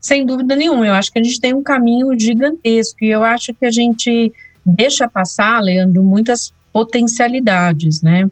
Sem 0.00 0.24
dúvida 0.24 0.54
nenhuma, 0.56 0.86
eu 0.86 0.94
acho 0.94 1.12
que 1.12 1.18
a 1.18 1.22
gente 1.22 1.40
tem 1.40 1.54
um 1.54 1.62
caminho 1.62 2.18
gigantesco 2.18 3.04
e 3.04 3.08
eu 3.08 3.22
acho 3.22 3.54
que 3.54 3.64
a 3.64 3.70
gente 3.70 4.32
deixa 4.64 5.08
passar, 5.08 5.62
Leandro, 5.62 6.02
muitas 6.02 6.52
potencialidades, 6.72 8.02
né? 8.02 8.28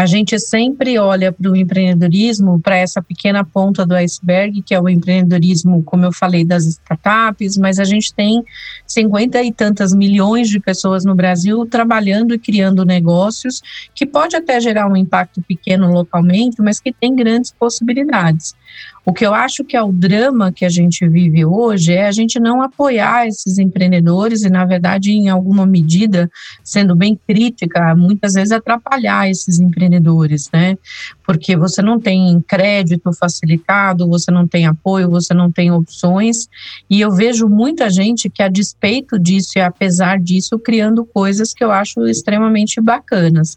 A 0.00 0.06
gente 0.06 0.38
sempre 0.38 0.98
olha 0.98 1.30
para 1.30 1.50
o 1.50 1.54
empreendedorismo, 1.54 2.58
para 2.58 2.74
essa 2.74 3.02
pequena 3.02 3.44
ponta 3.44 3.84
do 3.84 3.94
iceberg, 3.94 4.62
que 4.62 4.74
é 4.74 4.80
o 4.80 4.88
empreendedorismo, 4.88 5.82
como 5.82 6.06
eu 6.06 6.10
falei, 6.10 6.42
das 6.42 6.64
startups, 6.64 7.58
mas 7.58 7.78
a 7.78 7.84
gente 7.84 8.14
tem 8.14 8.42
cinquenta 8.86 9.42
e 9.42 9.52
tantas 9.52 9.92
milhões 9.92 10.48
de 10.48 10.58
pessoas 10.58 11.04
no 11.04 11.14
Brasil 11.14 11.66
trabalhando 11.66 12.32
e 12.32 12.38
criando 12.38 12.82
negócios, 12.82 13.60
que 13.94 14.06
pode 14.06 14.34
até 14.34 14.58
gerar 14.58 14.90
um 14.90 14.96
impacto 14.96 15.42
pequeno 15.42 15.92
localmente, 15.92 16.62
mas 16.62 16.80
que 16.80 16.94
tem 16.94 17.14
grandes 17.14 17.52
possibilidades. 17.52 18.54
O 19.04 19.12
que 19.12 19.24
eu 19.24 19.34
acho 19.34 19.64
que 19.64 19.76
é 19.76 19.82
o 19.82 19.92
drama 19.92 20.52
que 20.52 20.64
a 20.64 20.68
gente 20.68 21.08
vive 21.08 21.44
hoje 21.44 21.94
é 21.94 22.06
a 22.06 22.12
gente 22.12 22.38
não 22.38 22.62
apoiar 22.62 23.26
esses 23.26 23.58
empreendedores 23.58 24.42
e, 24.42 24.50
na 24.50 24.64
verdade, 24.64 25.10
em 25.10 25.28
alguma 25.28 25.64
medida, 25.64 26.30
sendo 26.62 26.94
bem 26.94 27.18
crítica, 27.26 27.94
muitas 27.96 28.34
vezes 28.34 28.52
atrapalhar 28.52 29.28
esses 29.28 29.58
empreendedores, 29.58 30.50
né? 30.52 30.76
Porque 31.24 31.56
você 31.56 31.80
não 31.80 31.98
tem 31.98 32.40
crédito 32.46 33.10
facilitado, 33.12 34.06
você 34.06 34.30
não 34.30 34.46
tem 34.46 34.66
apoio, 34.66 35.08
você 35.08 35.32
não 35.32 35.50
tem 35.50 35.72
opções. 35.72 36.48
E 36.88 37.00
eu 37.00 37.10
vejo 37.10 37.48
muita 37.48 37.88
gente 37.88 38.28
que, 38.28 38.42
a 38.42 38.48
despeito 38.48 39.18
disso 39.18 39.52
e 39.56 39.60
apesar 39.60 40.20
disso, 40.20 40.58
criando 40.58 41.04
coisas 41.04 41.54
que 41.54 41.64
eu 41.64 41.72
acho 41.72 42.06
extremamente 42.06 42.80
bacanas. 42.80 43.56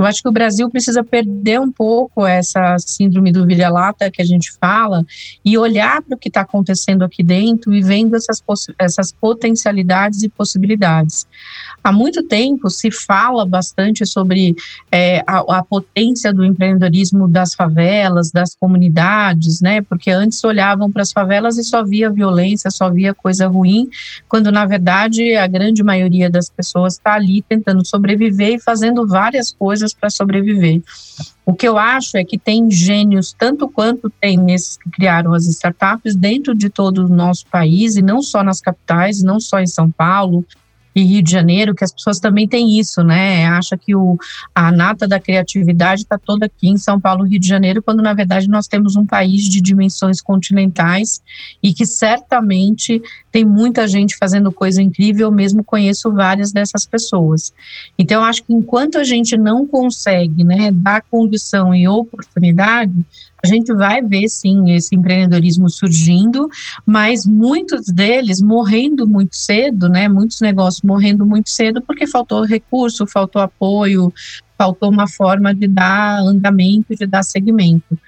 Eu 0.00 0.06
acho 0.06 0.22
que 0.22 0.28
o 0.30 0.32
Brasil 0.32 0.70
precisa 0.70 1.04
perder 1.04 1.60
um 1.60 1.70
pouco 1.70 2.26
essa 2.26 2.78
síndrome 2.78 3.30
do 3.30 3.46
vira-lata 3.46 4.10
que 4.10 4.22
a 4.22 4.24
gente 4.24 4.50
fala 4.58 5.04
e 5.44 5.58
olhar 5.58 6.00
para 6.00 6.16
o 6.16 6.18
que 6.18 6.28
está 6.28 6.40
acontecendo 6.40 7.04
aqui 7.04 7.22
dentro 7.22 7.74
e 7.74 7.82
vendo 7.82 8.16
essas, 8.16 8.42
essas 8.78 9.12
potencialidades 9.12 10.22
e 10.22 10.30
possibilidades. 10.30 11.26
Há 11.82 11.90
muito 11.90 12.22
tempo 12.22 12.68
se 12.68 12.90
fala 12.90 13.46
bastante 13.46 14.04
sobre 14.04 14.54
é, 14.92 15.22
a, 15.26 15.38
a, 15.58 15.64
potência 15.64 16.32
do 16.32 16.44
empreendedorismo 16.44 17.26
das 17.26 17.54
favelas, 17.54 18.30
das 18.30 18.54
comunidades, 18.54 19.60
né? 19.60 19.80
Porque 19.80 20.10
antes 20.10 20.42
olhavam 20.44 20.92
para 20.92 21.02
as 21.02 21.10
favelas 21.10 21.56
e 21.56 21.64
só 21.64 21.82
via 21.82 22.10
violência, 22.10 22.70
só 22.70 22.90
via 22.90 23.14
coisa 23.14 23.46
ruim, 23.46 23.88
quando 24.28 24.52
na 24.52 24.66
verdade 24.66 25.34
a 25.36 25.46
grande 25.46 25.82
maioria 25.82 26.28
das 26.28 26.50
pessoas 26.50 26.94
está 26.94 27.14
ali 27.14 27.42
tentando 27.42 27.86
sobreviver 27.86 28.54
e 28.54 28.60
fazendo 28.60 29.06
várias 29.06 29.50
coisas 29.50 29.94
para 29.94 30.10
sobreviver. 30.10 30.82
O 31.50 31.54
que 31.54 31.66
eu 31.66 31.78
acho 31.78 32.16
é 32.16 32.24
que 32.24 32.38
tem 32.38 32.70
gênios, 32.70 33.34
tanto 33.36 33.68
quanto 33.68 34.08
tem 34.20 34.36
nesses 34.36 34.76
que 34.76 34.88
criaram 34.90 35.32
as 35.34 35.46
startups, 35.46 36.14
dentro 36.14 36.54
de 36.54 36.68
todo 36.68 37.06
o 37.06 37.08
nosso 37.08 37.44
país, 37.46 37.96
e 37.96 38.02
não 38.02 38.22
só 38.22 38.44
nas 38.44 38.60
capitais, 38.60 39.22
não 39.22 39.40
só 39.40 39.58
em 39.58 39.66
São 39.66 39.90
Paulo, 39.90 40.44
e 40.94 41.02
Rio 41.02 41.22
de 41.22 41.30
Janeiro, 41.30 41.74
que 41.74 41.84
as 41.84 41.92
pessoas 41.92 42.18
também 42.18 42.48
têm 42.48 42.78
isso, 42.78 43.02
né? 43.02 43.46
Acha 43.46 43.76
que 43.76 43.94
o, 43.94 44.18
a 44.54 44.72
nata 44.72 45.06
da 45.06 45.20
criatividade 45.20 46.02
está 46.02 46.18
toda 46.18 46.46
aqui 46.46 46.68
em 46.68 46.76
São 46.76 47.00
Paulo, 47.00 47.24
Rio 47.24 47.38
de 47.38 47.46
Janeiro, 47.46 47.82
quando 47.82 48.02
na 48.02 48.12
verdade 48.12 48.48
nós 48.48 48.66
temos 48.66 48.96
um 48.96 49.06
país 49.06 49.44
de 49.44 49.60
dimensões 49.60 50.20
continentais 50.20 51.22
e 51.62 51.72
que 51.72 51.86
certamente 51.86 53.00
tem 53.30 53.44
muita 53.44 53.86
gente 53.86 54.16
fazendo 54.16 54.50
coisa 54.50 54.82
incrível, 54.82 55.28
eu 55.28 55.32
mesmo 55.32 55.62
conheço 55.62 56.12
várias 56.12 56.52
dessas 56.52 56.84
pessoas. 56.84 57.52
Então, 57.98 58.24
acho 58.24 58.42
que 58.42 58.52
enquanto 58.52 58.98
a 58.98 59.04
gente 59.04 59.36
não 59.36 59.66
consegue, 59.66 60.42
né, 60.42 60.70
dar 60.72 61.02
condição 61.02 61.74
e 61.74 61.86
oportunidade, 61.86 62.92
a 63.42 63.46
gente 63.46 63.72
vai 63.72 64.02
ver 64.02 64.28
sim 64.28 64.70
esse 64.72 64.94
empreendedorismo 64.94 65.68
surgindo, 65.68 66.48
mas 66.84 67.26
muitos 67.26 67.86
deles 67.86 68.40
morrendo 68.40 69.06
muito 69.06 69.34
cedo, 69.34 69.88
né? 69.88 70.08
Muitos 70.08 70.40
negócios 70.40 70.82
morrendo 70.82 71.24
muito 71.24 71.48
cedo 71.48 71.80
porque 71.82 72.06
faltou 72.06 72.44
recurso, 72.44 73.06
faltou 73.06 73.40
apoio, 73.40 74.12
faltou 74.58 74.90
uma 74.90 75.08
forma 75.08 75.54
de 75.54 75.66
dar 75.66 76.20
andamento, 76.20 76.94
de 76.94 77.06
dar 77.06 77.22
segmento. 77.22 77.98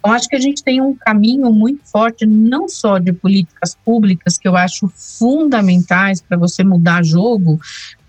Então, 0.00 0.12
acho 0.12 0.28
que 0.28 0.36
a 0.36 0.40
gente 0.40 0.64
tem 0.64 0.80
um 0.80 0.94
caminho 0.94 1.52
muito 1.52 1.82
forte, 1.84 2.24
não 2.24 2.68
só 2.68 2.98
de 2.98 3.12
políticas 3.12 3.76
públicas, 3.84 4.38
que 4.38 4.48
eu 4.48 4.56
acho 4.56 4.90
fundamentais 4.96 6.22
para 6.22 6.38
você 6.38 6.64
mudar 6.64 7.04
jogo, 7.04 7.60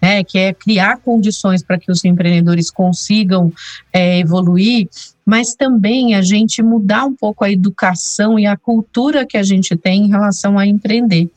né, 0.01 0.23
que 0.23 0.39
é 0.39 0.53
criar 0.53 0.97
condições 0.97 1.61
para 1.61 1.77
que 1.77 1.91
os 1.91 2.03
empreendedores 2.05 2.71
consigam 2.71 3.51
é, 3.91 4.19
evoluir, 4.19 4.87
mas 5.31 5.55
também 5.55 6.13
a 6.13 6.21
gente 6.21 6.61
mudar 6.61 7.05
um 7.05 7.15
pouco 7.15 7.45
a 7.45 7.49
educação 7.49 8.37
e 8.37 8.45
a 8.45 8.57
cultura 8.57 9.25
que 9.25 9.37
a 9.37 9.43
gente 9.43 9.77
tem 9.77 10.03
em 10.03 10.09
relação 10.09 10.59
a 10.59 10.67
empreender. 10.67 11.31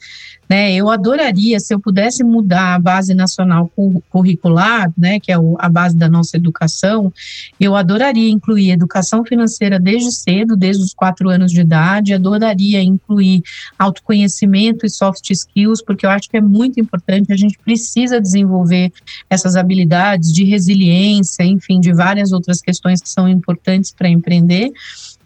Né, 0.49 0.75
eu 0.75 0.91
adoraria 0.91 1.59
se 1.59 1.73
eu 1.73 1.81
pudesse 1.81 2.23
mudar 2.23 2.75
a 2.75 2.79
base 2.79 3.15
nacional 3.15 3.71
curricular, 4.11 4.93
né, 4.97 5.19
que 5.19 5.33
é 5.33 5.37
a 5.59 5.69
base 5.71 5.97
da 5.97 6.07
nossa 6.07 6.37
educação, 6.37 7.11
eu 7.59 7.75
adoraria 7.75 8.29
incluir 8.29 8.71
educação 8.71 9.25
financeira 9.25 9.79
desde 9.81 10.13
cedo, 10.13 10.55
desde 10.55 10.83
os 10.83 10.93
quatro 10.93 11.31
anos 11.31 11.51
de 11.51 11.63
idade, 11.63 12.13
adoraria 12.13 12.83
incluir 12.83 13.43
autoconhecimento 13.79 14.85
e 14.85 14.91
soft 14.91 15.31
skills, 15.31 15.83
porque 15.83 16.05
eu 16.05 16.11
acho 16.11 16.29
que 16.29 16.37
é 16.37 16.43
muito 16.43 16.79
importante, 16.79 17.33
a 17.33 17.37
gente 17.37 17.59
precisa 17.59 18.21
desenvolver 18.21 18.93
essas 19.31 19.57
habilidades 19.57 20.33
de 20.33 20.45
resiliência, 20.45 21.43
enfim, 21.43 21.81
de 21.81 21.93
várias 21.93 22.33
outras 22.33 22.61
questões 22.61 23.01
que 23.01 23.09
são 23.09 23.27
importantes 23.29 23.91
para 23.91 24.09
empreender. 24.09 24.73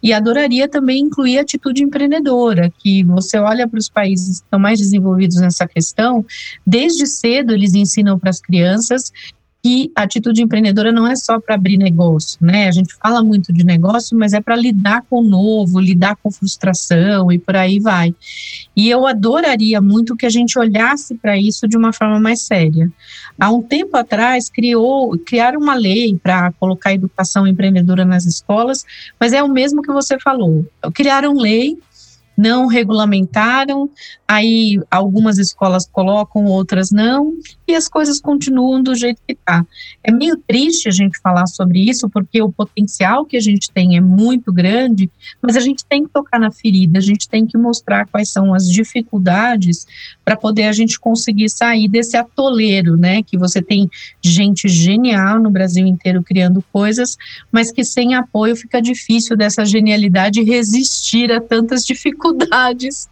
E 0.02 0.12
adoraria 0.12 0.68
também 0.68 1.00
incluir 1.00 1.38
a 1.38 1.42
atitude 1.42 1.82
empreendedora, 1.82 2.72
que 2.78 3.02
você 3.04 3.38
olha 3.38 3.66
para 3.66 3.78
os 3.78 3.88
países 3.88 4.38
que 4.38 4.44
estão 4.44 4.58
mais 4.58 4.78
desenvolvidos 4.78 5.38
nessa 5.40 5.66
questão, 5.66 6.24
desde 6.66 7.06
cedo 7.06 7.52
eles 7.52 7.74
ensinam 7.74 8.18
para 8.18 8.30
as 8.30 8.40
crianças 8.40 9.12
que 9.68 9.92
a 9.94 10.04
atitude 10.04 10.40
empreendedora 10.40 10.90
não 10.90 11.06
é 11.06 11.14
só 11.14 11.38
para 11.38 11.54
abrir 11.54 11.76
negócio, 11.76 12.38
né? 12.40 12.68
A 12.68 12.70
gente 12.70 12.94
fala 12.94 13.22
muito 13.22 13.52
de 13.52 13.62
negócio, 13.62 14.16
mas 14.16 14.32
é 14.32 14.40
para 14.40 14.56
lidar 14.56 15.02
com 15.10 15.20
o 15.20 15.22
novo, 15.22 15.78
lidar 15.78 16.16
com 16.16 16.30
frustração 16.30 17.30
e 17.30 17.38
por 17.38 17.54
aí 17.54 17.78
vai. 17.78 18.14
E 18.74 18.88
eu 18.88 19.06
adoraria 19.06 19.78
muito 19.78 20.16
que 20.16 20.24
a 20.24 20.30
gente 20.30 20.58
olhasse 20.58 21.16
para 21.16 21.36
isso 21.36 21.68
de 21.68 21.76
uma 21.76 21.92
forma 21.92 22.18
mais 22.18 22.40
séria. 22.40 22.90
Há 23.38 23.52
um 23.52 23.60
tempo 23.60 23.94
atrás 23.94 24.48
criou, 24.48 25.18
criaram 25.18 25.60
uma 25.60 25.74
lei 25.74 26.16
para 26.16 26.50
colocar 26.52 26.94
educação 26.94 27.46
empreendedora 27.46 28.06
nas 28.06 28.24
escolas, 28.24 28.86
mas 29.20 29.34
é 29.34 29.42
o 29.42 29.48
mesmo 29.50 29.82
que 29.82 29.92
você 29.92 30.18
falou. 30.18 30.64
Criaram 30.94 31.34
lei 31.34 31.76
não 32.38 32.68
regulamentaram, 32.68 33.90
aí 34.26 34.80
algumas 34.88 35.38
escolas 35.38 35.88
colocam, 35.90 36.44
outras 36.44 36.92
não, 36.92 37.34
e 37.66 37.74
as 37.74 37.88
coisas 37.88 38.20
continuam 38.20 38.80
do 38.80 38.94
jeito 38.94 39.20
que 39.26 39.32
está. 39.32 39.66
É 40.04 40.12
meio 40.12 40.36
triste 40.36 40.88
a 40.88 40.92
gente 40.92 41.18
falar 41.20 41.48
sobre 41.48 41.80
isso, 41.80 42.08
porque 42.08 42.40
o 42.40 42.52
potencial 42.52 43.26
que 43.26 43.36
a 43.36 43.40
gente 43.40 43.72
tem 43.72 43.96
é 43.96 44.00
muito 44.00 44.52
grande, 44.52 45.10
mas 45.42 45.56
a 45.56 45.60
gente 45.60 45.84
tem 45.84 46.04
que 46.04 46.10
tocar 46.10 46.38
na 46.38 46.52
ferida, 46.52 46.98
a 46.98 47.02
gente 47.02 47.28
tem 47.28 47.44
que 47.44 47.58
mostrar 47.58 48.06
quais 48.06 48.30
são 48.30 48.54
as 48.54 48.70
dificuldades 48.70 49.84
para 50.24 50.36
poder 50.36 50.64
a 50.64 50.72
gente 50.72 51.00
conseguir 51.00 51.48
sair 51.48 51.88
desse 51.88 52.16
atoleiro, 52.16 52.96
né? 52.96 53.20
Que 53.24 53.36
você 53.36 53.60
tem 53.60 53.90
gente 54.22 54.68
genial 54.68 55.40
no 55.40 55.50
Brasil 55.50 55.84
inteiro 55.84 56.22
criando 56.22 56.62
coisas, 56.72 57.16
mas 57.50 57.72
que 57.72 57.82
sem 57.82 58.14
apoio 58.14 58.54
fica 58.54 58.80
difícil 58.80 59.36
dessa 59.36 59.64
genialidade 59.64 60.40
resistir 60.44 61.32
a 61.32 61.40
tantas 61.40 61.84
dificuldades 61.84 62.27
dificuldades 62.32 63.08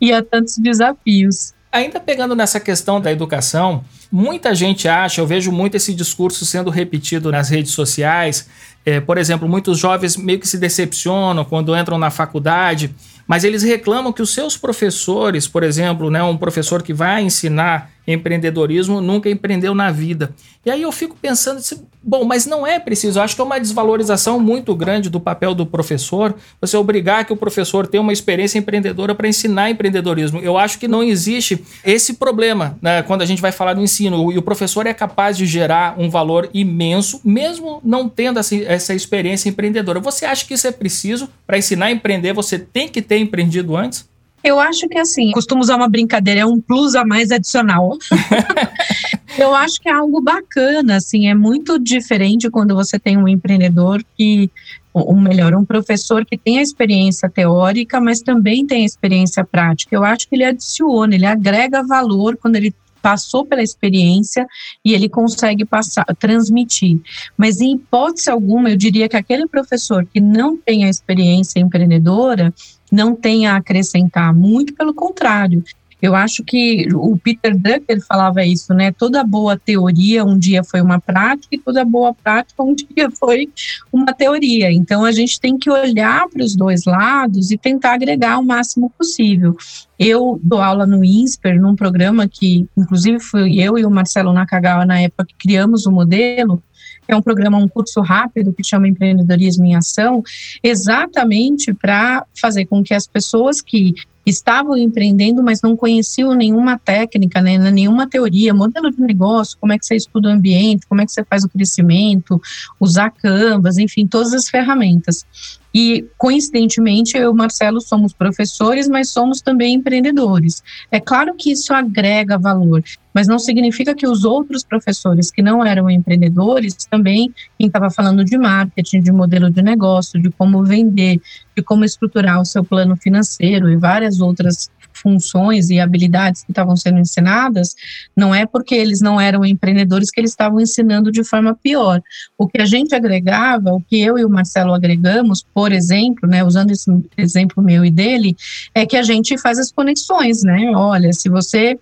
e 0.00 0.12
a 0.12 0.22
tantos 0.22 0.58
desafios. 0.58 1.52
Ainda 1.72 2.00
pegando 2.00 2.34
nessa 2.34 2.58
questão 2.58 3.00
da 3.00 3.12
educação, 3.12 3.84
muita 4.10 4.54
gente 4.54 4.88
acha, 4.88 5.20
eu 5.20 5.26
vejo 5.26 5.52
muito 5.52 5.76
esse 5.76 5.94
discurso 5.94 6.44
sendo 6.44 6.68
repetido 6.68 7.30
nas 7.30 7.48
redes 7.48 7.72
sociais. 7.72 8.48
É, 8.84 8.98
por 8.98 9.18
exemplo, 9.18 9.48
muitos 9.48 9.78
jovens 9.78 10.16
meio 10.16 10.40
que 10.40 10.48
se 10.48 10.58
decepcionam 10.58 11.44
quando 11.44 11.76
entram 11.76 11.96
na 11.96 12.10
faculdade, 12.10 12.92
mas 13.26 13.44
eles 13.44 13.62
reclamam 13.62 14.12
que 14.12 14.22
os 14.22 14.34
seus 14.34 14.56
professores, 14.56 15.46
por 15.46 15.62
exemplo, 15.62 16.10
né, 16.10 16.20
um 16.22 16.36
professor 16.36 16.82
que 16.82 16.92
vai 16.92 17.22
ensinar 17.22 17.90
empreendedorismo 18.12 19.00
nunca 19.00 19.30
empreendeu 19.30 19.74
na 19.74 19.90
vida. 19.90 20.34
E 20.64 20.70
aí 20.70 20.82
eu 20.82 20.92
fico 20.92 21.16
pensando, 21.20 21.60
bom, 22.02 22.24
mas 22.24 22.44
não 22.44 22.66
é 22.66 22.78
preciso. 22.78 23.18
Eu 23.18 23.22
acho 23.22 23.34
que 23.34 23.40
é 23.40 23.44
uma 23.44 23.58
desvalorização 23.58 24.38
muito 24.38 24.74
grande 24.74 25.08
do 25.08 25.18
papel 25.18 25.54
do 25.54 25.64
professor, 25.64 26.34
você 26.60 26.76
obrigar 26.76 27.24
que 27.24 27.32
o 27.32 27.36
professor 27.36 27.86
tenha 27.86 28.00
uma 28.00 28.12
experiência 28.12 28.58
empreendedora 28.58 29.14
para 29.14 29.28
ensinar 29.28 29.70
empreendedorismo. 29.70 30.38
Eu 30.40 30.58
acho 30.58 30.78
que 30.78 30.86
não 30.86 31.02
existe 31.02 31.64
esse 31.84 32.14
problema 32.14 32.78
né, 32.82 33.02
quando 33.02 33.22
a 33.22 33.26
gente 33.26 33.40
vai 33.40 33.52
falar 33.52 33.74
do 33.74 33.82
ensino. 33.82 34.30
E 34.32 34.38
o 34.38 34.42
professor 34.42 34.86
é 34.86 34.92
capaz 34.92 35.36
de 35.36 35.46
gerar 35.46 35.94
um 35.98 36.10
valor 36.10 36.50
imenso, 36.52 37.20
mesmo 37.24 37.80
não 37.82 38.08
tendo 38.08 38.38
essa 38.38 38.94
experiência 38.94 39.48
empreendedora. 39.48 40.00
Você 40.00 40.24
acha 40.24 40.44
que 40.44 40.54
isso 40.54 40.66
é 40.66 40.72
preciso 40.72 41.28
para 41.46 41.58
ensinar 41.58 41.86
a 41.86 41.90
empreender? 41.90 42.32
Você 42.32 42.58
tem 42.58 42.88
que 42.88 43.00
ter 43.00 43.18
empreendido 43.18 43.76
antes? 43.76 44.08
Eu 44.42 44.58
acho 44.58 44.88
que 44.88 44.98
assim, 44.98 45.30
costumo 45.32 45.60
usar 45.60 45.76
uma 45.76 45.88
brincadeira, 45.88 46.40
é 46.40 46.46
um 46.46 46.60
plus 46.60 46.94
a 46.94 47.04
mais 47.04 47.30
adicional. 47.30 47.98
eu 49.38 49.54
acho 49.54 49.80
que 49.80 49.88
é 49.88 49.92
algo 49.92 50.20
bacana, 50.20 50.96
assim, 50.96 51.28
é 51.28 51.34
muito 51.34 51.78
diferente 51.78 52.50
quando 52.50 52.74
você 52.74 52.98
tem 52.98 53.18
um 53.18 53.28
empreendedor 53.28 54.02
que, 54.16 54.50
ou 54.92 55.14
melhor, 55.16 55.54
um 55.54 55.64
professor 55.64 56.24
que 56.24 56.38
tem 56.38 56.58
a 56.58 56.62
experiência 56.62 57.28
teórica, 57.28 58.00
mas 58.00 58.20
também 58.22 58.66
tem 58.66 58.82
a 58.82 58.86
experiência 58.86 59.44
prática. 59.44 59.94
Eu 59.94 60.04
acho 60.04 60.28
que 60.28 60.34
ele 60.34 60.44
adiciona, 60.44 61.14
ele 61.14 61.26
agrega 61.26 61.82
valor 61.82 62.36
quando 62.36 62.56
ele 62.56 62.74
passou 63.00 63.44
pela 63.44 63.62
experiência 63.62 64.46
e 64.84 64.92
ele 64.92 65.08
consegue 65.08 65.64
passar, 65.64 66.04
transmitir. 66.18 67.00
Mas 67.36 67.60
em 67.60 67.74
hipótese 67.74 68.30
alguma, 68.30 68.70
eu 68.70 68.76
diria 68.76 69.08
que 69.08 69.16
aquele 69.16 69.46
professor 69.46 70.06
que 70.06 70.20
não 70.20 70.56
tem 70.56 70.84
a 70.84 70.88
experiência 70.88 71.60
empreendedora, 71.60 72.52
não 72.90 73.14
tem 73.14 73.46
a 73.46 73.56
acrescentar, 73.56 74.34
muito 74.34 74.74
pelo 74.74 74.92
contrário. 74.94 75.62
Eu 76.00 76.14
acho 76.14 76.42
que 76.42 76.88
o 76.94 77.18
Peter 77.18 77.56
Drucker 77.56 78.00
falava 78.06 78.42
isso, 78.42 78.72
né? 78.72 78.90
Toda 78.90 79.22
boa 79.22 79.58
teoria 79.58 80.24
um 80.24 80.38
dia 80.38 80.64
foi 80.64 80.80
uma 80.80 80.98
prática 80.98 81.54
e 81.54 81.58
toda 81.58 81.84
boa 81.84 82.14
prática 82.14 82.62
um 82.64 82.74
dia 82.74 83.10
foi 83.10 83.50
uma 83.92 84.12
teoria. 84.12 84.72
Então 84.72 85.04
a 85.04 85.12
gente 85.12 85.38
tem 85.38 85.58
que 85.58 85.70
olhar 85.70 86.26
para 86.28 86.42
os 86.42 86.56
dois 86.56 86.84
lados 86.86 87.50
e 87.50 87.58
tentar 87.58 87.92
agregar 87.92 88.38
o 88.38 88.44
máximo 88.44 88.90
possível. 88.96 89.54
Eu 89.98 90.40
dou 90.42 90.62
aula 90.62 90.86
no 90.86 91.04
INSPER, 91.04 91.60
num 91.60 91.76
programa 91.76 92.26
que, 92.26 92.66
inclusive, 92.74 93.20
fui 93.20 93.60
eu 93.60 93.76
e 93.76 93.84
o 93.84 93.90
Marcelo 93.90 94.32
Nakagawa, 94.32 94.86
na 94.86 94.98
época, 94.98 95.26
que 95.26 95.34
criamos 95.34 95.84
o 95.84 95.92
modelo, 95.92 96.62
que 97.10 97.14
é 97.14 97.16
um 97.16 97.22
programa, 97.22 97.58
um 97.58 97.66
curso 97.66 98.00
rápido 98.00 98.52
que 98.52 98.62
chama 98.62 98.86
Empreendedorismo 98.86 99.66
em 99.66 99.74
Ação, 99.74 100.22
exatamente 100.62 101.74
para 101.74 102.24
fazer 102.40 102.66
com 102.66 102.84
que 102.84 102.94
as 102.94 103.04
pessoas 103.04 103.60
que 103.60 103.94
estavam 104.24 104.76
empreendendo, 104.76 105.42
mas 105.42 105.60
não 105.60 105.76
conheciam 105.76 106.34
nenhuma 106.34 106.78
técnica, 106.78 107.40
né, 107.40 107.58
nenhuma 107.58 108.08
teoria, 108.08 108.54
modelo 108.54 108.92
de 108.92 109.00
negócio, 109.00 109.58
como 109.58 109.72
é 109.72 109.78
que 109.78 109.84
você 109.84 109.96
estuda 109.96 110.28
o 110.28 110.32
ambiente, 110.32 110.86
como 110.86 111.00
é 111.00 111.04
que 111.04 111.10
você 111.10 111.24
faz 111.24 111.42
o 111.42 111.48
crescimento, 111.48 112.40
usar 112.78 113.10
Canvas, 113.10 113.76
enfim, 113.76 114.06
todas 114.06 114.32
as 114.32 114.48
ferramentas. 114.48 115.26
E, 115.74 116.04
coincidentemente, 116.18 117.16
eu 117.16 117.22
e 117.22 117.28
o 117.28 117.34
Marcelo 117.34 117.80
somos 117.80 118.12
professores, 118.12 118.88
mas 118.88 119.10
somos 119.10 119.40
também 119.40 119.74
empreendedores. 119.74 120.62
É 120.90 120.98
claro 120.98 121.34
que 121.36 121.52
isso 121.52 121.72
agrega 121.72 122.38
valor, 122.38 122.82
mas 123.14 123.28
não 123.28 123.38
significa 123.38 123.94
que 123.94 124.06
os 124.06 124.24
outros 124.24 124.64
professores 124.64 125.30
que 125.30 125.42
não 125.42 125.64
eram 125.64 125.88
empreendedores 125.88 126.74
também, 126.90 127.32
quem 127.58 127.66
estava 127.68 127.90
falando 127.90 128.24
de 128.24 128.36
marketing, 128.36 129.00
de 129.00 129.12
modelo 129.12 129.50
de 129.50 129.62
negócio, 129.62 130.20
de 130.20 130.30
como 130.30 130.64
vender, 130.64 131.20
de 131.56 131.62
como 131.62 131.84
estruturar 131.84 132.40
o 132.40 132.44
seu 132.44 132.64
plano 132.64 132.96
financeiro 132.96 133.70
e 133.70 133.76
várias 133.76 134.20
outras 134.20 134.70
funções 135.00 135.70
e 135.70 135.80
habilidades 135.80 136.42
que 136.42 136.52
estavam 136.52 136.76
sendo 136.76 136.98
ensinadas, 136.98 137.74
não 138.16 138.34
é 138.34 138.46
porque 138.46 138.74
eles 138.74 139.00
não 139.00 139.20
eram 139.20 139.44
empreendedores 139.44 140.10
que 140.10 140.20
eles 140.20 140.30
estavam 140.30 140.60
ensinando 140.60 141.10
de 141.10 141.24
forma 141.24 141.54
pior. 141.54 142.02
O 142.36 142.46
que 142.46 142.60
a 142.60 142.66
gente 142.66 142.94
agregava, 142.94 143.72
o 143.72 143.80
que 143.80 144.00
eu 144.00 144.18
e 144.18 144.24
o 144.24 144.30
Marcelo 144.30 144.74
agregamos, 144.74 145.44
por 145.54 145.72
exemplo, 145.72 146.28
né, 146.28 146.44
usando 146.44 146.70
esse 146.70 146.90
exemplo 147.16 147.62
meu 147.62 147.84
e 147.84 147.90
dele, 147.90 148.36
é 148.74 148.86
que 148.86 148.96
a 148.96 149.02
gente 149.02 149.36
faz 149.38 149.58
as 149.58 149.72
conexões, 149.72 150.42
né? 150.42 150.72
Olha, 150.74 151.12
se 151.12 151.28
você 151.28 151.78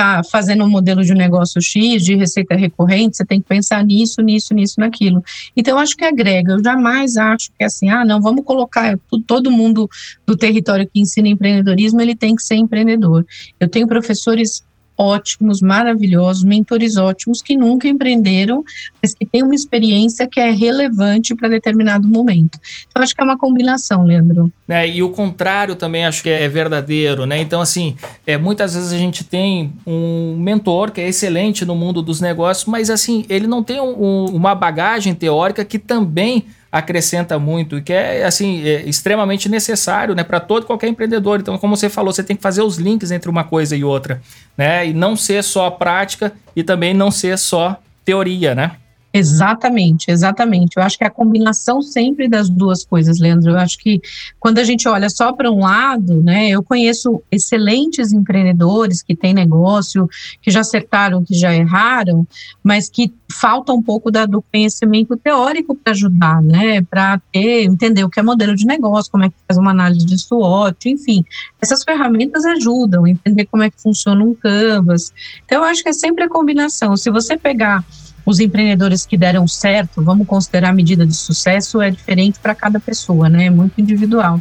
está 0.00 0.22
fazendo 0.24 0.64
um 0.64 0.68
modelo 0.68 1.04
de 1.04 1.14
negócio 1.14 1.60
X, 1.60 2.02
de 2.02 2.16
receita 2.16 2.56
recorrente, 2.56 3.18
você 3.18 3.24
tem 3.24 3.40
que 3.40 3.46
pensar 3.46 3.84
nisso, 3.84 4.22
nisso, 4.22 4.54
nisso, 4.54 4.74
naquilo. 4.78 5.22
Então, 5.54 5.78
acho 5.78 5.94
que 5.94 6.04
agrega. 6.04 6.52
Eu 6.52 6.64
jamais 6.64 7.16
acho 7.18 7.50
que 7.50 7.62
é 7.62 7.66
assim, 7.66 7.90
ah, 7.90 8.04
não, 8.04 8.20
vamos 8.20 8.44
colocar 8.44 8.98
todo 9.26 9.50
mundo 9.50 9.88
do 10.26 10.36
território 10.36 10.88
que 10.90 11.00
ensina 11.00 11.28
empreendedorismo, 11.28 12.00
ele 12.00 12.16
tem 12.16 12.34
que 12.34 12.42
ser 12.42 12.54
empreendedor. 12.54 13.26
Eu 13.58 13.68
tenho 13.68 13.86
professores 13.86 14.64
ótimos, 15.00 15.62
maravilhosos, 15.62 16.44
mentores 16.44 16.98
ótimos 16.98 17.40
que 17.40 17.56
nunca 17.56 17.88
empreenderam, 17.88 18.62
mas 19.02 19.14
que 19.14 19.24
têm 19.24 19.42
uma 19.42 19.54
experiência 19.54 20.28
que 20.28 20.38
é 20.38 20.50
relevante 20.50 21.34
para 21.34 21.48
determinado 21.48 22.06
momento. 22.06 22.58
Então, 22.88 23.02
acho 23.02 23.14
que 23.14 23.22
é 23.22 23.24
uma 23.24 23.38
combinação, 23.38 24.04
Leandro. 24.04 24.52
É, 24.68 24.86
e 24.86 25.02
o 25.02 25.08
contrário 25.08 25.74
também 25.74 26.04
acho 26.04 26.22
que 26.22 26.28
é 26.28 26.46
verdadeiro, 26.48 27.24
né? 27.24 27.40
Então, 27.40 27.62
assim, 27.62 27.96
é, 28.26 28.36
muitas 28.36 28.74
vezes 28.74 28.92
a 28.92 28.98
gente 28.98 29.24
tem 29.24 29.72
um 29.86 30.36
mentor 30.38 30.90
que 30.90 31.00
é 31.00 31.08
excelente 31.08 31.64
no 31.64 31.74
mundo 31.74 32.02
dos 32.02 32.20
negócios, 32.20 32.66
mas 32.66 32.90
assim, 32.90 33.24
ele 33.30 33.46
não 33.46 33.62
tem 33.62 33.80
um, 33.80 34.26
uma 34.26 34.54
bagagem 34.54 35.14
teórica 35.14 35.64
que 35.64 35.78
também 35.78 36.44
acrescenta 36.72 37.38
muito 37.38 37.78
e 37.78 37.82
que 37.82 37.92
é 37.92 38.24
assim 38.24 38.62
é 38.62 38.82
extremamente 38.82 39.48
necessário, 39.48 40.14
né, 40.14 40.22
para 40.22 40.38
todo 40.38 40.66
qualquer 40.66 40.88
empreendedor. 40.88 41.40
Então, 41.40 41.58
como 41.58 41.76
você 41.76 41.88
falou, 41.88 42.12
você 42.12 42.22
tem 42.22 42.36
que 42.36 42.42
fazer 42.42 42.62
os 42.62 42.76
links 42.76 43.10
entre 43.10 43.28
uma 43.28 43.44
coisa 43.44 43.76
e 43.76 43.82
outra, 43.82 44.22
né, 44.56 44.86
e 44.86 44.92
não 44.92 45.16
ser 45.16 45.42
só 45.42 45.70
prática 45.70 46.32
e 46.54 46.62
também 46.62 46.94
não 46.94 47.10
ser 47.10 47.38
só 47.38 47.80
teoria, 48.04 48.54
né? 48.54 48.72
Exatamente, 49.12 50.08
exatamente. 50.08 50.76
Eu 50.76 50.84
acho 50.84 50.96
que 50.96 51.02
é 51.02 51.06
a 51.08 51.10
combinação 51.10 51.82
sempre 51.82 52.28
das 52.28 52.48
duas 52.48 52.84
coisas, 52.84 53.18
Leandro. 53.18 53.50
Eu 53.50 53.58
acho 53.58 53.76
que 53.78 54.00
quando 54.38 54.58
a 54.58 54.64
gente 54.64 54.86
olha 54.86 55.10
só 55.10 55.32
para 55.32 55.50
um 55.50 55.60
lado, 55.60 56.22
né, 56.22 56.50
eu 56.50 56.62
conheço 56.62 57.20
excelentes 57.30 58.12
empreendedores 58.12 59.02
que 59.02 59.16
têm 59.16 59.34
negócio, 59.34 60.08
que 60.40 60.50
já 60.50 60.60
acertaram, 60.60 61.24
que 61.24 61.34
já 61.34 61.52
erraram, 61.52 62.24
mas 62.62 62.88
que 62.88 63.12
falta 63.32 63.72
um 63.72 63.82
pouco 63.82 64.12
da, 64.12 64.26
do 64.26 64.42
conhecimento 64.42 65.16
teórico 65.16 65.74
para 65.74 65.92
ajudar, 65.92 66.40
né, 66.40 66.80
para 66.82 67.20
entender 67.34 68.04
o 68.04 68.10
que 68.10 68.20
é 68.20 68.22
modelo 68.22 68.54
de 68.54 68.64
negócio, 68.64 69.10
como 69.10 69.24
é 69.24 69.28
que 69.28 69.34
faz 69.48 69.58
uma 69.58 69.72
análise 69.72 70.06
de 70.06 70.18
SWOT, 70.18 70.88
enfim. 70.88 71.24
Essas 71.60 71.82
ferramentas 71.82 72.44
ajudam, 72.44 73.08
entender 73.08 73.46
como 73.46 73.64
é 73.64 73.70
que 73.70 73.82
funciona 73.82 74.24
um 74.24 74.34
Canvas. 74.34 75.12
Então, 75.44 75.58
eu 75.58 75.64
acho 75.64 75.82
que 75.82 75.88
é 75.88 75.92
sempre 75.92 76.24
a 76.24 76.28
combinação. 76.28 76.96
Se 76.96 77.10
você 77.10 77.36
pegar 77.36 77.84
os 78.24 78.40
empreendedores 78.40 79.06
que 79.06 79.16
deram 79.16 79.46
certo, 79.46 80.02
vamos 80.02 80.26
considerar 80.26 80.72
medida 80.72 81.06
de 81.06 81.14
sucesso, 81.14 81.80
é 81.80 81.90
diferente 81.90 82.38
para 82.38 82.54
cada 82.54 82.78
pessoa, 82.78 83.28
né? 83.28 83.46
É 83.46 83.50
muito 83.50 83.80
individual. 83.80 84.40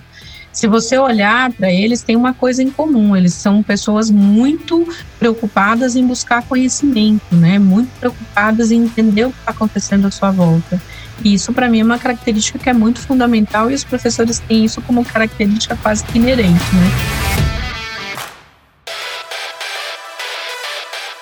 Se 0.52 0.68
você 0.68 0.98
olhar 0.98 1.52
para 1.54 1.72
eles, 1.72 2.02
tem 2.02 2.15
uma 2.15 2.34
coisa 2.34 2.62
em 2.62 2.70
comum: 2.70 3.15
eles 3.15 3.34
são 3.34 3.62
pessoas 3.62 4.10
muito 4.10 4.88
preocupadas 5.18 5.96
em 5.96 6.06
buscar 6.06 6.42
conhecimento, 6.44 7.36
né? 7.36 7.60
Muito 7.60 7.89
preocupadas 8.00 8.72
em 8.72 8.84
entender 8.84 9.26
o 9.26 9.32
que 9.32 9.39
está 9.39 9.52
acontecendo 9.52 10.08
à 10.08 10.12
sua 10.12 10.32
volta. 10.32 10.82
E 11.24 11.34
isso, 11.34 11.54
para 11.54 11.70
mim, 11.70 11.82
é 11.82 11.84
uma 11.84 12.00
característica 12.00 12.58
que 12.58 12.70
é 12.70 12.74
muito 12.74 13.00
fundamental 13.00 13.70
e 13.70 13.74
os 13.74 13.84
professores 13.84 14.39
têm 14.39 14.65
isso 14.65 14.82
como 14.82 15.04
característica 15.06 15.78
quase 15.78 16.04
que 16.06 16.18
inerente, 16.18 16.76
né? 16.76 17.48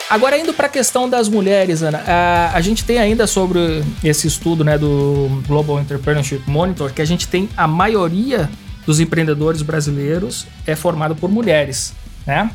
Agora, 0.09 0.37
indo 0.37 0.53
para 0.53 0.67
a 0.67 0.69
questão 0.69 1.09
das 1.09 1.27
mulheres, 1.27 1.83
Ana, 1.83 2.01
a, 2.07 2.55
a, 2.55 2.61
gente 2.61 2.85
tem 2.85 2.97
ainda 2.97 3.27
sobre 3.27 3.83
esse 4.01 4.25
estudo 4.25 4.63
né, 4.63 4.77
do 4.77 5.41
Global 5.45 5.81
Entrepreneurship 5.81 6.43
Monitor 6.47 6.93
que 6.93 7.01
a 7.01 7.05
gente 7.05 7.27
tem 7.27 7.49
a 7.57 7.67
maioria 7.67 8.49
dos 8.85 9.01
empreendedores 9.01 9.61
brasileiros 9.61 10.47
é 10.65 10.77
formado 10.77 11.13
por 11.13 11.29
mulheres, 11.29 11.93
né? 12.25 12.49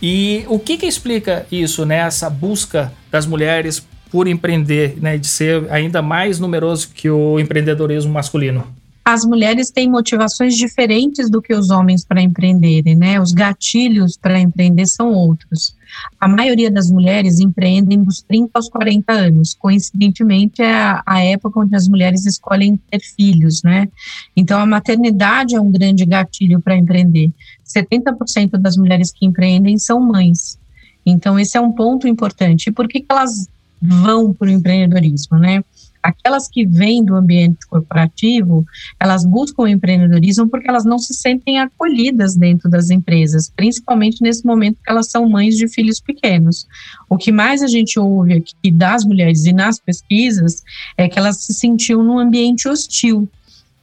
E 0.00 0.44
o 0.46 0.56
que, 0.60 0.76
que 0.76 0.86
explica 0.86 1.44
isso, 1.50 1.84
né? 1.84 1.96
Essa 1.96 2.30
busca 2.30 2.92
das 3.10 3.26
mulheres 3.26 3.84
por 4.08 4.28
empreender, 4.28 4.96
né? 5.00 5.18
De 5.18 5.26
ser 5.26 5.66
ainda 5.72 6.00
mais 6.00 6.38
numeroso 6.38 6.90
que 6.94 7.10
o 7.10 7.40
empreendedorismo 7.40 8.12
masculino 8.12 8.77
as 9.10 9.24
mulheres 9.24 9.70
têm 9.70 9.88
motivações 9.88 10.54
diferentes 10.54 11.30
do 11.30 11.40
que 11.40 11.54
os 11.54 11.70
homens 11.70 12.04
para 12.04 12.20
empreenderem, 12.20 12.94
né? 12.94 13.18
Os 13.18 13.32
gatilhos 13.32 14.18
para 14.18 14.38
empreender 14.38 14.84
são 14.84 15.14
outros. 15.14 15.74
A 16.20 16.28
maioria 16.28 16.70
das 16.70 16.90
mulheres 16.90 17.40
empreendem 17.40 18.02
dos 18.02 18.20
30 18.20 18.50
aos 18.52 18.68
40 18.68 19.10
anos. 19.10 19.54
Coincidentemente, 19.54 20.60
é 20.60 20.74
a, 20.74 21.02
a 21.06 21.24
época 21.24 21.60
onde 21.60 21.74
as 21.74 21.88
mulheres 21.88 22.26
escolhem 22.26 22.78
ter 22.90 23.00
filhos, 23.00 23.62
né? 23.62 23.88
Então, 24.36 24.60
a 24.60 24.66
maternidade 24.66 25.56
é 25.56 25.60
um 25.60 25.70
grande 25.70 26.04
gatilho 26.04 26.60
para 26.60 26.76
empreender. 26.76 27.32
70% 27.66 28.58
das 28.58 28.76
mulheres 28.76 29.10
que 29.10 29.24
empreendem 29.24 29.78
são 29.78 30.00
mães. 30.00 30.58
Então, 31.06 31.38
esse 31.38 31.56
é 31.56 31.60
um 31.62 31.72
ponto 31.72 32.06
importante. 32.06 32.66
E 32.66 32.72
por 32.72 32.86
que, 32.86 33.00
que 33.00 33.06
elas 33.08 33.48
vão 33.80 34.34
para 34.34 34.48
o 34.48 34.50
empreendedorismo, 34.50 35.38
né? 35.38 35.64
Aquelas 36.02 36.48
que 36.48 36.64
vêm 36.64 37.04
do 37.04 37.14
ambiente 37.14 37.66
corporativo, 37.66 38.64
elas 38.98 39.24
buscam 39.24 39.62
o 39.62 39.68
empreendedorismo 39.68 40.48
porque 40.48 40.68
elas 40.68 40.84
não 40.84 40.98
se 40.98 41.14
sentem 41.14 41.60
acolhidas 41.60 42.36
dentro 42.36 42.68
das 42.68 42.90
empresas, 42.90 43.50
principalmente 43.54 44.22
nesse 44.22 44.44
momento 44.44 44.78
que 44.84 44.90
elas 44.90 45.10
são 45.10 45.28
mães 45.28 45.56
de 45.56 45.68
filhos 45.68 46.00
pequenos. 46.00 46.66
O 47.08 47.16
que 47.16 47.32
mais 47.32 47.62
a 47.62 47.66
gente 47.66 47.98
ouve 47.98 48.34
aqui 48.34 48.70
das 48.70 49.04
mulheres 49.04 49.44
e 49.44 49.52
nas 49.52 49.78
pesquisas 49.78 50.62
é 50.96 51.08
que 51.08 51.18
elas 51.18 51.38
se 51.38 51.54
sentiam 51.54 52.02
num 52.02 52.18
ambiente 52.18 52.68
hostil. 52.68 53.28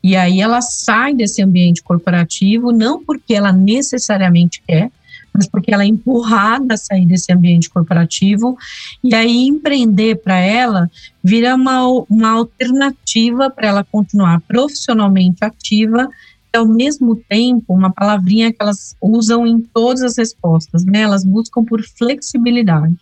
E 0.03 0.15
aí 0.15 0.39
ela 0.39 0.61
sai 0.61 1.15
desse 1.15 1.41
ambiente 1.41 1.81
corporativo 1.81 2.71
não 2.71 3.03
porque 3.03 3.33
ela 3.33 3.51
necessariamente 3.51 4.61
quer, 4.67 4.91
mas 5.35 5.47
porque 5.47 5.73
ela 5.73 5.83
é 5.83 5.87
empurrada 5.87 6.75
a 6.75 6.77
sair 6.77 7.05
desse 7.05 7.31
ambiente 7.31 7.69
corporativo, 7.69 8.57
e 9.03 9.13
aí 9.13 9.47
empreender 9.47 10.15
para 10.15 10.39
ela 10.39 10.89
vira 11.21 11.55
uma, 11.55 11.85
uma 12.09 12.29
alternativa 12.29 13.49
para 13.49 13.67
ela 13.67 13.83
continuar 13.83 14.39
profissionalmente 14.41 15.43
ativa 15.43 16.07
e, 16.53 16.57
ao 16.57 16.65
mesmo 16.65 17.17
tempo, 17.27 17.73
uma 17.73 17.91
palavrinha 17.91 18.51
que 18.51 18.57
elas 18.61 18.95
usam 19.01 19.45
em 19.45 19.59
todas 19.59 20.01
as 20.03 20.17
respostas, 20.17 20.85
né? 20.85 21.01
Elas 21.01 21.25
buscam 21.25 21.65
por 21.65 21.83
flexibilidade. 21.83 22.95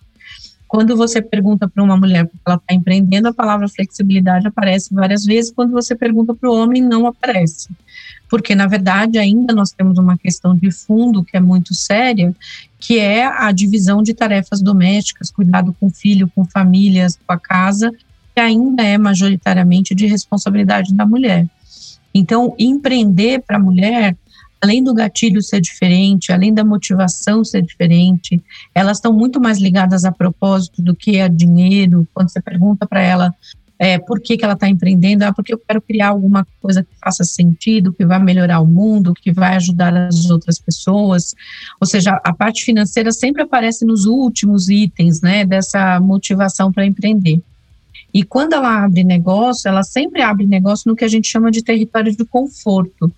Quando 0.68 0.98
você 0.98 1.22
pergunta 1.22 1.70
para 1.70 1.84
uma 1.84 1.96
mulher 1.96 2.26
porque 2.26 2.42
ela 2.48 2.56
está 2.56 2.74
empreendendo, 2.74 3.28
a 3.28 3.34
palavra 3.34 3.70
flexibilidade 3.70 4.48
aparece 4.48 4.92
várias 4.92 5.24
vezes. 5.24 5.52
Quando 5.52 5.72
você 5.72 5.96
pergunta 5.96 6.34
para 6.34 6.50
o 6.50 6.56
homem, 6.56 6.82
não 6.82 7.06
aparece 7.06 7.70
porque 8.34 8.56
na 8.56 8.66
verdade 8.66 9.20
ainda 9.20 9.54
nós 9.54 9.70
temos 9.70 10.00
uma 10.00 10.18
questão 10.18 10.56
de 10.56 10.72
fundo 10.72 11.24
que 11.24 11.38
é 11.38 11.40
muito 11.40 11.76
séria, 11.76 12.36
que 12.80 12.98
é 12.98 13.28
a 13.28 13.52
divisão 13.52 14.02
de 14.02 14.12
tarefas 14.12 14.60
domésticas, 14.60 15.30
cuidado 15.30 15.72
com 15.80 15.86
o 15.86 15.92
filho, 15.92 16.28
com 16.34 16.44
famílias, 16.44 17.16
com 17.16 17.32
a 17.32 17.38
casa, 17.40 17.92
que 18.34 18.42
ainda 18.42 18.82
é 18.82 18.98
majoritariamente 18.98 19.94
de 19.94 20.08
responsabilidade 20.08 20.96
da 20.96 21.06
mulher. 21.06 21.46
Então, 22.12 22.56
empreender 22.58 23.44
para 23.46 23.58
a 23.58 23.60
mulher 23.60 24.18
além 24.60 24.84
do 24.84 24.96
gatilho 24.96 25.44
ser 25.44 25.62
diferente, 25.62 26.32
além 26.32 26.52
da 26.52 26.64
motivação 26.64 27.44
ser 27.44 27.62
diferente, 27.62 28.42
elas 28.74 28.98
estão 28.98 29.14
muito 29.14 29.40
mais 29.40 29.60
ligadas 29.60 30.06
a 30.06 30.12
propósito 30.12 30.82
do 30.82 30.96
que 30.96 31.20
a 31.20 31.28
dinheiro. 31.28 32.08
Quando 32.14 32.30
você 32.32 32.42
pergunta 32.42 32.88
para 32.88 33.02
ela 33.02 33.36
é, 33.84 34.00
por 34.00 34.22
que, 34.22 34.38
que 34.38 34.46
ela 34.46 34.54
está 34.54 34.70
empreendendo, 34.70 35.26
ah, 35.26 35.34
porque 35.34 35.54
eu 35.54 35.58
quero 35.58 35.82
criar 35.82 36.08
alguma 36.08 36.48
coisa 36.62 36.84
que 36.84 36.96
faça 37.04 37.26
sentido, 37.26 37.92
que 37.92 38.06
vai 38.06 38.18
melhorar 38.18 38.62
o 38.62 38.66
mundo, 38.66 39.14
que 39.14 39.30
vai 39.30 39.58
ajudar 39.58 39.94
as 39.94 40.30
outras 40.30 40.58
pessoas. 40.58 41.36
Ou 41.82 41.86
seja, 41.86 42.18
a 42.24 42.34
parte 42.34 42.64
financeira 42.64 43.12
sempre 43.12 43.42
aparece 43.42 43.84
nos 43.84 44.06
últimos 44.06 44.70
itens, 44.70 45.20
né, 45.20 45.46
dessa 45.46 46.00
motivação 46.00 46.72
para 46.72 46.86
empreender. 46.86 47.42
E 48.14 48.24
quando 48.24 48.54
ela 48.54 48.86
abre 48.86 49.04
negócio, 49.04 49.68
ela 49.68 49.84
sempre 49.84 50.22
abre 50.22 50.46
negócio 50.46 50.90
no 50.90 50.96
que 50.96 51.04
a 51.04 51.10
gente 51.10 51.28
chama 51.28 51.52
de 51.52 51.62
território 51.62 52.16
de 52.16 52.24
conforto, 52.24 53.12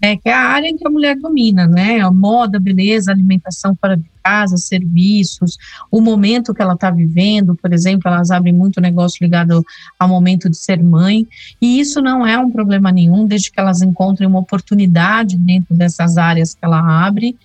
né, 0.00 0.16
que 0.16 0.28
é 0.28 0.32
a 0.32 0.48
área 0.48 0.68
em 0.68 0.76
que 0.76 0.86
a 0.86 0.90
mulher 0.90 1.16
domina, 1.16 1.66
né, 1.66 2.00
a 2.00 2.10
moda, 2.10 2.58
beleza, 2.58 3.10
alimentação 3.10 3.76
fora 3.80 3.96
de 3.96 4.04
casa, 4.22 4.56
serviços, 4.56 5.56
o 5.90 6.00
momento 6.00 6.52
que 6.52 6.60
ela 6.60 6.74
está 6.74 6.90
vivendo, 6.90 7.54
por 7.54 7.72
exemplo, 7.72 8.10
elas 8.10 8.30
abrem 8.30 8.52
muito 8.52 8.80
negócio 8.80 9.18
ligado 9.22 9.64
ao 9.98 10.08
momento 10.08 10.50
de 10.50 10.56
ser 10.56 10.82
mãe, 10.82 11.26
e 11.60 11.80
isso 11.80 12.02
não 12.02 12.26
é 12.26 12.38
um 12.38 12.50
problema 12.50 12.92
nenhum, 12.92 13.26
desde 13.26 13.50
que 13.50 13.58
elas 13.58 13.80
encontrem 13.80 14.28
uma 14.28 14.40
oportunidade 14.40 15.36
dentro 15.36 15.74
dessas 15.74 16.18
áreas 16.18 16.54
que 16.54 16.64
ela 16.64 17.06
abre, 17.06 17.36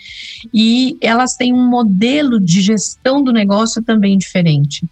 e 0.54 0.98
elas 1.02 1.36
têm 1.36 1.54
um 1.54 1.70
modelo 1.70 2.40
de 2.40 2.62
gestão 2.62 3.24
do 3.24 3.32
negócio 3.32 3.82
também 3.82 4.18
diferente 4.18 4.86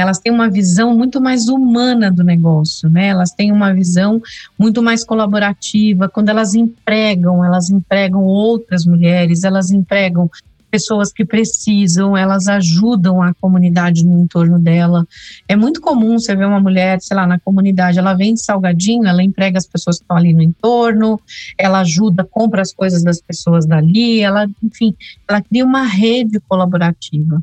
elas 0.00 0.18
têm 0.18 0.32
uma 0.32 0.48
visão 0.48 0.96
muito 0.96 1.20
mais 1.20 1.48
humana 1.48 2.10
do 2.10 2.24
negócio, 2.24 2.88
né? 2.88 3.08
Elas 3.08 3.30
têm 3.32 3.52
uma 3.52 3.74
visão 3.74 4.22
muito 4.58 4.82
mais 4.82 5.04
colaborativa. 5.04 6.08
Quando 6.08 6.30
elas 6.30 6.54
empregam, 6.54 7.44
elas 7.44 7.68
empregam 7.68 8.24
outras 8.24 8.86
mulheres, 8.86 9.44
elas 9.44 9.70
empregam 9.70 10.30
pessoas 10.70 11.12
que 11.12 11.22
precisam, 11.22 12.16
elas 12.16 12.48
ajudam 12.48 13.20
a 13.20 13.34
comunidade 13.34 14.06
no 14.06 14.18
entorno 14.18 14.58
dela. 14.58 15.06
É 15.46 15.54
muito 15.54 15.82
comum 15.82 16.18
você 16.18 16.34
ver 16.34 16.46
uma 16.46 16.60
mulher, 16.60 16.98
sei 17.02 17.14
lá, 17.14 17.26
na 17.26 17.38
comunidade, 17.38 17.98
ela 17.98 18.14
vende 18.14 18.40
salgadinho, 18.40 19.06
ela 19.06 19.22
emprega 19.22 19.58
as 19.58 19.66
pessoas 19.66 19.98
que 19.98 20.04
estão 20.04 20.16
ali 20.16 20.32
no 20.32 20.40
entorno, 20.40 21.20
ela 21.58 21.80
ajuda, 21.80 22.24
compra 22.24 22.62
as 22.62 22.72
coisas 22.72 23.04
das 23.04 23.20
pessoas 23.20 23.66
dali, 23.66 24.20
ela, 24.20 24.48
enfim, 24.62 24.96
ela 25.28 25.42
cria 25.42 25.62
uma 25.62 25.82
rede 25.82 26.40
colaborativa. 26.48 27.42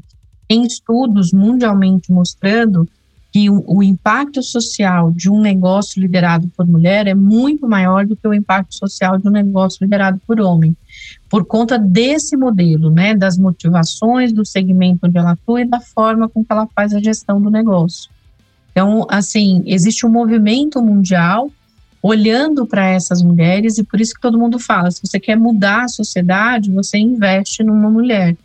Tem 0.50 0.66
estudos 0.66 1.32
mundialmente 1.32 2.12
mostrando 2.12 2.90
que 3.32 3.50
o, 3.50 3.64
o, 3.68 3.84
impacto 3.84 4.42
social 4.42 5.12
de 5.12 5.30
um 5.30 5.40
negócio 5.40 6.02
liderado 6.02 6.50
por 6.58 6.66
mulher 6.66 7.06
é 7.06 7.14
muito 7.14 7.68
maior 7.68 8.06
do 8.06 8.16
que 8.16 8.28
o 8.28 8.34
impacto 8.34 8.74
social 8.74 9.20
de 9.20 9.28
um 9.28 9.32
negócio 9.32 9.84
liderado 9.84 10.20
por 10.26 10.42
homem, 10.42 10.76
por 11.30 11.46
conta 11.46 11.78
desse 11.78 12.36
modelo, 12.36 12.90
né, 12.90 13.16
das 13.16 13.38
motivações 13.38 14.34
do 14.34 14.44
segmento 14.44 15.06
onde 15.06 15.20
ela 15.20 15.34
atua 15.34 15.62
e 15.62 15.66
da 15.66 15.80
forma 15.80 16.28
com 16.28 16.44
que 16.44 16.52
ela 16.52 16.68
faz 16.76 16.92
a 16.92 17.00
gestão 17.00 17.40
do 17.40 17.52
negócio. 17.52 18.10
Então, 18.72 19.06
assim, 19.08 19.62
existe 19.68 20.08
um 20.08 20.10
movimento 20.10 20.82
mundial 20.82 21.52
olhando 22.02 22.66
para 22.66 22.86
essas 22.88 23.22
mulheres 23.22 23.78
e 23.78 23.84
por 23.84 24.00
isso 24.00 24.14
que 24.14 24.22
todo 24.22 24.40
mundo 24.40 24.58
fala, 24.58 24.90
se 24.90 25.02
você 25.06 25.20
quer 25.20 25.36
mudar 25.36 25.84
a 25.84 25.88
sociedade, 25.88 26.72
você 26.72 26.98
investe 26.98 27.64
numa 27.64 27.90
mulher. 27.90 28.36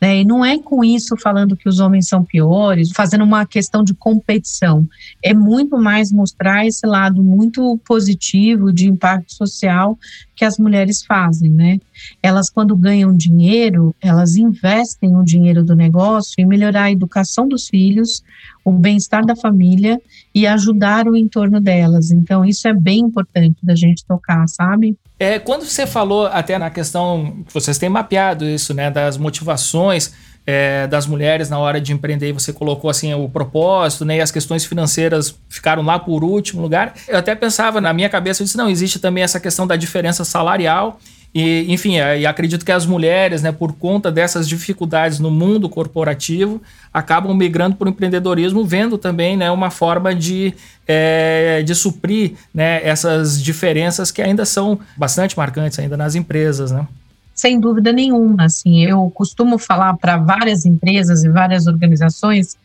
Né? 0.00 0.18
E 0.20 0.24
não 0.24 0.44
é 0.44 0.58
com 0.58 0.84
isso 0.84 1.16
falando 1.16 1.56
que 1.56 1.68
os 1.68 1.80
homens 1.80 2.08
são 2.08 2.22
piores, 2.22 2.90
fazendo 2.94 3.24
uma 3.24 3.46
questão 3.46 3.82
de 3.82 3.94
competição. 3.94 4.86
É 5.22 5.32
muito 5.32 5.78
mais 5.78 6.12
mostrar 6.12 6.66
esse 6.66 6.86
lado 6.86 7.22
muito 7.22 7.78
positivo 7.86 8.72
de 8.72 8.88
impacto 8.88 9.32
social 9.32 9.98
que 10.34 10.44
as 10.44 10.58
mulheres 10.58 11.02
fazem, 11.02 11.50
né? 11.50 11.80
Elas, 12.22 12.50
quando 12.50 12.76
ganham 12.76 13.16
dinheiro, 13.16 13.94
elas 14.00 14.36
investem 14.36 15.16
o 15.16 15.24
dinheiro 15.24 15.64
do 15.64 15.74
negócio 15.74 16.34
em 16.38 16.46
melhorar 16.46 16.84
a 16.84 16.92
educação 16.92 17.48
dos 17.48 17.68
filhos, 17.68 18.22
o 18.64 18.72
bem-estar 18.72 19.24
da 19.24 19.36
família 19.36 20.00
e 20.34 20.46
ajudar 20.46 21.06
o 21.06 21.16
entorno 21.16 21.60
delas. 21.60 22.10
Então, 22.10 22.44
isso 22.44 22.66
é 22.66 22.74
bem 22.74 23.00
importante 23.00 23.56
da 23.62 23.74
gente 23.74 24.04
tocar, 24.04 24.46
sabe? 24.48 24.96
É, 25.18 25.38
quando 25.38 25.64
você 25.64 25.86
falou 25.86 26.26
até 26.26 26.58
na 26.58 26.68
questão, 26.68 27.44
vocês 27.52 27.78
têm 27.78 27.88
mapeado 27.88 28.44
isso, 28.44 28.74
né, 28.74 28.90
das 28.90 29.16
motivações 29.16 30.12
é, 30.46 30.86
das 30.86 31.06
mulheres 31.06 31.50
na 31.50 31.58
hora 31.58 31.80
de 31.80 31.92
empreender, 31.92 32.32
você 32.32 32.52
colocou 32.52 32.88
assim 32.88 33.12
o 33.12 33.28
propósito, 33.28 34.04
né, 34.04 34.18
e 34.18 34.20
as 34.20 34.30
questões 34.30 34.64
financeiras 34.64 35.36
ficaram 35.48 35.82
lá 35.82 35.98
por 35.98 36.22
último 36.22 36.62
lugar. 36.62 36.94
Eu 37.08 37.18
até 37.18 37.34
pensava 37.34 37.80
na 37.80 37.92
minha 37.92 38.08
cabeça, 38.08 38.42
eu 38.42 38.44
disse, 38.44 38.56
não, 38.56 38.70
existe 38.70 39.00
também 39.00 39.24
essa 39.24 39.40
questão 39.40 39.66
da 39.66 39.74
diferença 39.74 40.24
salarial 40.24 41.00
e, 41.38 41.70
enfim, 41.70 41.98
é, 41.98 42.20
e 42.20 42.24
acredito 42.24 42.64
que 42.64 42.72
as 42.72 42.86
mulheres, 42.86 43.42
né, 43.42 43.52
por 43.52 43.74
conta 43.74 44.10
dessas 44.10 44.48
dificuldades 44.48 45.18
no 45.18 45.30
mundo 45.30 45.68
corporativo, 45.68 46.62
acabam 46.90 47.36
migrando 47.36 47.76
para 47.76 47.88
o 47.88 47.90
empreendedorismo, 47.90 48.64
vendo 48.64 48.96
também 48.96 49.36
né, 49.36 49.50
uma 49.50 49.70
forma 49.70 50.14
de, 50.14 50.54
é, 50.88 51.62
de 51.62 51.74
suprir 51.74 52.32
né, 52.54 52.80
essas 52.82 53.42
diferenças 53.42 54.10
que 54.10 54.22
ainda 54.22 54.46
são 54.46 54.80
bastante 54.96 55.36
marcantes 55.36 55.78
ainda 55.78 55.94
nas 55.94 56.14
empresas, 56.14 56.70
né? 56.72 56.88
Sem 57.34 57.60
dúvida 57.60 57.92
nenhuma, 57.92 58.46
assim, 58.46 58.82
eu 58.86 59.12
costumo 59.14 59.58
falar 59.58 59.94
para 59.98 60.16
várias 60.16 60.64
empresas 60.64 61.22
e 61.22 61.28
várias 61.28 61.66
organizações 61.66 62.56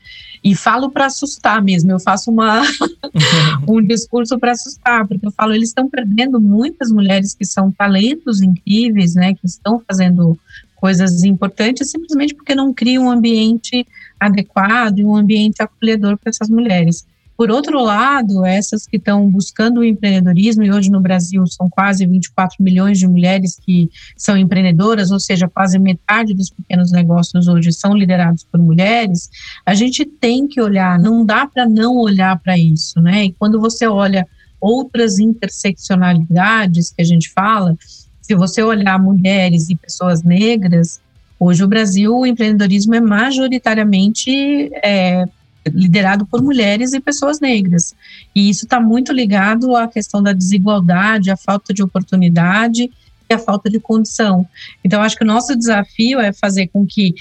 e 0.44 0.56
falo 0.56 0.90
para 0.90 1.06
assustar 1.06 1.62
mesmo, 1.62 1.92
eu 1.92 2.00
faço 2.00 2.32
uma, 2.32 2.62
um 3.68 3.82
discurso 3.82 4.40
para 4.40 4.52
assustar, 4.52 5.08
porque 5.08 5.26
eu 5.26 5.32
falo, 5.32 5.54
eles 5.54 5.70
estão 5.70 5.88
perdendo 5.88 6.42
muitas 6.42 6.92
mulheres 6.92 7.36
que 7.36 7.46
são 7.46 7.72
talentos 7.72 8.42
incríveis, 8.42 9.14
né, 9.14 9.36
que 9.36 9.46
estão 9.46 9.82
fazendo 9.88 10.38
coisas 10.76 11.24
importantes 11.24 11.92
simplesmente 11.92 12.34
porque 12.34 12.56
não 12.56 12.74
criam 12.74 13.06
um 13.06 13.12
ambiente 13.12 13.86
adequado 14.20 14.98
e 14.98 15.06
um 15.06 15.16
ambiente 15.16 15.62
acolhedor 15.62 16.18
para 16.18 16.32
essas 16.32 16.50
mulheres. 16.50 17.06
Por 17.42 17.50
outro 17.50 17.82
lado, 17.82 18.46
essas 18.46 18.86
que 18.86 18.98
estão 18.98 19.28
buscando 19.28 19.80
o 19.80 19.84
empreendedorismo, 19.84 20.62
e 20.62 20.72
hoje 20.72 20.92
no 20.92 21.02
Brasil 21.02 21.44
são 21.48 21.68
quase 21.68 22.06
24 22.06 22.64
milhões 22.64 23.00
de 23.00 23.08
mulheres 23.08 23.58
que 23.60 23.90
são 24.16 24.38
empreendedoras, 24.38 25.10
ou 25.10 25.20
seja, 25.20 25.50
quase 25.50 25.80
metade 25.80 26.36
dos 26.36 26.52
pequenos 26.52 26.92
negócios 26.92 27.48
hoje 27.48 27.74
são 27.74 27.96
liderados 27.96 28.44
por 28.44 28.60
mulheres, 28.60 29.28
a 29.66 29.74
gente 29.74 30.06
tem 30.06 30.48
que 30.48 30.62
olhar, 30.62 31.00
não 31.00 31.26
dá 31.26 31.48
para 31.48 31.68
não 31.68 31.98
olhar 31.98 32.38
para 32.38 32.56
isso, 32.56 33.02
né? 33.02 33.26
E 33.26 33.32
quando 33.32 33.60
você 33.60 33.88
olha 33.88 34.28
outras 34.60 35.18
interseccionalidades 35.18 36.92
que 36.92 37.02
a 37.02 37.06
gente 37.06 37.32
fala, 37.32 37.76
se 38.22 38.36
você 38.36 38.62
olhar 38.62 39.02
mulheres 39.02 39.68
e 39.68 39.76
pessoas 39.76 40.22
negras, 40.22 41.02
hoje 41.40 41.64
o 41.64 41.68
Brasil, 41.68 42.16
o 42.16 42.24
empreendedorismo 42.24 42.94
é 42.94 43.02
majoritariamente 43.02 44.70
é, 44.84 45.26
liderado 45.68 46.26
por 46.26 46.42
mulheres 46.42 46.94
e 46.94 47.00
pessoas 47.00 47.40
negras. 47.40 47.96
E 48.36 48.50
isso 48.50 48.66
está 48.66 48.80
muito 48.80 49.14
ligado 49.14 49.76
à 49.76 49.88
questão 49.88 50.22
da 50.22 50.34
desigualdade, 50.34 51.30
à 51.30 51.38
falta 51.38 51.74
de 51.74 51.84
oportunidade 51.84 52.92
e 53.30 53.34
à 53.34 53.40
falta 53.40 53.70
de 53.70 53.80
condição. 53.80 54.46
Então, 54.84 55.02
acho 55.02 55.16
que 55.16 55.24
o 55.24 55.28
nosso 55.28 55.56
desafio 55.56 56.20
é 56.20 56.34
fazer 56.34 56.68
com 56.68 56.86
que 56.86 57.14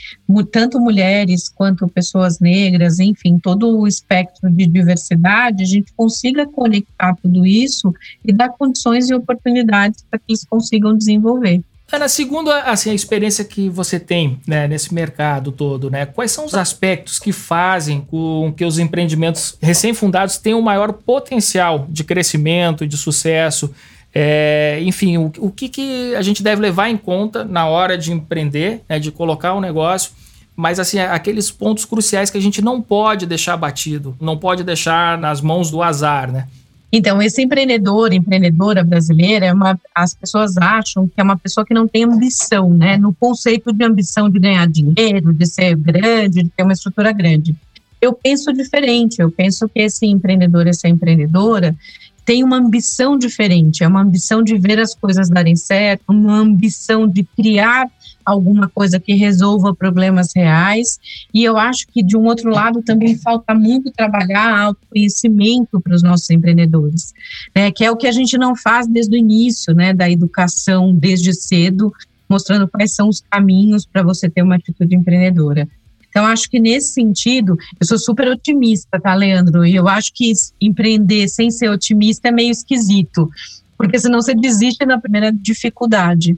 tanto 0.50 0.80
mulheres 0.80 1.48
quanto 1.48 1.86
pessoas 1.86 2.40
negras, 2.40 2.98
enfim, 2.98 3.38
todo 3.38 3.78
o 3.78 3.86
espectro 3.86 4.50
de 4.50 4.66
diversidade, 4.66 5.62
a 5.62 5.66
gente 5.66 5.92
consiga 5.96 6.46
conectar 6.46 7.14
tudo 7.22 7.46
isso 7.46 7.94
e 8.24 8.32
dar 8.32 8.48
condições 8.48 9.08
e 9.08 9.14
oportunidades 9.14 10.04
para 10.10 10.18
que 10.18 10.24
eles 10.30 10.44
consigam 10.44 10.96
desenvolver. 10.96 11.62
Ana, 11.92 12.08
segundo 12.08 12.52
assim, 12.52 12.90
a 12.90 12.94
experiência 12.94 13.44
que 13.44 13.68
você 13.68 13.98
tem 13.98 14.40
né, 14.46 14.68
nesse 14.68 14.94
mercado 14.94 15.50
todo, 15.50 15.90
né, 15.90 16.06
quais 16.06 16.30
são 16.30 16.44
os 16.44 16.54
aspectos 16.54 17.18
que 17.18 17.32
fazem 17.32 18.00
com 18.02 18.52
que 18.56 18.64
os 18.64 18.78
empreendimentos 18.78 19.58
recém-fundados 19.60 20.38
tenham 20.38 20.62
maior 20.62 20.92
potencial 20.92 21.86
de 21.88 22.04
crescimento, 22.04 22.86
de 22.86 22.96
sucesso? 22.96 23.74
É, 24.14 24.78
enfim, 24.82 25.18
o, 25.18 25.32
o 25.38 25.50
que, 25.50 25.68
que, 25.68 26.14
a 26.14 26.22
gente 26.22 26.42
deve 26.42 26.62
levar 26.62 26.88
em 26.88 26.96
conta 26.96 27.44
na 27.44 27.66
hora 27.66 27.98
de 27.98 28.12
empreender, 28.12 28.82
né, 28.88 29.00
de 29.00 29.10
colocar 29.10 29.54
um 29.54 29.60
negócio, 29.60 30.12
mas 30.54 30.78
assim, 30.78 30.98
aqueles 31.00 31.50
pontos 31.50 31.84
cruciais 31.84 32.30
que 32.30 32.38
a 32.38 32.42
gente 32.42 32.62
não 32.62 32.80
pode 32.80 33.26
deixar 33.26 33.56
batido, 33.56 34.16
não 34.20 34.36
pode 34.36 34.62
deixar 34.62 35.18
nas 35.18 35.40
mãos 35.40 35.70
do 35.70 35.82
azar, 35.82 36.30
né? 36.30 36.46
Então, 36.92 37.22
esse 37.22 37.40
empreendedor, 37.40 38.12
empreendedora 38.12 38.82
brasileira, 38.82 39.46
é 39.46 39.52
uma, 39.52 39.78
as 39.94 40.12
pessoas 40.12 40.56
acham 40.56 41.06
que 41.06 41.20
é 41.20 41.22
uma 41.22 41.38
pessoa 41.38 41.64
que 41.64 41.72
não 41.72 41.86
tem 41.86 42.04
ambição, 42.04 42.68
né? 42.70 42.96
No 42.96 43.14
conceito 43.14 43.72
de 43.72 43.84
ambição 43.84 44.28
de 44.28 44.40
ganhar 44.40 44.66
dinheiro, 44.66 45.32
de 45.32 45.46
ser 45.46 45.76
grande, 45.76 46.42
de 46.42 46.48
ter 46.50 46.64
uma 46.64 46.72
estrutura 46.72 47.12
grande. 47.12 47.54
Eu 48.00 48.12
penso 48.12 48.52
diferente, 48.52 49.20
eu 49.20 49.30
penso 49.30 49.68
que 49.68 49.78
esse 49.78 50.06
empreendedor, 50.06 50.66
essa 50.66 50.88
empreendedora, 50.88 51.76
tem 52.24 52.42
uma 52.42 52.56
ambição 52.56 53.16
diferente, 53.16 53.84
é 53.84 53.88
uma 53.88 54.02
ambição 54.02 54.42
de 54.42 54.56
ver 54.58 54.78
as 54.80 54.94
coisas 54.94 55.28
darem 55.28 55.54
certo, 55.54 56.04
uma 56.08 56.38
ambição 56.38 57.06
de 57.06 57.24
criar 57.24 57.88
alguma 58.24 58.68
coisa 58.68 59.00
que 59.00 59.14
resolva 59.14 59.74
problemas 59.74 60.32
reais. 60.34 60.98
E 61.32 61.44
eu 61.44 61.56
acho 61.56 61.86
que, 61.88 62.02
de 62.02 62.16
um 62.16 62.24
outro 62.24 62.50
lado, 62.50 62.82
também 62.82 63.16
falta 63.16 63.54
muito 63.54 63.90
trabalhar 63.90 64.58
autoconhecimento 64.58 65.80
para 65.80 65.94
os 65.94 66.02
nossos 66.02 66.28
empreendedores, 66.30 67.12
né, 67.54 67.70
que 67.70 67.84
é 67.84 67.90
o 67.90 67.96
que 67.96 68.06
a 68.06 68.12
gente 68.12 68.36
não 68.38 68.54
faz 68.54 68.86
desde 68.86 69.14
o 69.14 69.18
início, 69.18 69.74
né, 69.74 69.92
da 69.92 70.10
educação 70.10 70.94
desde 70.94 71.32
cedo, 71.32 71.92
mostrando 72.28 72.68
quais 72.68 72.94
são 72.94 73.08
os 73.08 73.20
caminhos 73.28 73.84
para 73.84 74.02
você 74.02 74.30
ter 74.30 74.42
uma 74.42 74.56
atitude 74.56 74.94
empreendedora. 74.94 75.68
Então, 76.10 76.26
acho 76.26 76.50
que 76.50 76.58
nesse 76.58 76.92
sentido, 76.92 77.56
eu 77.80 77.86
sou 77.86 77.98
super 77.98 78.28
otimista, 78.28 79.00
tá, 79.00 79.14
Leandro? 79.14 79.64
E 79.64 79.76
eu 79.76 79.88
acho 79.88 80.12
que 80.12 80.32
empreender 80.60 81.28
sem 81.28 81.50
ser 81.50 81.70
otimista 81.70 82.28
é 82.28 82.32
meio 82.32 82.50
esquisito, 82.50 83.30
porque 83.78 83.98
senão 83.98 84.20
você 84.20 84.34
desiste 84.34 84.84
na 84.84 85.00
primeira 85.00 85.32
dificuldade. 85.32 86.36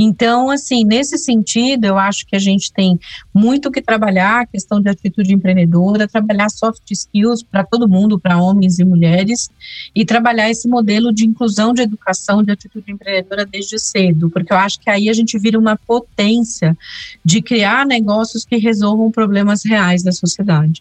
Então, 0.00 0.48
assim, 0.48 0.84
nesse 0.84 1.18
sentido, 1.18 1.84
eu 1.84 1.98
acho 1.98 2.24
que 2.24 2.36
a 2.36 2.38
gente 2.38 2.72
tem 2.72 2.96
muito 3.34 3.68
que 3.68 3.82
trabalhar 3.82 4.46
questão 4.46 4.80
de 4.80 4.88
atitude 4.88 5.34
empreendedora, 5.34 6.06
trabalhar 6.06 6.48
soft 6.50 6.88
skills 6.88 7.42
para 7.42 7.64
todo 7.64 7.88
mundo, 7.88 8.16
para 8.16 8.40
homens 8.40 8.78
e 8.78 8.84
mulheres, 8.84 9.50
e 9.92 10.04
trabalhar 10.04 10.48
esse 10.48 10.68
modelo 10.68 11.12
de 11.12 11.26
inclusão 11.26 11.74
de 11.74 11.82
educação 11.82 12.44
de 12.44 12.52
atitude 12.52 12.92
empreendedora 12.92 13.44
desde 13.44 13.76
cedo, 13.76 14.30
porque 14.30 14.52
eu 14.52 14.56
acho 14.56 14.78
que 14.78 14.88
aí 14.88 15.08
a 15.08 15.12
gente 15.12 15.36
vira 15.36 15.58
uma 15.58 15.76
potência 15.76 16.78
de 17.24 17.42
criar 17.42 17.84
negócios 17.84 18.44
que 18.44 18.56
resolvam 18.56 19.10
problemas 19.10 19.64
reais 19.64 20.04
da 20.04 20.12
sociedade. 20.12 20.80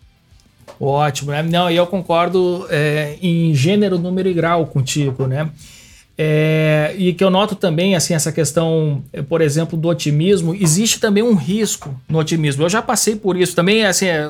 Ótimo, 0.79 1.31
né? 1.31 1.41
Não, 1.41 1.71
e 1.71 1.75
eu 1.75 1.87
concordo 1.87 2.67
é, 2.69 3.17
em 3.19 3.55
gênero, 3.55 3.97
número 3.97 4.29
e 4.29 4.33
grau 4.33 4.67
contigo, 4.67 5.25
né? 5.25 5.49
É, 6.19 6.95
e 6.97 7.13
que 7.13 7.23
eu 7.23 7.29
noto 7.29 7.53
também, 7.53 7.95
assim, 7.95 8.15
essa 8.15 8.31
questão, 8.31 9.03
por 9.29 9.39
exemplo, 9.39 9.77
do 9.77 9.87
otimismo, 9.87 10.55
existe 10.55 10.99
também 10.99 11.21
um 11.21 11.35
risco 11.35 11.95
no 12.09 12.17
otimismo. 12.17 12.63
Eu 12.63 12.69
já 12.69 12.81
passei 12.81 13.15
por 13.15 13.37
isso 13.37 13.55
também, 13.55 13.85
assim, 13.85 14.07
é, 14.07 14.27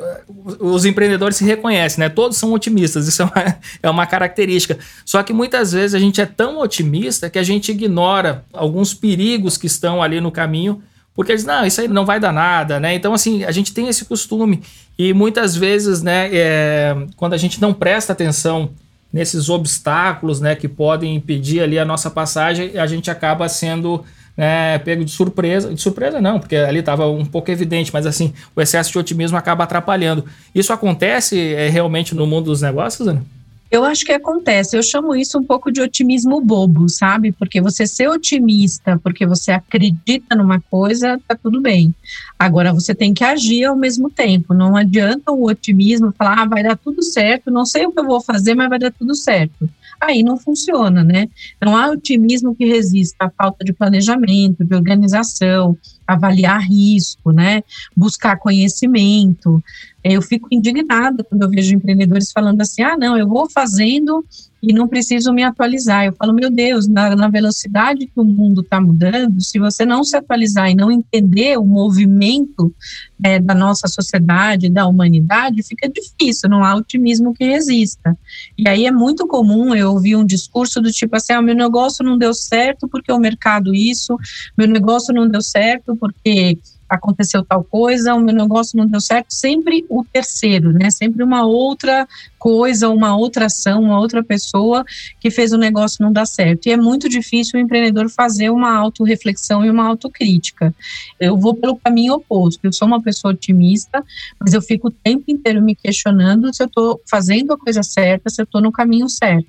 os 0.59 0.83
empreendedores 0.83 1.37
se 1.37 1.45
reconhecem, 1.45 2.01
né? 2.01 2.09
Todos 2.09 2.37
são 2.37 2.51
otimistas, 2.51 3.07
isso 3.07 3.21
é 3.21 3.25
uma, 3.25 3.57
é 3.83 3.89
uma 3.89 4.05
característica. 4.05 4.77
Só 5.05 5.23
que 5.23 5.31
muitas 5.31 5.71
vezes 5.71 5.95
a 5.95 5.99
gente 5.99 6.19
é 6.19 6.25
tão 6.25 6.59
otimista 6.59 7.29
que 7.29 7.39
a 7.39 7.43
gente 7.43 7.71
ignora 7.71 8.43
alguns 8.51 8.93
perigos 8.93 9.55
que 9.55 9.67
estão 9.67 10.03
ali 10.03 10.19
no 10.19 10.29
caminho, 10.31 10.83
porque 11.15 11.31
eles, 11.31 11.45
não, 11.45 11.65
isso 11.65 11.79
aí 11.79 11.87
não 11.87 12.05
vai 12.05 12.19
dar 12.19 12.33
nada, 12.33 12.81
né? 12.81 12.95
Então, 12.95 13.13
assim, 13.13 13.45
a 13.45 13.51
gente 13.51 13.73
tem 13.73 13.87
esse 13.87 14.03
costume. 14.03 14.61
E 14.99 15.13
muitas 15.13 15.55
vezes, 15.55 16.01
né, 16.01 16.29
é, 16.33 16.95
quando 17.15 17.33
a 17.33 17.37
gente 17.37 17.61
não 17.61 17.73
presta 17.73 18.11
atenção 18.11 18.71
nesses 19.11 19.49
obstáculos 19.49 20.41
né, 20.41 20.55
que 20.55 20.67
podem 20.67 21.15
impedir 21.15 21.61
ali 21.61 21.79
a 21.79 21.85
nossa 21.85 22.09
passagem, 22.09 22.77
a 22.77 22.85
gente 22.85 23.09
acaba 23.09 23.47
sendo 23.47 24.03
né, 24.35 24.77
pego 24.79 25.03
de 25.03 25.11
surpresa. 25.11 25.73
De 25.73 25.81
surpresa 25.81 26.21
não, 26.21 26.39
porque 26.39 26.55
ali 26.55 26.79
estava 26.79 27.07
um 27.07 27.25
pouco 27.25 27.49
evidente, 27.49 27.91
mas 27.91 28.05
assim, 28.05 28.33
o 28.55 28.61
excesso 28.61 28.91
de 28.91 28.99
otimismo 28.99 29.37
acaba 29.37 29.63
atrapalhando. 29.63 30.25
Isso 30.53 30.71
acontece 30.71 31.53
é, 31.53 31.69
realmente 31.69 32.13
no 32.13 32.27
mundo 32.27 32.45
dos 32.45 32.61
negócios, 32.61 33.07
Ana? 33.07 33.23
Eu 33.69 33.83
acho 33.83 34.05
que 34.05 34.11
acontece. 34.11 34.77
Eu 34.77 34.83
chamo 34.83 35.15
isso 35.15 35.37
um 35.37 35.43
pouco 35.43 35.71
de 35.71 35.81
otimismo 35.81 36.39
bobo, 36.41 36.87
sabe? 36.87 37.31
Porque 37.31 37.61
você 37.61 37.85
ser 37.85 38.07
otimista 38.07 38.97
porque 39.03 39.25
você 39.25 39.51
acredita 39.51 40.35
numa 40.35 40.59
coisa, 40.59 41.19
tá 41.27 41.35
tudo 41.35 41.61
bem. 41.61 41.93
Agora 42.39 42.73
você 42.73 42.95
tem 42.95 43.13
que 43.13 43.23
agir 43.23 43.65
ao 43.65 43.75
mesmo 43.75 44.09
tempo. 44.09 44.53
Não 44.53 44.75
adianta 44.75 45.31
o 45.31 45.47
otimismo 45.47 46.13
falar, 46.17 46.43
ah, 46.43 46.45
vai 46.45 46.63
dar 46.63 46.77
tudo 46.77 47.03
certo, 47.03 47.51
não 47.51 47.65
sei 47.65 47.85
o 47.85 47.91
que 47.91 47.99
eu 47.99 48.05
vou 48.05 48.21
fazer, 48.21 48.55
mas 48.55 48.69
vai 48.69 48.79
dar 48.79 48.91
tudo 48.91 49.15
certo. 49.15 49.69
Aí 49.99 50.23
não 50.23 50.37
funciona, 50.37 51.03
né? 51.03 51.27
Não 51.59 51.75
há 51.75 51.89
otimismo 51.89 52.55
que 52.55 52.65
resista 52.65 53.25
à 53.25 53.29
falta 53.29 53.65
de 53.65 53.73
planejamento, 53.73 54.63
de 54.63 54.75
organização, 54.75 55.77
avaliar 56.07 56.61
risco, 56.61 57.31
né? 57.31 57.61
Buscar 57.95 58.37
conhecimento. 58.37 59.61
Eu 60.03 60.21
fico 60.21 60.47
indignada 60.51 61.23
quando 61.23 61.43
eu 61.43 61.49
vejo 61.49 61.75
empreendedores 61.75 62.31
falando 62.31 62.61
assim: 62.61 62.81
ah, 62.81 62.97
não, 62.97 63.17
eu 63.17 63.27
vou 63.27 63.49
fazendo 63.49 64.25
e 64.67 64.73
não 64.73 64.85
preciso 64.85 65.31
me 65.31 65.43
atualizar. 65.43 66.05
Eu 66.05 66.13
falo, 66.13 66.33
meu 66.33 66.49
Deus, 66.49 66.89
na, 66.89 67.15
na 67.15 67.29
velocidade 67.29 68.05
que 68.05 68.19
o 68.19 68.23
mundo 68.25 68.59
está 68.59 68.81
mudando, 68.81 69.41
se 69.41 69.57
você 69.57 69.85
não 69.85 70.03
se 70.03 70.17
atualizar 70.17 70.69
e 70.69 70.75
não 70.75 70.91
entender 70.91 71.57
o 71.57 71.63
movimento 71.63 72.75
é, 73.23 73.39
da 73.39 73.55
nossa 73.55 73.87
sociedade, 73.87 74.69
da 74.69 74.85
humanidade, 74.85 75.63
fica 75.63 75.89
difícil, 75.89 76.49
não 76.49 76.65
há 76.65 76.75
otimismo 76.75 77.33
que 77.33 77.45
resista. 77.45 78.17
E 78.57 78.67
aí 78.67 78.85
é 78.85 78.91
muito 78.91 79.25
comum 79.25 79.73
eu 79.73 79.93
ouvir 79.93 80.17
um 80.17 80.25
discurso 80.25 80.81
do 80.81 80.91
tipo 80.91 81.15
assim: 81.15 81.31
ah, 81.31 81.41
meu 81.41 81.55
negócio 81.55 82.03
não 82.03 82.17
deu 82.17 82.33
certo 82.33 82.89
porque 82.89 83.11
o 83.11 83.19
mercado 83.19 83.73
isso, 83.73 84.17
meu 84.57 84.67
negócio 84.67 85.13
não 85.13 85.29
deu 85.29 85.41
certo 85.41 85.95
porque 85.95 86.57
aconteceu 86.89 87.43
tal 87.43 87.63
coisa, 87.63 88.13
o 88.13 88.19
meu 88.19 88.33
negócio 88.33 88.77
não 88.77 88.87
deu 88.87 89.01
certo, 89.01 89.27
sempre 89.29 89.85
o 89.89 90.03
terceiro, 90.03 90.71
né? 90.71 90.89
Sempre 90.89 91.23
uma 91.23 91.45
outra 91.45 92.07
coisa, 92.37 92.89
uma 92.89 93.15
outra 93.17 93.47
ação, 93.47 93.81
uma 93.81 93.99
outra 93.99 94.23
pessoa 94.23 94.85
que 95.19 95.29
fez 95.29 95.51
o 95.51 95.57
negócio 95.57 96.03
não 96.03 96.11
dar 96.11 96.25
certo. 96.25 96.67
E 96.67 96.71
é 96.71 96.77
muito 96.77 97.09
difícil 97.09 97.59
o 97.59 97.61
empreendedor 97.61 98.09
fazer 98.09 98.49
uma 98.49 98.75
autorreflexão 98.77 99.65
e 99.65 99.69
uma 99.69 99.85
autocrítica. 99.85 100.73
Eu 101.19 101.37
vou 101.37 101.55
pelo 101.55 101.75
caminho 101.77 102.13
oposto. 102.13 102.59
Eu 102.63 102.71
sou 102.71 102.87
uma 102.87 103.01
pessoa 103.01 103.33
otimista, 103.33 104.03
mas 104.39 104.53
eu 104.53 104.61
fico 104.61 104.87
o 104.87 104.91
tempo 104.91 105.25
inteiro 105.27 105.61
me 105.61 105.75
questionando 105.75 106.53
se 106.53 106.63
eu 106.63 106.67
estou 106.67 107.01
fazendo 107.09 107.53
a 107.53 107.57
coisa 107.57 107.83
certa, 107.83 108.29
se 108.29 108.41
eu 108.41 108.45
estou 108.45 108.61
no 108.61 108.71
caminho 108.71 109.09
certo. 109.09 109.47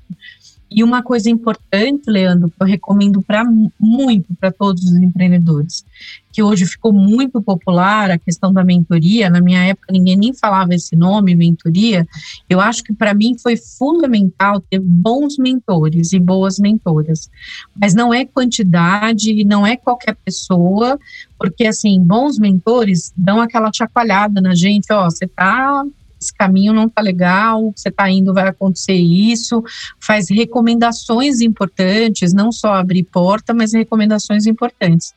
E 0.71 0.85
uma 0.85 1.03
coisa 1.03 1.31
importante, 1.31 2.11
Leandro, 2.11 2.51
que 2.51 2.63
eu 2.63 2.67
recomendo 2.67 3.23
para 3.23 3.43
muito 3.81 4.35
para 4.39 4.53
todos 4.53 4.85
os 4.85 4.97
empreendedores, 4.97 5.85
que 6.31 6.43
hoje 6.43 6.67
ficou 6.67 6.93
muito 6.93 7.41
popular 7.41 8.11
a 8.11 8.19
questão 8.19 8.53
da 8.53 8.63
mentoria. 8.63 9.31
Na 9.31 9.41
minha 9.41 9.65
época 9.65 9.93
ninguém 9.93 10.17
nem 10.17 10.35
falava 10.35 10.75
esse 10.75 10.95
nome, 10.95 11.35
mentoria. 11.35 12.07
Eu 12.51 12.61
acho 12.61 12.85
que 12.85 12.93
para 12.93 13.15
mim 13.15 13.37
foi 13.39 13.57
fundamental 13.57 14.61
ter 14.61 14.79
bons 14.79 15.39
mentores 15.39 16.13
e 16.13 16.21
boas 16.21 16.59
mentoras. 16.59 17.31
Mas 17.75 17.95
não 17.95 18.13
é 18.13 18.27
quantidade, 18.27 19.45
não 19.45 19.67
é 19.67 19.77
qualquer 19.77 20.17
pessoa, 20.23 20.99
porque 21.39 21.67
assim, 21.67 22.01
bons 22.03 22.39
mentores 22.39 23.13
dão 23.17 23.41
aquela 23.41 23.73
chacoalhada 23.73 24.41
na 24.41 24.55
gente, 24.55 24.93
ó, 24.93 25.05
você 25.05 25.25
está 25.25 25.85
esse 26.21 26.33
caminho 26.35 26.73
não 26.73 26.87
está 26.87 27.01
legal, 27.01 27.73
você 27.75 27.89
está 27.89 28.11
indo, 28.11 28.35
vai 28.35 28.49
acontecer 28.49 28.95
isso, 28.95 29.63
faz 30.01 30.29
recomendações 30.29 31.41
importantes, 31.41 32.33
não 32.33 32.51
só 32.51 32.75
abrir 32.75 33.05
porta, 33.05 33.55
mas 33.55 33.73
recomendações 33.73 34.47
importantes. 34.47 35.15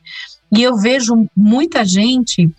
E 0.51 0.61
eu 0.61 0.77
vejo 0.77 1.27
muita 1.35 1.85
gente 1.85 2.51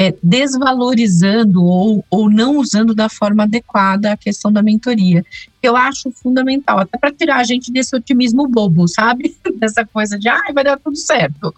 é, 0.00 0.14
desvalorizando 0.22 1.62
ou, 1.62 2.02
ou 2.08 2.30
não 2.30 2.56
usando 2.56 2.94
da 2.94 3.10
forma 3.10 3.42
adequada 3.42 4.12
a 4.12 4.16
questão 4.16 4.50
da 4.50 4.62
mentoria. 4.62 5.22
Eu 5.62 5.76
acho 5.76 6.10
fundamental, 6.10 6.78
até 6.78 6.96
para 6.96 7.12
tirar 7.12 7.36
a 7.36 7.44
gente 7.44 7.70
desse 7.70 7.94
otimismo 7.94 8.48
bobo, 8.48 8.88
sabe? 8.88 9.36
Dessa 9.60 9.84
coisa 9.84 10.18
de, 10.18 10.26
ah, 10.26 10.40
vai 10.54 10.64
dar 10.64 10.78
tudo 10.78 10.96
certo. 10.96 11.54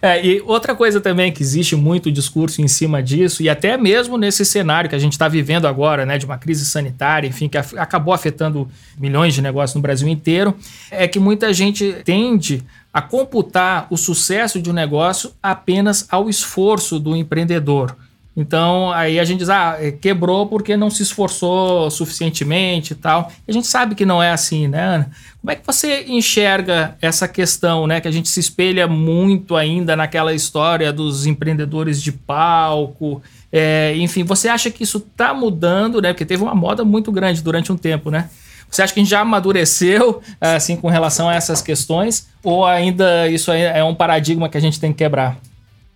É, 0.00 0.24
e 0.24 0.40
outra 0.42 0.74
coisa 0.74 1.00
também 1.00 1.32
que 1.32 1.42
existe 1.42 1.76
muito 1.76 2.10
discurso 2.10 2.62
em 2.62 2.68
cima 2.68 3.02
disso, 3.02 3.42
e 3.42 3.48
até 3.48 3.76
mesmo 3.76 4.16
nesse 4.16 4.44
cenário 4.44 4.88
que 4.88 4.96
a 4.96 4.98
gente 4.98 5.12
está 5.12 5.28
vivendo 5.28 5.66
agora, 5.66 6.06
né, 6.06 6.18
de 6.18 6.24
uma 6.24 6.38
crise 6.38 6.64
sanitária, 6.64 7.28
enfim, 7.28 7.48
que 7.48 7.58
acabou 7.58 8.14
afetando 8.14 8.68
milhões 8.98 9.34
de 9.34 9.42
negócios 9.42 9.74
no 9.74 9.82
Brasil 9.82 10.08
inteiro, 10.08 10.54
é 10.90 11.06
que 11.06 11.18
muita 11.18 11.52
gente 11.52 11.96
tende 12.04 12.62
a 12.92 13.00
computar 13.00 13.86
o 13.90 13.96
sucesso 13.96 14.60
de 14.60 14.70
um 14.70 14.72
negócio 14.72 15.32
apenas 15.42 16.06
ao 16.10 16.28
esforço 16.28 16.98
do 16.98 17.16
empreendedor. 17.16 17.96
Então, 18.34 18.90
aí 18.92 19.20
a 19.20 19.24
gente 19.24 19.40
diz, 19.40 19.50
ah, 19.50 19.76
é, 19.78 19.90
quebrou 19.90 20.46
porque 20.46 20.74
não 20.74 20.88
se 20.88 21.02
esforçou 21.02 21.90
suficientemente 21.90 22.94
e 22.94 22.96
tal. 22.96 23.30
E 23.46 23.50
a 23.50 23.52
gente 23.52 23.66
sabe 23.66 23.94
que 23.94 24.06
não 24.06 24.22
é 24.22 24.30
assim, 24.30 24.66
né, 24.68 24.82
Ana? 24.82 25.10
Como 25.38 25.50
é 25.50 25.56
que 25.56 25.66
você 25.66 26.04
enxerga 26.08 26.96
essa 27.02 27.28
questão, 27.28 27.86
né? 27.86 28.00
Que 28.00 28.08
a 28.08 28.10
gente 28.10 28.30
se 28.30 28.40
espelha 28.40 28.86
muito 28.86 29.54
ainda 29.54 29.94
naquela 29.94 30.32
história 30.32 30.90
dos 30.92 31.26
empreendedores 31.26 32.02
de 32.02 32.10
palco. 32.10 33.22
É, 33.52 33.94
enfim, 33.96 34.24
você 34.24 34.48
acha 34.48 34.70
que 34.70 34.82
isso 34.82 34.98
está 34.98 35.34
mudando, 35.34 36.00
né? 36.00 36.12
Porque 36.14 36.24
teve 36.24 36.42
uma 36.42 36.54
moda 36.54 36.84
muito 36.84 37.12
grande 37.12 37.42
durante 37.42 37.70
um 37.70 37.76
tempo, 37.76 38.10
né? 38.10 38.30
Você 38.70 38.80
acha 38.80 38.94
que 38.94 39.00
a 39.00 39.02
gente 39.02 39.10
já 39.10 39.20
amadureceu, 39.20 40.22
assim, 40.40 40.76
com 40.76 40.88
relação 40.88 41.28
a 41.28 41.34
essas 41.34 41.60
questões? 41.60 42.28
Ou 42.42 42.64
ainda 42.64 43.28
isso 43.28 43.52
é 43.52 43.84
um 43.84 43.94
paradigma 43.94 44.48
que 44.48 44.56
a 44.56 44.60
gente 44.60 44.80
tem 44.80 44.92
que 44.92 44.98
quebrar? 44.98 45.36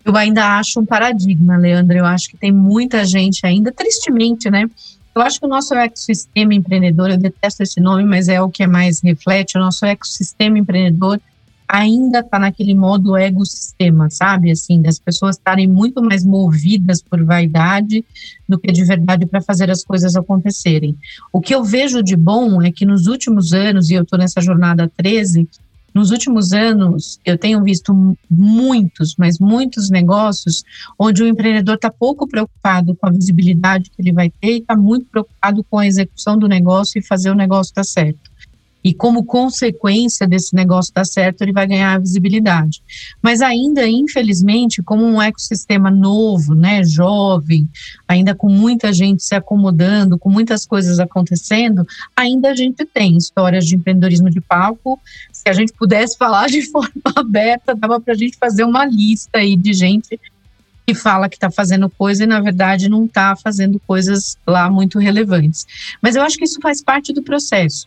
Eu 0.07 0.16
ainda 0.16 0.59
acho 0.59 0.80
um 0.80 0.86
paradigma, 0.86 1.57
Leandro. 1.57 1.98
Eu 1.98 2.07
acho 2.07 2.28
que 2.30 2.36
tem 2.36 2.52
muita 2.52 3.04
gente 3.04 3.44
ainda, 3.44 3.72
tristemente, 3.72 4.48
né? 4.48 4.70
Eu 5.12 5.20
acho 5.20 5.40
que 5.40 5.46
o 5.46 5.48
nosso 5.48 5.74
ecossistema 5.74 6.54
empreendedor, 6.54 7.11
eu 7.11 7.16
detesto 7.16 7.62
esse 7.62 7.80
nome, 7.80 8.04
mas 8.04 8.28
é 8.28 8.40
o 8.40 8.48
que 8.48 8.62
é 8.62 8.66
mais 8.66 9.00
reflete, 9.00 9.57
o 9.57 9.61
nosso 9.61 9.84
ecossistema 9.84 10.59
empreendedor 10.59 11.20
ainda 11.68 12.20
está 12.20 12.38
naquele 12.38 12.74
modo 12.74 13.16
ecossistema, 13.16 14.09
sabe? 14.09 14.52
Assim, 14.52 14.80
das 14.80 15.00
pessoas 15.00 15.36
estarem 15.36 15.66
muito 15.66 16.00
mais 16.00 16.24
movidas 16.24 17.02
por 17.02 17.24
vaidade 17.24 18.04
do 18.48 18.59
que 18.59 18.70
de 18.70 18.84
verdade 18.84 19.26
para 19.26 19.40
fazer 19.40 19.70
as 19.70 19.82
coisas 19.82 20.14
acontecerem. 20.14 20.96
O 21.32 21.40
que 21.40 21.52
eu 21.52 21.64
vejo 21.64 22.02
de 22.02 22.14
bom 22.14 22.62
é 22.62 22.70
que 22.70 22.86
nos 22.86 23.09
últimos 23.09 23.52
anos, 23.52 23.90
e 23.90 23.94
eu 23.94 24.04
estou 24.04 24.18
nessa 24.18 24.40
jornada 24.40 24.88
13, 24.96 25.48
Nos 25.97 26.11
últimos 26.11 26.53
anos, 26.53 27.18
eu 27.24 27.38
tenho 27.38 27.62
visto 27.64 28.14
muitos, 28.30 29.14
mas 29.16 29.38
muitos 29.38 29.88
negócios 29.88 30.62
onde 30.99 31.22
o 31.22 31.26
empreendedor 31.26 31.76
está 31.76 31.90
pouco 31.90 32.28
preocupado 32.28 32.94
com 32.94 33.07
a 33.07 33.11
visibilidade 33.11 33.88
que 33.88 34.03
ele 34.03 34.12
vai 34.12 34.28
ter 34.28 34.57
e 34.57 34.59
está 34.59 34.76
muito 34.76 35.07
preocupado 35.07 35.64
com 35.64 35.78
a 35.78 35.86
execução 35.86 36.38
do 36.38 36.47
negócio 36.47 36.99
e 36.99 37.03
fazer 37.03 37.30
o 37.30 37.34
negócio 37.34 37.74
dar 37.74 37.82
certo 37.82 38.30
e 38.86 38.94
como 38.94 39.24
consequência 39.24 40.28
desse 40.28 40.55
negócio 40.55 40.94
dar 40.94 41.05
certo, 41.05 41.42
ele 41.42 41.53
vai 41.53 41.66
ganhar 41.66 41.99
visibilidade. 41.99 42.80
Mas 43.20 43.40
ainda, 43.40 43.84
infelizmente, 43.84 44.80
como 44.80 45.05
um 45.05 45.20
ecossistema 45.20 45.90
novo, 45.90 46.55
né, 46.55 46.84
jovem, 46.84 47.68
ainda 48.07 48.32
com 48.32 48.49
muita 48.49 48.92
gente 48.92 49.24
se 49.24 49.34
acomodando, 49.34 50.16
com 50.16 50.30
muitas 50.30 50.64
coisas 50.64 51.01
acontecendo, 51.01 51.84
ainda 52.16 52.51
a 52.51 52.55
gente 52.55 52.84
tem 52.86 53.16
histórias 53.16 53.66
de 53.66 53.74
empreendedorismo 53.74 54.30
de 54.30 54.40
palco. 54.40 55.01
Se 55.47 55.51
a 55.51 55.53
gente 55.53 55.72
pudesse 55.74 56.18
falar 56.18 56.49
de 56.49 56.61
forma 56.68 56.90
aberta, 57.14 57.72
dava 57.72 58.01
para 58.01 58.14
a 58.14 58.16
gente 58.16 58.36
fazer 58.36 58.64
uma 58.64 58.84
lista 58.84 59.38
aí 59.38 59.55
de 59.55 59.72
gente 59.72 60.18
que 60.84 60.92
fala 60.92 61.28
que 61.28 61.36
está 61.36 61.53
fazendo 61.53 61.88
coisa 61.88 62.24
e 62.24 62.26
na 62.26 62.40
verdade 62.40 62.88
não 62.88 63.05
está 63.05 63.36
fazendo 63.36 63.80
coisas 63.86 64.36
lá 64.44 64.68
muito 64.68 64.99
relevantes. 64.99 65.64
Mas 66.03 66.16
eu 66.16 66.22
acho 66.22 66.36
que 66.36 66.44
isso 66.44 66.61
faz 66.61 66.82
parte 66.82 67.12
do 67.12 67.22
processo. 67.22 67.86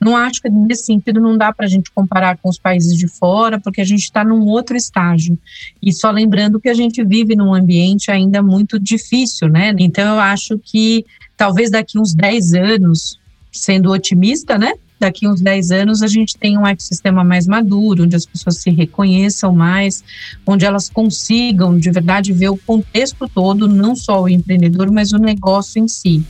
Não 0.00 0.16
acho 0.16 0.40
que 0.40 0.48
nesse 0.48 0.84
sentido 0.84 1.20
não 1.20 1.36
dá 1.36 1.52
para 1.52 1.66
a 1.66 1.68
gente 1.68 1.90
comparar 1.90 2.38
com 2.38 2.48
os 2.48 2.58
países 2.58 2.96
de 2.96 3.08
fora, 3.08 3.58
porque 3.58 3.80
a 3.80 3.84
gente 3.84 4.04
está 4.04 4.24
num 4.24 4.46
outro 4.46 4.76
estágio. 4.76 5.36
E 5.82 5.92
só 5.92 6.12
lembrando 6.12 6.60
que 6.60 6.68
a 6.68 6.74
gente 6.74 7.04
vive 7.04 7.34
num 7.34 7.52
ambiente 7.52 8.08
ainda 8.08 8.40
muito 8.40 8.78
difícil, 8.78 9.48
né? 9.48 9.74
Então 9.80 10.14
eu 10.14 10.20
acho 10.20 10.58
que 10.58 11.04
talvez 11.36 11.72
daqui 11.72 11.98
uns 11.98 12.14
10 12.14 12.54
anos, 12.54 13.18
sendo 13.50 13.90
otimista, 13.90 14.56
né? 14.56 14.74
Daqui 15.00 15.26
uns 15.26 15.40
10 15.40 15.70
anos 15.70 16.02
a 16.02 16.06
gente 16.06 16.36
tenha 16.36 16.60
um 16.60 16.66
ecossistema 16.66 17.24
mais 17.24 17.46
maduro, 17.46 18.04
onde 18.04 18.14
as 18.14 18.26
pessoas 18.26 18.58
se 18.58 18.70
reconheçam 18.70 19.54
mais, 19.54 20.04
onde 20.46 20.64
elas 20.64 20.88
consigam 20.88 21.78
de 21.78 21.90
verdade 21.90 22.32
ver 22.32 22.50
o 22.50 22.56
contexto 22.56 23.28
todo, 23.28 23.66
não 23.66 23.96
só 23.96 24.22
o 24.22 24.28
empreendedor, 24.28 24.92
mas 24.92 25.12
o 25.12 25.18
negócio 25.18 25.82
em 25.82 25.88
si 25.88 26.22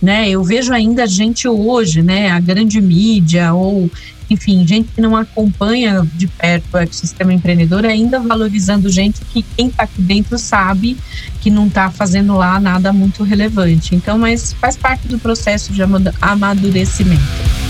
né? 0.00 0.28
Eu 0.28 0.44
vejo 0.44 0.72
ainda 0.72 1.06
gente 1.06 1.48
hoje, 1.48 2.02
né, 2.02 2.30
a 2.30 2.40
grande 2.40 2.80
mídia 2.80 3.52
ou 3.54 3.90
enfim, 4.28 4.66
gente 4.66 4.88
que 4.92 5.00
não 5.00 5.14
acompanha 5.14 6.04
de 6.14 6.26
perto 6.26 6.74
o 6.74 6.78
ecossistema 6.78 7.32
empreendedor 7.32 7.84
ainda 7.84 8.18
valorizando 8.18 8.90
gente 8.90 9.20
que 9.32 9.40
quem 9.56 9.68
está 9.68 9.84
aqui 9.84 10.02
dentro 10.02 10.36
sabe 10.36 10.96
que 11.40 11.48
não 11.48 11.68
está 11.68 11.90
fazendo 11.90 12.34
lá 12.34 12.58
nada 12.58 12.92
muito 12.92 13.22
relevante. 13.22 13.94
Então, 13.94 14.18
mas 14.18 14.52
faz 14.54 14.76
parte 14.76 15.06
do 15.06 15.16
processo 15.16 15.72
de 15.72 15.80
amadurecimento. 16.20 17.65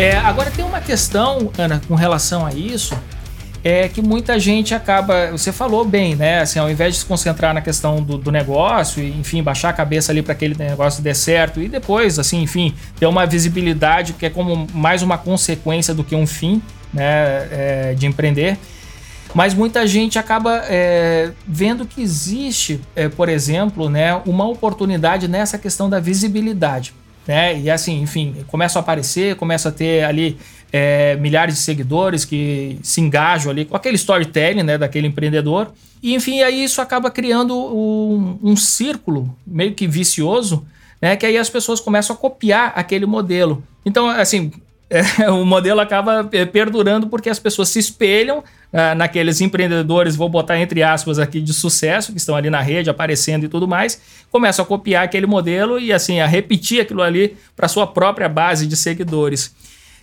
É, 0.00 0.16
agora 0.16 0.50
tem 0.50 0.64
uma 0.64 0.80
questão, 0.80 1.52
Ana, 1.58 1.78
com 1.86 1.94
relação 1.94 2.46
a 2.46 2.54
isso, 2.54 2.98
é 3.62 3.86
que 3.86 4.00
muita 4.00 4.40
gente 4.40 4.74
acaba, 4.74 5.30
você 5.30 5.52
falou 5.52 5.84
bem, 5.84 6.16
né? 6.16 6.40
Assim, 6.40 6.58
ao 6.58 6.70
invés 6.70 6.94
de 6.94 7.00
se 7.00 7.04
concentrar 7.04 7.52
na 7.52 7.60
questão 7.60 8.02
do, 8.02 8.16
do 8.16 8.32
negócio, 8.32 9.06
enfim, 9.06 9.42
baixar 9.42 9.68
a 9.68 9.72
cabeça 9.74 10.10
ali 10.10 10.22
para 10.22 10.32
aquele 10.32 10.56
negócio 10.56 11.02
der 11.02 11.14
certo 11.14 11.60
e 11.60 11.68
depois, 11.68 12.18
assim, 12.18 12.40
enfim, 12.40 12.74
ter 12.98 13.04
uma 13.04 13.26
visibilidade 13.26 14.14
que 14.14 14.24
é 14.24 14.30
como 14.30 14.66
mais 14.72 15.02
uma 15.02 15.18
consequência 15.18 15.92
do 15.92 16.02
que 16.02 16.16
um 16.16 16.26
fim, 16.26 16.62
né? 16.94 17.48
É, 17.52 17.94
de 17.94 18.06
empreender. 18.06 18.56
Mas 19.34 19.52
muita 19.52 19.86
gente 19.86 20.18
acaba 20.18 20.62
é, 20.66 21.30
vendo 21.46 21.84
que 21.84 22.00
existe, 22.00 22.80
é, 22.96 23.06
por 23.10 23.28
exemplo, 23.28 23.90
né, 23.90 24.14
uma 24.24 24.48
oportunidade 24.48 25.28
nessa 25.28 25.58
questão 25.58 25.90
da 25.90 26.00
visibilidade. 26.00 26.94
Né? 27.30 27.60
E 27.60 27.70
assim, 27.70 28.02
enfim, 28.02 28.34
começa 28.48 28.76
a 28.76 28.82
aparecer, 28.82 29.36
começa 29.36 29.68
a 29.68 29.72
ter 29.72 30.02
ali 30.02 30.36
é, 30.72 31.14
milhares 31.14 31.54
de 31.54 31.60
seguidores 31.60 32.24
que 32.24 32.76
se 32.82 33.00
engajam 33.00 33.52
ali 33.52 33.64
com 33.64 33.76
aquele 33.76 33.94
storytelling 33.94 34.64
né, 34.64 34.76
daquele 34.76 35.06
empreendedor. 35.06 35.72
E 36.02 36.12
enfim, 36.12 36.42
aí 36.42 36.64
isso 36.64 36.82
acaba 36.82 37.08
criando 37.08 37.56
um, 37.56 38.36
um 38.42 38.56
círculo 38.56 39.32
meio 39.46 39.74
que 39.74 39.86
vicioso, 39.86 40.66
né, 41.00 41.14
que 41.14 41.24
aí 41.24 41.38
as 41.38 41.48
pessoas 41.48 41.78
começam 41.78 42.16
a 42.16 42.18
copiar 42.18 42.72
aquele 42.74 43.06
modelo. 43.06 43.62
Então, 43.86 44.08
assim, 44.08 44.50
é, 44.90 45.30
o 45.30 45.46
modelo 45.46 45.80
acaba 45.80 46.28
é, 46.32 46.44
perdurando 46.44 47.06
porque 47.06 47.30
as 47.30 47.38
pessoas 47.38 47.68
se 47.68 47.78
espelham 47.78 48.42
ah, 48.72 48.94
naqueles 48.94 49.40
empreendedores, 49.40 50.16
vou 50.16 50.28
botar 50.28 50.58
entre 50.60 50.82
aspas 50.82 51.18
aqui, 51.18 51.40
de 51.40 51.52
sucesso, 51.52 52.12
que 52.12 52.18
estão 52.18 52.34
ali 52.34 52.50
na 52.50 52.60
rede, 52.60 52.90
aparecendo 52.90 53.44
e 53.44 53.48
tudo 53.48 53.66
mais, 53.66 54.00
começam 54.30 54.64
a 54.64 54.66
copiar 54.66 55.04
aquele 55.04 55.26
modelo 55.26 55.78
e 55.78 55.92
assim, 55.92 56.20
a 56.20 56.26
repetir 56.26 56.80
aquilo 56.80 57.02
ali 57.02 57.36
para 57.56 57.68
sua 57.68 57.86
própria 57.86 58.28
base 58.28 58.66
de 58.66 58.76
seguidores. 58.76 59.54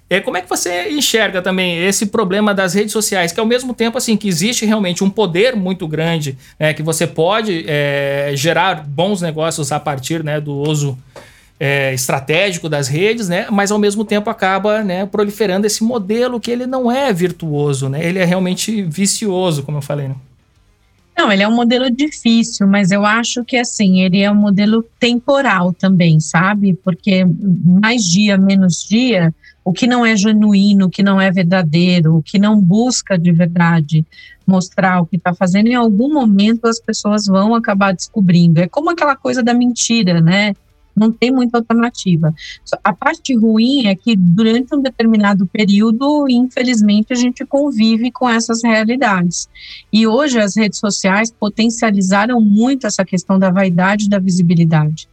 É, 0.09 0.21
como 0.21 0.37
é 0.37 0.41
que 0.41 0.47
você 0.47 0.89
enxerga 0.89 1.41
também 1.41 1.85
esse 1.85 2.05
problema 2.05 2.53
das 2.53 2.73
redes 2.73 2.93
sociais, 2.93 3.33
que 3.33 3.39
ao 3.41 3.45
mesmo 3.45 3.73
tempo 3.73 3.97
assim 3.97 4.15
que 4.15 4.29
existe 4.29 4.65
realmente 4.65 5.03
um 5.03 5.09
poder 5.09 5.53
muito 5.53 5.85
grande, 5.85 6.37
né, 6.57 6.73
que 6.73 6.81
você 6.81 7.05
pode 7.05 7.65
é, 7.67 8.31
gerar 8.33 8.85
bons 8.87 9.21
negócios 9.21 9.69
a 9.69 9.79
partir 9.81 10.23
né, 10.23 10.39
do 10.39 10.53
uso 10.53 10.97
é, 11.59 11.93
estratégico 11.93 12.69
das 12.69 12.87
redes, 12.87 13.27
né, 13.27 13.47
mas 13.49 13.71
ao 13.71 13.79
mesmo 13.79 14.05
tempo 14.05 14.29
acaba 14.29 14.83
né, 14.83 15.05
proliferando 15.05 15.65
esse 15.65 15.83
modelo 15.83 16.39
que 16.39 16.51
ele 16.51 16.67
não 16.67 16.91
é 16.91 17.11
virtuoso, 17.11 17.89
né, 17.89 18.05
ele 18.05 18.19
é 18.19 18.25
realmente 18.25 18.83
vicioso, 18.83 19.63
como 19.63 19.77
eu 19.77 19.81
falei. 19.81 20.09
Né? 20.09 20.15
Não, 21.17 21.31
ele 21.31 21.41
é 21.41 21.47
um 21.47 21.55
modelo 21.55 21.89
difícil, 21.89 22.67
mas 22.67 22.91
eu 22.91 23.03
acho 23.03 23.43
que 23.43 23.57
assim, 23.57 24.01
ele 24.01 24.21
é 24.21 24.29
um 24.29 24.35
modelo 24.35 24.85
temporal 24.99 25.73
também, 25.73 26.19
sabe? 26.19 26.75
Porque 26.83 27.25
mais 27.65 28.03
dia, 28.03 28.37
menos 28.37 28.85
dia, 28.87 29.33
o 29.65 29.73
que 29.73 29.87
não 29.87 30.05
é 30.05 30.15
genuíno, 30.15 30.85
o 30.85 30.89
que 30.91 31.01
não 31.01 31.19
é 31.19 31.31
verdadeiro, 31.31 32.17
o 32.17 32.21
que 32.21 32.37
não 32.37 32.61
busca 32.61 33.17
de 33.17 33.31
verdade 33.31 34.05
mostrar 34.45 35.01
o 35.01 35.07
que 35.07 35.17
está 35.17 35.33
fazendo, 35.33 35.67
em 35.67 35.75
algum 35.75 36.13
momento 36.13 36.67
as 36.67 36.79
pessoas 36.79 37.25
vão 37.25 37.55
acabar 37.55 37.93
descobrindo. 37.93 38.61
É 38.61 38.67
como 38.67 38.91
aquela 38.91 39.15
coisa 39.15 39.41
da 39.41 39.55
mentira, 39.55 40.21
né? 40.21 40.53
Não 40.97 41.11
tem 41.11 41.31
muita 41.31 41.59
alternativa. 41.59 42.33
A 42.83 42.91
parte 42.91 43.35
ruim 43.35 43.85
é 43.85 43.95
que 43.95 44.15
durante 44.15 44.73
um 44.73 44.81
determinado 44.81 45.45
período, 45.45 46.27
infelizmente, 46.27 47.13
a 47.13 47.15
gente 47.15 47.45
convive 47.45 48.11
com 48.11 48.27
essas 48.27 48.63
realidades. 48.63 49.47
E 49.93 50.07
hoje 50.07 50.39
as 50.39 50.57
redes 50.57 50.79
sociais 50.79 51.31
potencializaram 51.31 52.41
muito 52.41 52.87
essa 52.87 53.05
questão 53.05 53.37
da 53.37 53.51
vaidade 53.51 54.05
e 54.05 54.09
da 54.09 54.17
visibilidade. 54.17 55.07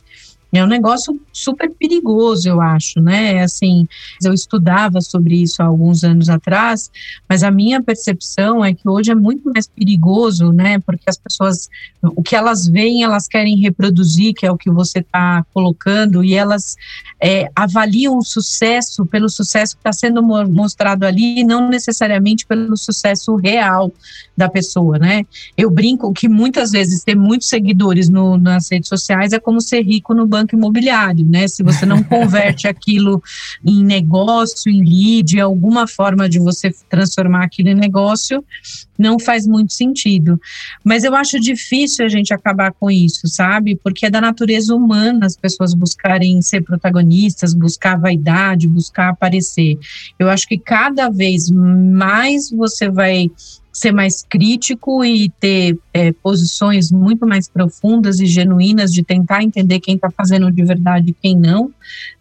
É 0.54 0.62
um 0.62 0.68
negócio 0.68 1.20
super 1.32 1.68
perigoso, 1.68 2.48
eu 2.48 2.60
acho, 2.60 3.00
né? 3.00 3.42
Assim, 3.42 3.88
eu 4.22 4.32
estudava 4.32 5.00
sobre 5.00 5.42
isso 5.42 5.60
há 5.60 5.66
alguns 5.66 6.04
anos 6.04 6.28
atrás, 6.28 6.92
mas 7.28 7.42
a 7.42 7.50
minha 7.50 7.82
percepção 7.82 8.64
é 8.64 8.72
que 8.72 8.88
hoje 8.88 9.10
é 9.10 9.16
muito 9.16 9.50
mais 9.52 9.66
perigoso, 9.66 10.52
né? 10.52 10.78
Porque 10.78 11.10
as 11.10 11.18
pessoas, 11.18 11.68
o 12.00 12.22
que 12.22 12.36
elas 12.36 12.68
veem, 12.68 13.02
elas 13.02 13.26
querem 13.26 13.58
reproduzir, 13.58 14.32
que 14.32 14.46
é 14.46 14.52
o 14.52 14.56
que 14.56 14.70
você 14.70 15.00
está 15.00 15.44
colocando, 15.52 16.22
e 16.22 16.34
elas 16.34 16.76
é, 17.20 17.50
avaliam 17.56 18.16
o 18.16 18.22
sucesso 18.22 19.04
pelo 19.06 19.28
sucesso 19.28 19.74
que 19.74 19.80
está 19.80 19.92
sendo 19.92 20.22
mostrado 20.22 21.04
ali, 21.04 21.40
e 21.40 21.44
não 21.44 21.68
necessariamente 21.68 22.46
pelo 22.46 22.76
sucesso 22.76 23.34
real 23.34 23.92
da 24.36 24.48
pessoa, 24.48 25.00
né? 25.00 25.26
Eu 25.56 25.68
brinco 25.68 26.12
que 26.12 26.28
muitas 26.28 26.70
vezes 26.70 27.02
ter 27.02 27.16
muitos 27.16 27.48
seguidores 27.48 28.08
no, 28.08 28.38
nas 28.38 28.70
redes 28.70 28.88
sociais 28.88 29.32
é 29.32 29.40
como 29.40 29.60
ser 29.60 29.82
rico 29.82 30.14
no 30.14 30.24
banco 30.24 30.43
imobiliário, 30.52 31.24
né? 31.24 31.48
Se 31.48 31.62
você 31.62 31.86
não 31.86 32.02
converte 32.02 32.66
aquilo 32.68 33.22
em 33.64 33.82
negócio, 33.84 34.70
em 34.70 34.84
lead, 34.84 35.40
alguma 35.40 35.86
forma 35.86 36.28
de 36.28 36.38
você 36.38 36.74
transformar 36.88 37.44
aquilo 37.44 37.70
em 37.70 37.74
negócio, 37.74 38.44
não 38.98 39.18
faz 39.18 39.46
muito 39.46 39.72
sentido. 39.72 40.40
Mas 40.84 41.04
eu 41.04 41.14
acho 41.14 41.40
difícil 41.40 42.04
a 42.04 42.08
gente 42.08 42.32
acabar 42.32 42.72
com 42.72 42.90
isso, 42.90 43.26
sabe? 43.26 43.76
Porque 43.76 44.06
é 44.06 44.10
da 44.10 44.20
natureza 44.20 44.74
humana 44.74 45.26
as 45.26 45.36
pessoas 45.36 45.74
buscarem 45.74 46.40
ser 46.42 46.62
protagonistas, 46.62 47.54
buscar 47.54 47.98
vaidade, 47.98 48.68
buscar 48.68 49.10
aparecer. 49.10 49.78
Eu 50.18 50.28
acho 50.28 50.46
que 50.46 50.58
cada 50.58 51.08
vez 51.08 51.50
mais 51.50 52.50
você 52.50 52.88
vai 52.88 53.30
ser 53.74 53.90
mais 53.90 54.22
crítico 54.22 55.04
e 55.04 55.28
ter 55.28 55.76
é, 55.92 56.12
posições 56.12 56.92
muito 56.92 57.26
mais 57.26 57.48
profundas 57.48 58.20
e 58.20 58.26
genuínas 58.26 58.92
de 58.92 59.02
tentar 59.02 59.42
entender 59.42 59.80
quem 59.80 59.96
está 59.96 60.08
fazendo 60.12 60.50
de 60.50 60.64
verdade 60.64 61.10
e 61.10 61.12
quem 61.12 61.36
não. 61.36 61.72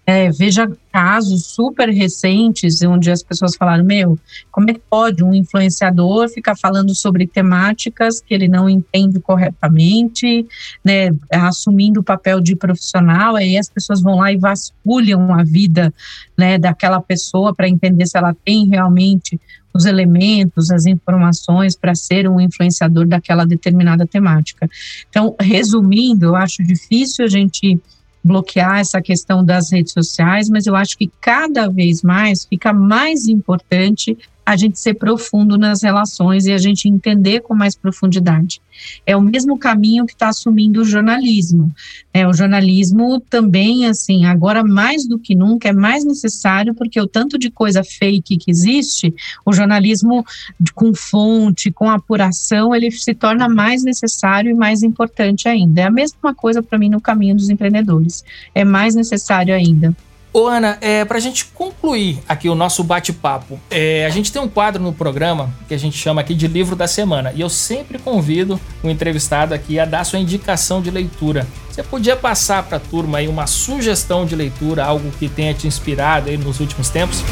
É, 0.05 0.29
veja 0.31 0.69
casos 0.91 1.45
super 1.45 1.87
recentes 1.87 2.81
onde 2.81 3.09
as 3.09 3.23
pessoas 3.23 3.55
falaram: 3.55 3.85
Meu, 3.85 4.19
como 4.51 4.69
é 4.69 4.73
que 4.73 4.81
pode 4.89 5.23
um 5.23 5.33
influenciador 5.33 6.27
ficar 6.27 6.57
falando 6.57 6.93
sobre 6.93 7.25
temáticas 7.25 8.19
que 8.19 8.33
ele 8.33 8.49
não 8.49 8.67
entende 8.67 9.19
corretamente, 9.21 10.45
né, 10.83 11.09
assumindo 11.31 12.01
o 12.01 12.03
papel 12.03 12.41
de 12.41 12.55
profissional? 12.55 13.35
Aí 13.35 13.57
as 13.57 13.69
pessoas 13.69 14.01
vão 14.01 14.17
lá 14.17 14.31
e 14.31 14.37
vasculham 14.37 15.33
a 15.33 15.43
vida 15.43 15.93
né, 16.37 16.57
daquela 16.57 16.99
pessoa 16.99 17.55
para 17.55 17.69
entender 17.69 18.05
se 18.07 18.17
ela 18.17 18.35
tem 18.43 18.67
realmente 18.67 19.39
os 19.73 19.85
elementos, 19.85 20.69
as 20.71 20.85
informações 20.85 21.75
para 21.75 21.95
ser 21.95 22.27
um 22.27 22.39
influenciador 22.39 23.07
daquela 23.07 23.45
determinada 23.45 24.05
temática. 24.05 24.69
Então, 25.09 25.35
resumindo, 25.39 26.27
eu 26.27 26.35
acho 26.35 26.63
difícil 26.63 27.25
a 27.25 27.27
gente 27.27 27.79
bloquear 28.23 28.79
essa 28.79 29.01
questão 29.01 29.43
das 29.43 29.71
redes 29.71 29.91
sociais, 29.91 30.49
mas 30.49 30.65
eu 30.65 30.75
acho 30.75 30.97
que 30.97 31.11
cada 31.19 31.67
vez 31.67 32.01
mais 32.01 32.45
fica 32.45 32.71
mais 32.71 33.27
importante 33.27 34.17
a 34.45 34.55
gente 34.55 34.77
ser 34.77 34.95
profundo 34.95 35.57
nas 35.57 35.81
relações 35.81 36.45
e 36.45 36.51
a 36.51 36.57
gente 36.57 36.89
entender 36.89 37.41
com 37.41 37.55
mais 37.55 37.75
profundidade. 37.75 38.61
É 39.05 39.15
o 39.15 39.21
mesmo 39.21 39.57
caminho 39.57 40.05
que 40.05 40.13
está 40.13 40.29
assumindo 40.29 40.81
o 40.81 40.85
jornalismo. 40.85 41.71
É, 42.13 42.27
o 42.27 42.33
jornalismo 42.33 43.19
também, 43.21 43.85
assim, 43.85 44.25
agora 44.25 44.63
mais 44.63 45.07
do 45.07 45.17
que 45.17 45.35
nunca, 45.35 45.69
é 45.69 45.73
mais 45.73 46.03
necessário, 46.03 46.73
porque 46.73 46.99
o 46.99 47.07
tanto 47.07 47.37
de 47.37 47.49
coisa 47.49 47.83
fake 47.83 48.37
que 48.37 48.51
existe, 48.51 49.13
o 49.45 49.53
jornalismo 49.53 50.25
com 50.73 50.93
fonte, 50.93 51.71
com 51.71 51.89
apuração, 51.89 52.75
ele 52.75 52.91
se 52.91 53.13
torna 53.13 53.47
mais 53.47 53.83
necessário 53.83 54.51
e 54.51 54.55
mais 54.55 54.83
importante 54.83 55.47
ainda. 55.47 55.81
É 55.81 55.85
a 55.85 55.91
mesma 55.91 56.33
coisa 56.33 56.61
para 56.61 56.77
mim 56.77 56.89
no 56.89 56.99
caminho 56.99 57.35
dos 57.35 57.49
empreendedores. 57.49 58.23
É 58.53 58.65
mais 58.65 58.95
necessário 58.95 59.55
ainda. 59.55 59.95
Ô 60.35 60.47
Ana, 60.47 60.79
é, 60.81 61.05
para 61.05 61.17
a 61.17 61.21
gente 61.21 61.45
concluir 61.45 62.17
aqui 62.27 62.49
o 62.49 62.55
nosso 62.55 62.83
bate-papo, 62.83 63.59
é, 63.69 64.03
a 64.03 64.09
gente 64.09 64.31
tem 64.33 64.41
um 64.41 64.49
quadro 64.49 64.81
no 64.81 64.91
programa 64.91 65.53
que 65.67 65.75
a 65.75 65.77
gente 65.77 65.95
chama 65.95 66.21
aqui 66.21 66.33
de 66.33 66.47
livro 66.47 66.75
da 66.75 66.87
semana 66.87 67.31
e 67.35 67.41
eu 67.41 67.49
sempre 67.49 67.99
convido 67.99 68.59
o 68.81 68.89
entrevistado 68.89 69.53
aqui 69.53 69.79
a 69.79 69.85
dar 69.85 70.03
sua 70.03 70.17
indicação 70.17 70.81
de 70.81 70.89
leitura. 70.89 71.45
Você 71.69 71.83
podia 71.83 72.15
passar 72.15 72.63
para 72.63 72.77
a 72.77 72.79
turma 72.79 73.19
aí 73.19 73.27
uma 73.27 73.45
sugestão 73.45 74.25
de 74.25 74.35
leitura, 74.35 74.83
algo 74.83 75.11
que 75.19 75.29
tenha 75.29 75.53
te 75.53 75.67
inspirado 75.67 76.31
aí 76.31 76.37
nos 76.37 76.59
últimos 76.59 76.89
tempos? 76.89 77.23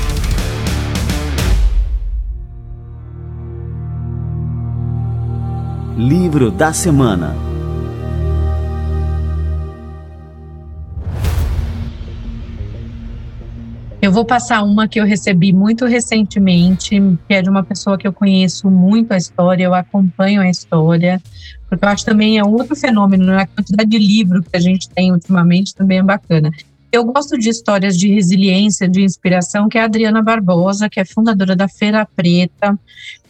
Livro 5.97 6.51
da 6.51 6.71
semana. 6.71 7.50
Eu 14.01 14.11
vou 14.11 14.25
passar 14.25 14.63
uma 14.63 14.87
que 14.87 14.99
eu 14.99 15.05
recebi 15.05 15.53
muito 15.53 15.85
recentemente, 15.85 16.99
que 17.27 17.33
é 17.35 17.41
de 17.41 17.49
uma 17.51 17.63
pessoa 17.63 17.99
que 17.99 18.07
eu 18.07 18.11
conheço 18.11 18.67
muito 18.71 19.11
a 19.11 19.17
história, 19.17 19.63
eu 19.63 19.75
acompanho 19.75 20.41
a 20.41 20.49
história, 20.49 21.21
porque 21.69 21.85
eu 21.85 21.89
acho 21.89 22.03
também 22.03 22.39
é 22.39 22.43
outro 22.43 22.75
fenômeno, 22.75 23.27
né? 23.27 23.43
a 23.43 23.45
quantidade 23.45 23.87
de 23.87 23.99
livro 23.99 24.41
que 24.41 24.57
a 24.57 24.59
gente 24.59 24.89
tem 24.89 25.11
ultimamente 25.11 25.75
também 25.75 25.99
é 25.99 26.03
bacana. 26.03 26.49
Eu 26.91 27.05
gosto 27.05 27.37
de 27.37 27.47
histórias 27.47 27.95
de 27.95 28.11
resiliência, 28.11 28.89
de 28.89 29.03
inspiração, 29.03 29.69
que 29.69 29.77
é 29.77 29.81
a 29.81 29.85
Adriana 29.85 30.21
Barbosa, 30.23 30.89
que 30.89 30.99
é 30.99 31.05
fundadora 31.05 31.55
da 31.55 31.67
Feira 31.67 32.05
Preta, 32.15 32.77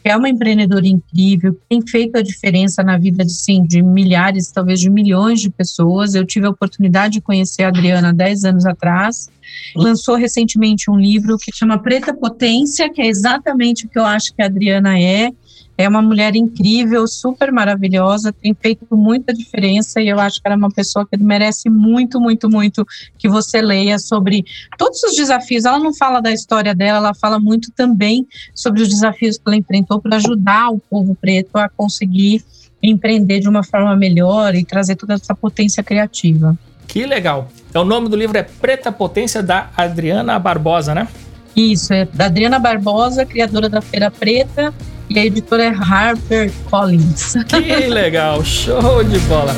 que 0.02 0.10
é 0.10 0.18
uma 0.18 0.30
empreendedora 0.30 0.88
incrível, 0.88 1.54
que 1.54 1.62
tem 1.70 1.82
feito 1.86 2.18
a 2.18 2.24
diferença 2.24 2.82
na 2.82 2.98
vida 2.98 3.24
de, 3.24 3.34
sim, 3.34 3.64
de 3.64 3.84
milhares, 3.84 4.52
talvez 4.52 4.80
de 4.80 4.90
milhões 4.90 5.42
de 5.42 5.52
pessoas. 5.52 6.16
Eu 6.16 6.26
tive 6.26 6.48
a 6.48 6.50
oportunidade 6.50 7.16
de 7.16 7.22
conhecer 7.22 7.64
a 7.64 7.68
Adriana 7.68 8.12
10 8.12 8.46
anos 8.46 8.66
atrás, 8.66 9.30
lançou 9.76 10.16
recentemente 10.16 10.90
um 10.90 11.00
livro 11.00 11.38
que 11.38 11.52
chama 11.54 11.78
Preta 11.78 12.14
Potência, 12.14 12.90
que 12.90 13.02
é 13.02 13.08
exatamente 13.08 13.86
o 13.86 13.90
que 13.90 13.98
eu 13.98 14.06
acho 14.06 14.34
que 14.34 14.42
a 14.42 14.46
Adriana 14.46 15.00
é. 15.00 15.32
É 15.78 15.90
uma 15.90 16.02
mulher 16.02 16.36
incrível, 16.36 17.08
super 17.08 17.52
maravilhosa, 17.52 18.32
tem 18.32 18.54
feito 18.54 18.86
muita 18.92 19.34
diferença 19.34 20.00
e 20.00 20.10
eu 20.10 20.20
acho 20.20 20.40
que 20.40 20.48
ela 20.48 20.54
é 20.54 20.58
uma 20.58 20.70
pessoa 20.70 21.08
que 21.08 21.18
merece 21.18 21.70
muito, 21.72 22.20
muito, 22.22 22.48
muito 22.48 22.86
que 23.18 23.28
você 23.28 23.62
leia 23.62 23.98
sobre 23.98 24.46
todos 24.78 25.02
os 25.02 25.16
desafios. 25.16 25.66
Ela 25.66 25.80
não 25.80 25.92
fala 25.92 26.22
da 26.22 26.32
história 26.32 26.76
dela, 26.76 26.98
ela 26.98 27.16
fala 27.16 27.40
muito 27.40 27.72
também 27.72 28.28
sobre 28.54 28.84
os 28.84 28.90
desafios 28.90 29.38
que 29.38 29.44
ela 29.48 29.56
enfrentou 29.56 30.00
para 30.00 30.18
ajudar 30.18 30.70
o 30.70 30.78
povo 30.78 31.16
preto 31.16 31.58
a 31.58 31.68
conseguir 31.68 32.44
empreender 32.84 33.40
de 33.40 33.50
uma 33.50 33.64
forma 33.64 33.96
melhor 33.96 34.54
e 34.54 34.66
trazer 34.66 34.96
toda 34.96 35.16
essa 35.16 35.34
potência 35.34 35.82
criativa. 35.82 36.58
Que 36.92 37.06
legal. 37.06 37.48
Então, 37.70 37.84
o 37.84 37.86
nome 37.86 38.10
do 38.10 38.18
livro 38.18 38.38
é 38.38 38.44
Preta 38.44 38.92
Potência, 38.92 39.42
da 39.42 39.70
Adriana 39.78 40.38
Barbosa, 40.38 40.94
né? 40.94 41.08
Isso, 41.56 41.94
é 41.94 42.04
da 42.04 42.26
Adriana 42.26 42.60
Barbosa, 42.60 43.26
criadora 43.26 43.70
da 43.70 43.80
Feira 43.80 44.12
Preta, 44.12 44.74
e 45.10 45.18
a 45.18 45.26
editora 45.26 45.64
é 45.64 45.70
Harper 45.70 46.52
Collins. 46.70 47.36
Que 47.48 47.88
legal, 47.88 48.44
show 48.44 49.02
de 49.06 49.18
bola. 49.20 49.56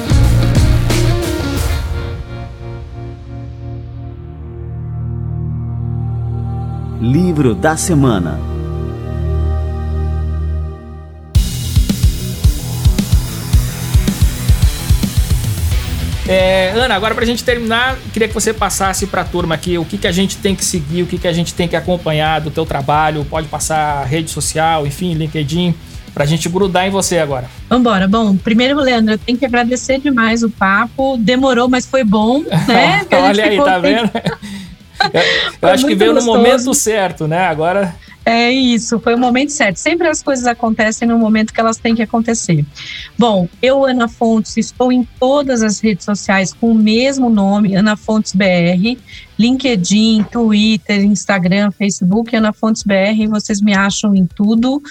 Livro 7.01 7.55
da 7.55 7.75
semana. 7.75 8.52
É, 16.27 16.71
Ana, 16.75 16.95
agora 16.95 17.13
pra 17.13 17.25
gente 17.25 17.43
terminar, 17.43 17.97
queria 18.13 18.27
que 18.27 18.33
você 18.33 18.53
passasse 18.53 19.07
pra 19.07 19.23
turma 19.25 19.55
aqui 19.55 19.77
o 19.77 19.83
que, 19.83 19.97
que 19.97 20.07
a 20.07 20.11
gente 20.11 20.37
tem 20.37 20.55
que 20.55 20.63
seguir, 20.63 21.03
o 21.03 21.05
que, 21.05 21.17
que 21.17 21.27
a 21.27 21.33
gente 21.33 21.53
tem 21.53 21.67
que 21.67 21.75
acompanhar 21.75 22.39
do 22.39 22.49
teu 22.49 22.65
trabalho, 22.65 23.25
pode 23.25 23.47
passar 23.47 24.05
rede 24.05 24.31
social, 24.31 24.87
enfim, 24.87 25.13
LinkedIn, 25.13 25.75
pra 26.13 26.25
gente 26.25 26.47
grudar 26.47 26.87
em 26.87 26.89
você 26.89 27.17
agora. 27.17 27.49
Vambora. 27.69 28.07
Bom, 28.07 28.37
primeiro, 28.37 28.79
Leandro, 28.79 29.15
eu 29.15 29.17
tenho 29.17 29.37
que 29.37 29.45
agradecer 29.45 29.99
demais 29.99 30.43
o 30.43 30.49
papo. 30.49 31.17
Demorou, 31.17 31.67
mas 31.67 31.85
foi 31.85 32.03
bom, 32.03 32.39
né? 32.67 33.05
Olha 33.11 33.45
aí, 33.45 33.57
tá 33.57 33.79
vendo? 33.79 34.09
eu, 35.13 35.21
eu 35.61 35.69
acho 35.69 35.85
que 35.85 35.95
veio 35.95 36.13
gostoso. 36.13 36.31
no 36.31 36.37
momento 36.37 36.73
certo, 36.73 37.27
né? 37.27 37.47
Agora 37.47 37.93
é 38.25 38.51
isso, 38.51 38.99
foi 38.99 39.15
o 39.15 39.17
momento 39.17 39.51
certo. 39.51 39.77
Sempre 39.77 40.07
as 40.07 40.23
coisas 40.23 40.47
acontecem 40.47 41.07
no 41.07 41.17
momento 41.17 41.53
que 41.53 41.59
elas 41.59 41.77
têm 41.77 41.93
que 41.93 42.01
acontecer. 42.01 42.65
Bom, 43.17 43.49
eu, 43.61 43.85
Ana 43.85 44.07
Fontes, 44.07 44.55
estou 44.55 44.91
em 44.91 45.07
todas 45.19 45.61
as 45.61 45.79
redes 45.79 46.05
sociais 46.05 46.53
com 46.53 46.71
o 46.71 46.75
mesmo 46.75 47.29
nome, 47.29 47.75
Ana 47.75 47.97
Fontes 47.97 48.33
BR, 48.33 48.97
LinkedIn, 49.37 50.25
Twitter, 50.31 51.03
Instagram, 51.03 51.71
Facebook, 51.71 52.33
Ana 52.35 52.53
Fontes 52.53 52.83
BR, 52.83 53.27
vocês 53.29 53.59
me 53.59 53.73
acham 53.73 54.15
em 54.15 54.25
tudo 54.25 54.81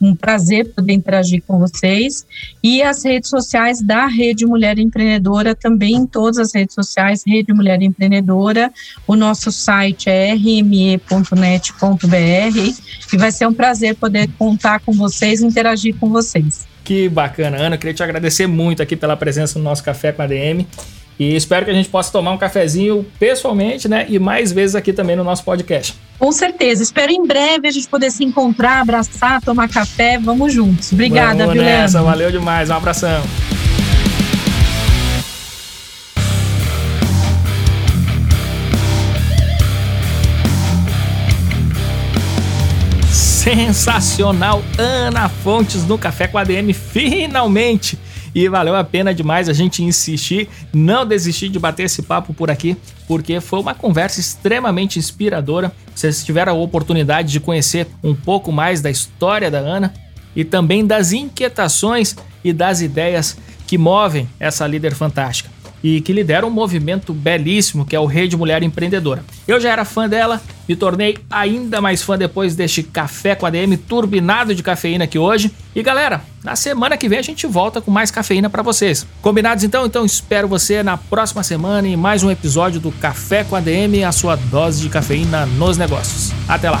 um 0.00 0.14
prazer 0.14 0.72
poder 0.74 0.92
interagir 0.92 1.42
com 1.46 1.58
vocês. 1.58 2.26
E 2.62 2.82
as 2.82 3.04
redes 3.04 3.28
sociais 3.28 3.82
da 3.82 4.06
Rede 4.06 4.46
Mulher 4.46 4.78
Empreendedora, 4.78 5.54
também 5.54 5.94
em 5.94 6.06
todas 6.06 6.38
as 6.38 6.54
redes 6.54 6.74
sociais, 6.74 7.22
Rede 7.26 7.52
Mulher 7.52 7.82
Empreendedora. 7.82 8.72
O 9.06 9.14
nosso 9.14 9.52
site 9.52 10.08
é 10.08 10.32
rme.net.br 10.32 11.00
e 13.12 13.16
vai 13.16 13.30
ser 13.30 13.46
um 13.46 13.54
prazer 13.54 13.94
poder 13.96 14.28
contar 14.38 14.80
com 14.80 14.92
vocês 14.92 15.42
interagir 15.42 15.94
com 15.96 16.08
vocês. 16.08 16.66
Que 16.84 17.08
bacana, 17.08 17.58
Ana. 17.58 17.76
Eu 17.76 17.78
queria 17.78 17.94
te 17.94 18.02
agradecer 18.02 18.46
muito 18.46 18.82
aqui 18.82 18.96
pela 18.96 19.16
presença 19.16 19.58
no 19.58 19.64
nosso 19.64 19.84
Café 19.84 20.12
com 20.12 20.22
a 20.22 20.26
DM. 20.26 20.66
E 21.20 21.36
espero 21.36 21.66
que 21.66 21.70
a 21.70 21.74
gente 21.74 21.90
possa 21.90 22.10
tomar 22.10 22.32
um 22.32 22.38
cafezinho 22.38 23.04
pessoalmente, 23.18 23.86
né? 23.86 24.06
E 24.08 24.18
mais 24.18 24.52
vezes 24.52 24.74
aqui 24.74 24.90
também 24.90 25.14
no 25.14 25.22
nosso 25.22 25.44
podcast. 25.44 25.94
Com 26.18 26.32
certeza. 26.32 26.82
Espero 26.82 27.12
em 27.12 27.26
breve 27.26 27.68
a 27.68 27.70
gente 27.70 27.86
poder 27.88 28.10
se 28.10 28.24
encontrar, 28.24 28.80
abraçar, 28.80 29.38
tomar 29.42 29.68
café. 29.68 30.18
Vamos 30.18 30.50
juntos. 30.50 30.90
Obrigada, 30.90 31.46
Vamos 31.46 31.62
nessa. 31.62 32.00
Valeu 32.00 32.30
demais. 32.30 32.70
Um 32.70 32.74
abração. 32.74 33.22
Sensacional, 43.10 44.62
Ana 44.78 45.28
Fontes 45.28 45.84
no 45.84 45.98
Café 45.98 46.28
com 46.28 46.38
a 46.38 46.44
DM, 46.44 46.72
finalmente! 46.72 47.98
E 48.34 48.48
valeu 48.48 48.76
a 48.76 48.84
pena 48.84 49.14
demais 49.14 49.48
a 49.48 49.52
gente 49.52 49.82
insistir, 49.82 50.48
não 50.72 51.06
desistir 51.06 51.48
de 51.48 51.58
bater 51.58 51.84
esse 51.84 52.02
papo 52.02 52.32
por 52.32 52.50
aqui, 52.50 52.76
porque 53.08 53.40
foi 53.40 53.60
uma 53.60 53.74
conversa 53.74 54.20
extremamente 54.20 54.98
inspiradora. 54.98 55.72
Vocês 55.94 56.24
tiveram 56.24 56.52
a 56.52 56.56
oportunidade 56.56 57.32
de 57.32 57.40
conhecer 57.40 57.88
um 58.02 58.14
pouco 58.14 58.52
mais 58.52 58.80
da 58.80 58.90
história 58.90 59.50
da 59.50 59.58
Ana 59.58 59.92
e 60.34 60.44
também 60.44 60.86
das 60.86 61.12
inquietações 61.12 62.16
e 62.44 62.52
das 62.52 62.80
ideias 62.80 63.36
que 63.66 63.76
movem 63.76 64.28
essa 64.38 64.66
líder 64.66 64.94
fantástica 64.94 65.59
e 65.82 66.00
que 66.00 66.12
lidera 66.12 66.46
um 66.46 66.50
movimento 66.50 67.12
belíssimo 67.12 67.84
que 67.84 67.96
é 67.96 68.00
o 68.00 68.06
Rede 68.06 68.36
Mulher 68.36 68.62
Empreendedora. 68.62 69.24
Eu 69.46 69.60
já 69.60 69.70
era 69.70 69.84
fã 69.84 70.08
dela, 70.08 70.40
me 70.68 70.76
tornei 70.76 71.18
ainda 71.30 71.80
mais 71.80 72.02
fã 72.02 72.16
depois 72.16 72.54
deste 72.54 72.82
café 72.82 73.34
com 73.34 73.46
a 73.46 73.50
DM 73.50 73.76
turbinado 73.76 74.54
de 74.54 74.62
cafeína 74.62 75.04
aqui 75.04 75.18
hoje. 75.18 75.50
E 75.74 75.82
galera, 75.82 76.22
na 76.44 76.56
semana 76.56 76.96
que 76.96 77.08
vem 77.08 77.18
a 77.18 77.22
gente 77.22 77.46
volta 77.46 77.80
com 77.80 77.90
mais 77.90 78.10
cafeína 78.10 78.50
para 78.50 78.62
vocês. 78.62 79.06
Combinados 79.20 79.64
então? 79.64 79.86
Então 79.86 80.04
espero 80.04 80.48
você 80.48 80.82
na 80.82 80.96
próxima 80.96 81.42
semana 81.42 81.88
em 81.88 81.96
mais 81.96 82.22
um 82.22 82.30
episódio 82.30 82.80
do 82.80 82.92
Café 82.92 83.44
com 83.44 83.56
a 83.56 83.60
DM, 83.60 84.04
a 84.04 84.12
sua 84.12 84.36
dose 84.36 84.82
de 84.82 84.88
cafeína 84.88 85.46
nos 85.46 85.76
negócios. 85.76 86.32
Até 86.48 86.70
lá. 86.70 86.80